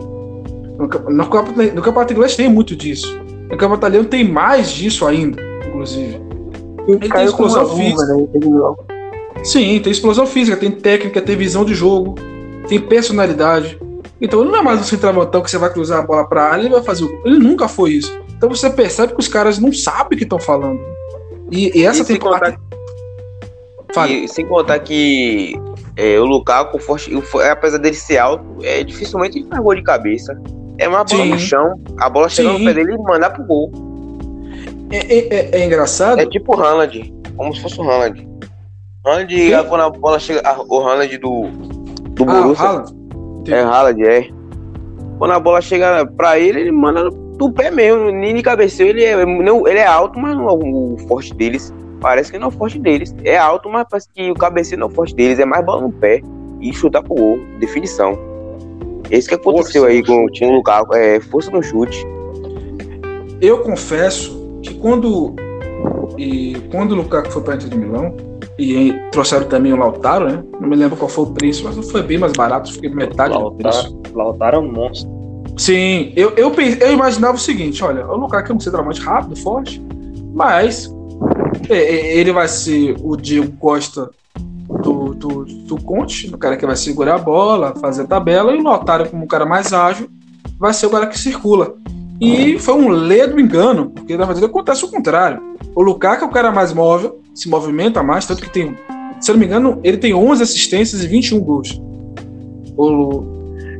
[0.77, 3.26] No, no, no campeonato inglês tem muito disso.
[3.49, 6.21] No campeonato italiano tem mais disso ainda, inclusive.
[6.87, 8.05] E tem explosão física.
[8.05, 8.27] né?
[9.43, 12.15] Sim, tem explosão física, tem técnica, tem visão de jogo,
[12.67, 13.79] tem personalidade.
[14.19, 16.63] Então ele não é mais um centroavantão que você vai cruzar a bola pra área
[16.63, 17.21] e ele vai fazer o gol.
[17.25, 18.19] Ele nunca foi isso.
[18.35, 20.79] Então você percebe que os caras não sabem o que estão falando.
[21.51, 22.57] E, e essa E temporada.
[23.93, 24.25] Fale.
[24.25, 25.59] E sem contar que
[25.95, 30.39] é, o Lukaku, o apesar dele ser alto, é, dificilmente ele faz gol de cabeça.
[30.79, 31.29] É uma bola Sim.
[31.31, 32.65] no chão, a bola chega no Sim.
[32.65, 33.71] pé dele e mandar pro gol.
[34.91, 36.19] É, é- é- é engraçado.
[36.19, 38.27] É tipo o Haaland, como se fosse o Haaland.
[39.05, 39.63] Haaland, Quem?
[39.65, 41.47] quando a bola chega, a- o Haaland do,
[42.11, 42.93] do ah, Borussia, Haaland.
[43.53, 44.29] é Haaland, é.
[45.17, 49.03] Quando a bola chega pra ele, ele manda do pé mesmo, nem de cabeceio, ele
[49.03, 51.73] é, não, ele é alto, mas não é o forte deles.
[51.99, 53.15] Parece que não é o forte deles.
[53.23, 55.39] É alto, mas parece que o cabeceio não é o forte deles.
[55.39, 56.21] É mais bola no pé
[56.61, 57.39] e chutar pro gol.
[57.59, 58.17] Definição.
[59.09, 60.55] Esse que aconteceu Força aí com, o né?
[60.55, 60.95] Lukaku.
[60.95, 62.05] É força no chute.
[63.41, 65.35] Eu confesso que quando.
[66.17, 68.15] E quando o Lukaku foi para Inter de Milão,
[68.57, 70.43] e trouxeram também o Lautaro, né?
[70.59, 73.51] Não me lembro qual foi o preço, mas foi bem mais barato, fiquei metade do
[73.51, 73.93] preço.
[73.93, 75.17] Lautaro, Lautaro é um monstro.
[75.57, 79.81] Sim, eu, eu, eu imaginava o seguinte: olha, o Lukaku é um centroavante rápido, forte,
[80.33, 80.91] mas
[81.69, 84.09] é, é, ele vai ser o Diego Costa
[84.67, 89.09] do Conte, o cara que vai segurar a bola, fazer a tabela, e o Lautaro,
[89.09, 90.09] como um cara mais ágil,
[90.59, 91.75] vai ser o cara que circula.
[92.19, 95.41] E foi um ledo engano, porque na verdade acontece o contrário.
[95.75, 98.75] O Lukaku é o cara mais móvel, se movimenta mais, tanto que tem,
[99.19, 101.79] se não me engano, ele tem 11 assistências e 21 gols.
[102.75, 103.23] O,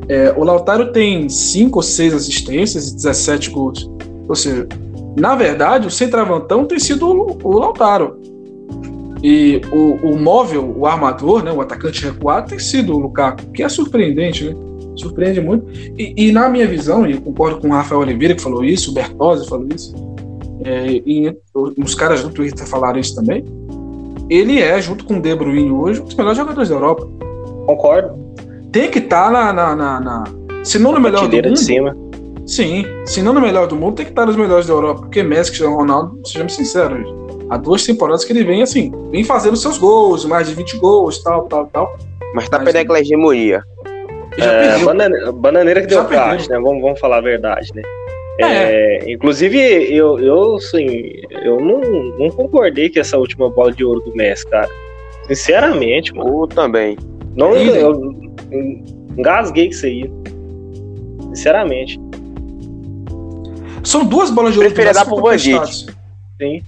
[0.08, 3.90] é, o Lautaro tem 5 ou 6 assistências e 17 gols.
[4.28, 4.68] Ou seja,
[5.16, 8.17] na verdade, o centroavantão tem sido o, o Lautaro.
[9.22, 13.62] E o, o móvel, o armador, né, o atacante recuado, tem sido o Lukaku, que
[13.62, 14.54] é surpreendente, né?
[14.96, 15.66] Surpreende muito.
[15.98, 18.90] E, e na minha visão, e eu concordo com o Rafael Oliveira que falou isso,
[18.90, 19.94] o Bertozzi falou isso,
[20.64, 21.36] é, e
[21.76, 23.44] os caras do Twitter falaram isso também.
[24.30, 27.08] Ele é, junto com o De Bruyne hoje, um dos melhores jogadores da Europa.
[27.66, 28.14] Concordo.
[28.70, 30.24] Tem que estar na, na, na, na-
[30.64, 31.52] Se não no melhor do mundo.
[31.52, 31.96] de cima.
[32.46, 35.00] Sim, se não no melhor do mundo, tem que estar nos melhores da Europa.
[35.02, 37.06] Porque Messi, Cristiano Ronaldo, sejamos sinceros,
[37.50, 41.22] há duas temporadas que ele vem assim, vem fazendo seus gols, mais de 20 gols,
[41.22, 41.96] tal, tal, tal.
[42.34, 43.62] Mas tá Mas- perdendo aquela hegemonia.
[44.36, 44.86] Já É, perdeu.
[44.86, 46.58] banane- bananeira que Já deu caixa, né?
[46.60, 47.82] Vamos, vamos falar a verdade, né?
[48.40, 48.44] É.
[49.04, 49.58] É, inclusive,
[49.92, 50.86] eu, eu, assim,
[51.42, 51.80] eu não,
[52.18, 54.68] não concordei com essa última bola de ouro do Messi, cara.
[55.26, 56.32] Sinceramente, mano.
[56.32, 56.96] Ou também.
[57.34, 57.66] Não, Sim.
[57.68, 58.14] eu
[59.16, 60.10] engasguei com isso aí.
[61.34, 61.98] Sinceramente.
[63.82, 65.38] São duas bolas de ouro do Preferia Messi dar pro.
[66.40, 66.62] Sim.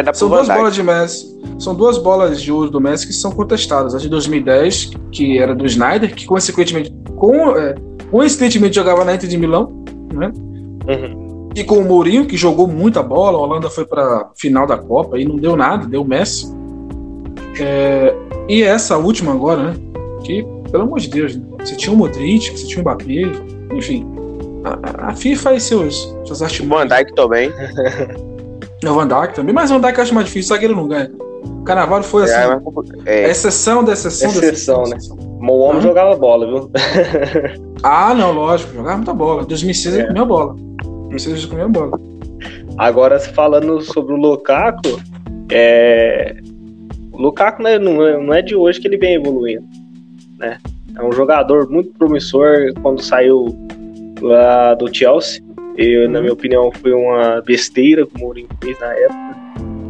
[0.00, 1.40] Pro São duas bolas de Messi.
[1.58, 3.94] São duas bolas de ouro do Messi que são contestadas.
[3.94, 7.74] A de 2010, que era do Snyder, que consequentemente, com, é,
[8.10, 10.32] coincidentemente jogava na Inter de Milão, né?
[10.88, 11.50] Uhum.
[11.54, 15.18] E com o Mourinho, que jogou muita bola, a Holanda foi para final da Copa
[15.18, 16.50] e não deu nada, deu Messi.
[17.60, 18.14] É,
[18.48, 19.74] e essa última agora, né?
[20.24, 21.44] Que, pelo amor de Deus, né?
[21.60, 23.30] você tinha o Modric, você tinha o Mbappé,
[23.74, 24.06] enfim.
[24.64, 26.88] A, a FIFA e seus, seus O Van artimanhas.
[26.88, 27.52] Dijk também.
[28.90, 31.10] O Van Dijk também, mas o Van Dijk eu acho mais difícil, zagueiro não ganha.
[31.44, 34.96] O Carnaval foi assim, É, é, mas- é, exceção da exceção da Exceção, né?
[34.96, 35.16] exceção.
[35.42, 35.80] O homem Uhum.
[35.82, 36.70] jogava bola, viu?
[37.82, 39.42] Ah, não, lógico, jogava muita bola.
[39.42, 40.06] Em 2006 ele É.
[40.06, 40.54] comia bola.
[40.84, 41.98] Em 2006 ele comia bola.
[42.78, 45.00] Agora, falando sobre o Lukaku,
[45.50, 46.36] é...
[47.12, 49.64] o Lukaku né, não, é, não é de hoje que ele vem evoluindo.
[50.38, 50.58] Né?
[50.96, 53.46] É um jogador muito promissor quando saiu
[54.20, 55.42] lá do Chelsea.
[55.76, 56.22] E, na Uhum.
[56.22, 59.42] minha opinião, foi uma besteira que o Mourinho fez na época.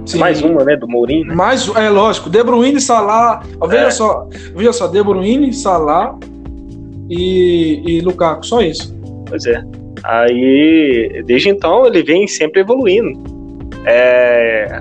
[0.07, 0.19] Sim.
[0.19, 1.27] Mais uma, né, do Mourinho.
[1.27, 1.35] Né?
[1.35, 3.91] Mais, é lógico, De Bruyne, Salah, ó, veja É.
[3.91, 6.19] só, veja só, De Bruyne, Salah
[7.09, 8.93] e, e Lukaku, só isso.
[9.29, 9.63] Pois é.
[10.05, 13.19] Aí, desde então, ele vem sempre evoluindo.
[13.85, 14.81] É...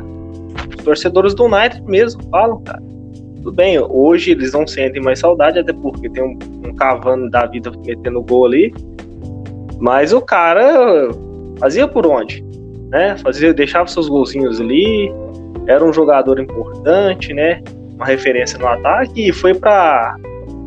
[0.78, 2.82] Os torcedores do United mesmo falam, cara.
[3.38, 6.38] Tudo bem, hoje eles não sentem mais saudade, até porque tem um,
[6.68, 8.73] um cavando da vida metendo gol ali.
[9.82, 11.10] Mas o cara
[11.60, 12.41] fazia por onde?
[12.90, 13.18] Né?
[13.18, 15.12] Fazia, deixava seus golzinhos ali,
[15.68, 17.62] era um jogador importante, né?
[17.95, 20.16] Uma referência no ataque e foi para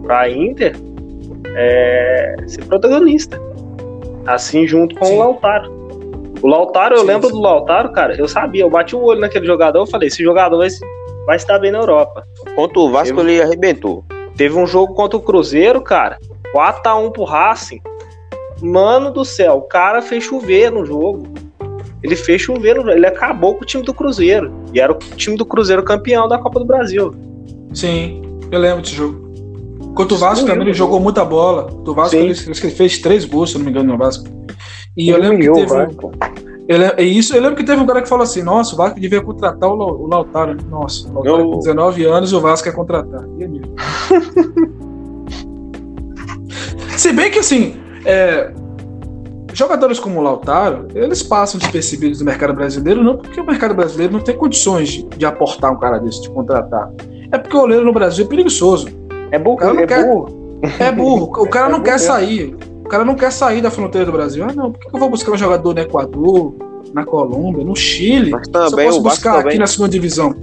[0.09, 0.75] a Inter
[1.55, 3.41] é, ser protagonista.
[4.27, 5.17] Assim junto com Sim.
[5.17, 5.73] o Lautaro.
[6.43, 9.47] O Lautaro, eu Sim, lembro do Lautaro, cara, eu sabia, eu bati o olho naquele
[9.47, 10.69] jogador, eu falei, esse jogador vai,
[11.27, 12.23] vai estar bem na Europa.
[12.57, 14.05] contra o Vasco Eu- ele arrebentou.
[14.37, 16.19] Teve um jogo contra o Cruzeiro, cara,
[16.53, 17.81] 4x1 pro Racing.
[18.63, 21.27] Mano do céu, o cara fez chover no jogo.
[22.03, 24.53] Ele fez chover no jogo, ele acabou com o time do Cruzeiro.
[24.73, 27.13] E era o time do Cruzeiro campeão da Copa do Brasil.
[27.73, 29.25] Sim, eu lembro desse jogo.
[29.95, 31.65] Contra o Vasco também, ele jogou muita bola.
[31.67, 34.25] Do Vasco, ele, ele fez três gols, se não me engano, no Vasco.
[34.97, 35.73] E eu lembro que teve.
[36.69, 38.99] lem- é isso, eu lembro que teve um cara que falou assim: Nossa, o Vasco
[39.01, 40.57] devia contratar o, o Lautaro.
[40.69, 43.25] Nossa, o Lautaro Eu- com 19 anos e o Vasco quer contratar.
[43.39, 43.73] E é mesmo.
[46.97, 48.51] Se bem que assim, é,
[49.53, 54.13] jogadores como o Lautaro, eles passam despercebidos no mercado brasileiro, não porque o mercado brasileiro
[54.13, 56.91] não tem condições de, de aportar um cara desse, de contratar.
[57.33, 58.89] É porque o goleiro no Brasil é preguiçoso.
[59.31, 60.61] É é quer- burro.
[60.79, 61.25] É burro.
[61.43, 62.57] O cara É não burro quer sair.
[62.85, 64.45] O cara não quer sair da fronteira do Brasil.
[64.49, 66.55] Ah, não, por que eu vou buscar um jogador no Equador,
[66.93, 68.31] na Colômbia, no Chile?
[68.31, 70.35] Mas Se também eu posso buscar aqui também, na segunda divisão.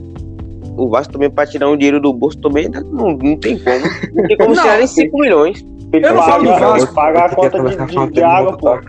[0.75, 3.79] o Vasco também pra tirar um dinheiro do bolso também não, não tem como.
[4.13, 5.63] Não tem como tirar nem 5 milhões.
[5.93, 8.80] Eu não falo do Vasco, Pagar a conta de, de, de água, pô.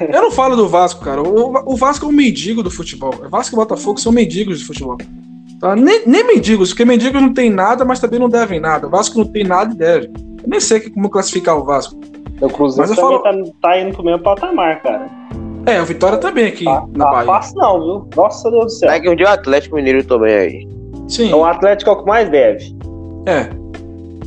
[0.00, 1.20] Eu não falo do Vasco, cara.
[1.22, 3.12] O, o Vasco é um mendigo do futebol.
[3.24, 4.96] O Vasco e o Botafogo são mendigos de futebol.
[5.60, 5.74] Tá?
[5.74, 8.86] Nem, nem mendigos, porque mendigos não tem nada, mas também não devem nada.
[8.86, 10.06] O Vasco não tem nada e deve.
[10.06, 12.00] Eu nem sei como classificar o Vasco.
[12.40, 15.08] O Cruzeiro Mas eu também tá, tá indo pro mesmo patamar, cara.
[15.66, 17.26] É, o Vitória também aqui Tá, na tá Bahia.
[17.26, 18.08] fácil não, viu?
[18.16, 18.88] Nossa Deus do céu.
[18.88, 20.68] Vai que um dia o Atlético Mineiro também aí.
[21.08, 22.76] Sim, Então o Atlético é o que mais deve.
[23.26, 23.61] é.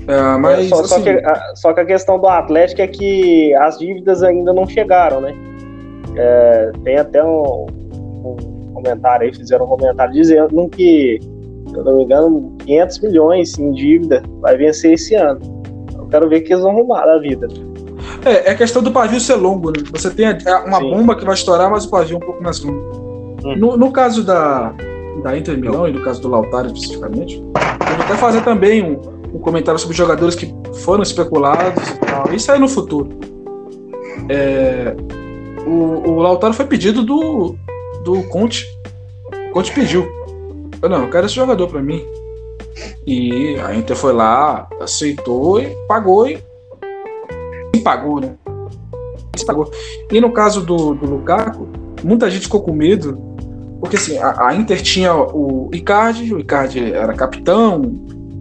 [0.07, 3.53] É, mas só, só assim, que, a, só que a questão do Atlético é que
[3.55, 5.33] as dívidas ainda não chegaram, né?
[6.15, 7.65] É, tem até um,
[8.23, 11.19] um comentário aí, fizeram um comentário dizendo que,
[11.67, 15.39] se eu não me engano, 500 milhões em dívida vai vencer esse ano.
[15.97, 17.47] Eu quero ver o que eles vão arrumar da vida.
[18.23, 19.83] É, é questão do pavio ser longo, né?
[19.91, 20.91] Você tem a- uma Sim.
[20.91, 23.37] bomba que vai estourar, mas o pavio é um pouco mais longo.
[23.43, 23.55] Hum.
[23.57, 24.73] No, no caso da,
[25.23, 28.99] da Inter Milão e no caso do Lautaro especificamente, eu vou até fazer também um,
[29.35, 32.33] um comentário sobre jogadores que foram especulados e tal.
[32.33, 33.09] Isso aí no futuro.
[34.29, 34.95] É,
[35.65, 37.55] o, o Lautaro foi pedido do,
[38.03, 38.65] do Conte.
[39.49, 40.07] O Conte pediu.
[40.81, 42.05] Eu, não, eu quero esse jogador pra mim.
[43.05, 46.41] E a Inter foi lá, aceitou e pagou e
[47.73, 48.35] e pagou, né?
[49.35, 49.69] Se pagou.
[50.11, 51.67] E no caso do, do Lukaku,
[52.03, 53.17] muita gente ficou com medo,
[53.81, 57.81] porque assim, a, a Inter tinha o Icardi, o Icardi era capitão,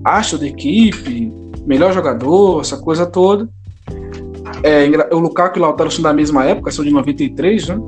[0.04, 1.32] astro da equipe,
[1.66, 3.48] melhor jogador, essa coisa toda.
[4.62, 7.80] É, o Lukaku e o Lautaro são da mesma época, são de 93, né?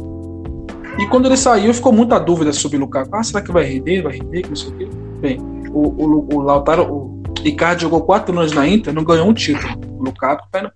[0.99, 3.15] E quando ele saiu, ficou muita dúvida sobre o Lukaku.
[3.15, 4.03] Ah, será que vai render?
[4.03, 4.43] Vai render?
[4.43, 4.89] Que não sei o quê.
[5.21, 5.39] Bem,
[5.71, 9.75] o, o, o Lautaro, o Icardi jogou quatro anos na Inter, não ganhou um título.
[9.99, 10.71] O Lukaku tá indo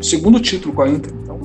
[0.00, 1.38] segundo título com a Inter, então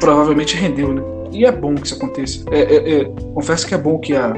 [0.00, 1.02] provavelmente rendeu, né?
[1.30, 2.44] E é bom que isso aconteça.
[2.50, 4.32] É, é- é, confesso que é bom que a,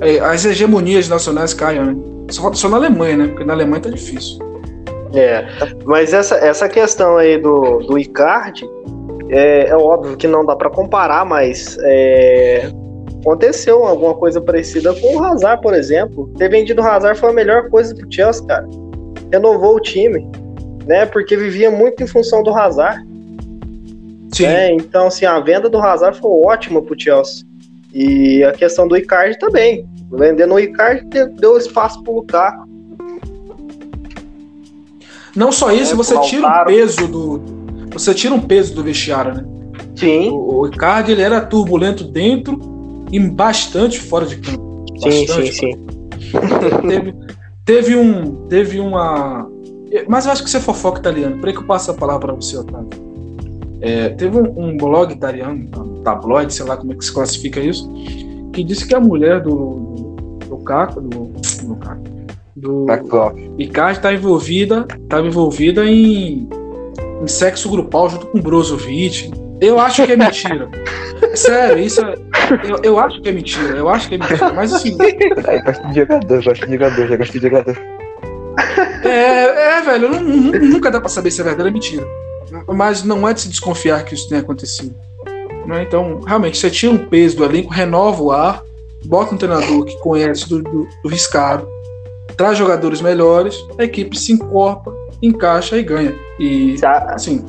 [0.00, 1.96] é, as hegemonias nacionais caiam, né?
[2.30, 3.26] Só, só na Alemanha, né?
[3.28, 4.38] Porque na Alemanha tá difícil.
[5.14, 5.46] É,
[5.84, 8.68] mas essa, essa questão aí do, do Icardi,
[9.28, 12.70] é, é óbvio que não dá pra comparar, mas é,
[13.20, 16.28] aconteceu alguma coisa parecida com o Hazard, por exemplo.
[16.36, 18.66] Ter vendido o Hazard foi a melhor coisa pro Chelsea, cara.
[19.32, 20.28] Renovou o time,
[20.86, 21.06] né?
[21.06, 23.02] Porque vivia muito em função do Hazard.
[24.32, 24.44] Sim.
[24.44, 24.72] né?
[24.72, 27.46] Então, assim, a venda do Hazard foi ótima pro Chelsea.
[27.92, 29.86] E a questão do Icardi também.
[30.10, 31.06] Vendendo o Icardi
[31.38, 32.68] deu- espaço pro Lukaku.
[35.34, 37.40] Não só isso, É, você tira um peso do.
[37.92, 39.44] Você tira um peso do vestiário, né?
[39.96, 42.60] Sim, O, o Icardi ele era turbulento dentro
[43.10, 44.84] e bastante fora de campo.
[45.02, 45.52] sim, Bastante.
[45.52, 45.86] sim, sim.
[46.88, 47.14] teve,
[47.64, 48.46] teve um.
[48.48, 49.48] Teve uma.
[50.08, 51.38] Mas eu acho que você é fofoca italiano.
[51.38, 52.88] Peraí que eu passo a palavra para você, Otávio.
[53.80, 57.60] É, teve um, um blog italiano, um tabloide, sei lá como é que se classifica
[57.60, 57.88] isso,
[58.54, 61.24] que disse que a mulher do, do, do Caco, do,
[61.66, 62.02] do Caco,
[62.56, 63.34] do Backcloth.
[63.58, 66.48] Icardi tá envolvida, tava envolvida em,
[67.22, 69.30] em sexo grupal junto com o Brozovic.
[69.60, 70.68] Eu acho que é mentira.
[71.34, 72.14] Sério, isso é,
[72.68, 73.76] eu, eu acho que é mentira.
[73.76, 74.52] Eu acho que é mentira.
[74.52, 74.96] Mas assim,
[75.46, 77.78] Aí gosto de jogador, gosto de jogador, já gosto de jogador.
[79.04, 82.06] É, é, velho, nu- nunca dá pra saber se é verdade ou é mentira.
[82.68, 84.94] Mas não é de se desconfiar que isso tenha acontecido.
[85.66, 85.82] Né?
[85.82, 88.62] Então, realmente, você tira um peso do elenco, renova o ar,
[89.04, 91.66] bota um treinador que conhece do, do, do riscado,
[92.36, 96.14] traz jogadores melhores, a equipe se encorpa, encaixa e ganha.
[96.38, 96.76] E,
[97.08, 97.44] assim,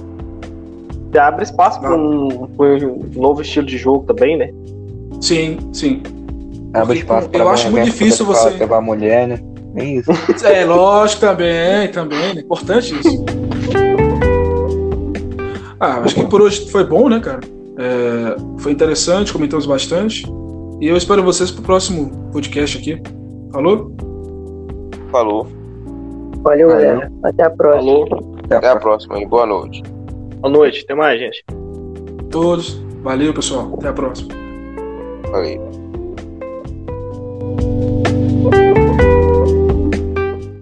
[1.12, 4.52] você abre espaço para um, pra um novo estilo de jogo também, né?
[5.22, 6.04] sim, sim.
[6.74, 9.40] Abre espaço eu pra acho muito difícil você- levar a mulher, né?
[9.74, 10.12] Nem isso.
[10.44, 12.38] É, lógico, também, também.
[12.38, 13.26] É importante isso.
[15.80, 17.40] Ah, acho que por hoje foi bom, né, cara?
[17.78, 20.24] É, foi interessante, comentamos bastante.
[20.82, 23.02] E eu espero vocês pro próximo podcast aqui.
[23.52, 23.96] Falou?
[25.12, 25.48] Falou.
[26.44, 26.70] Valeu, Valeu.
[26.70, 27.12] galera.
[27.24, 28.08] Até a próxima.
[28.08, 28.36] Falou.
[28.50, 29.82] Até a próxima e boa noite.
[30.40, 30.82] Boa noite.
[30.84, 31.44] Até mais, gente.
[32.30, 32.82] Todos.
[33.02, 33.74] Valeu, pessoal.
[33.76, 34.30] Até a próxima.
[35.32, 35.85] Valeu.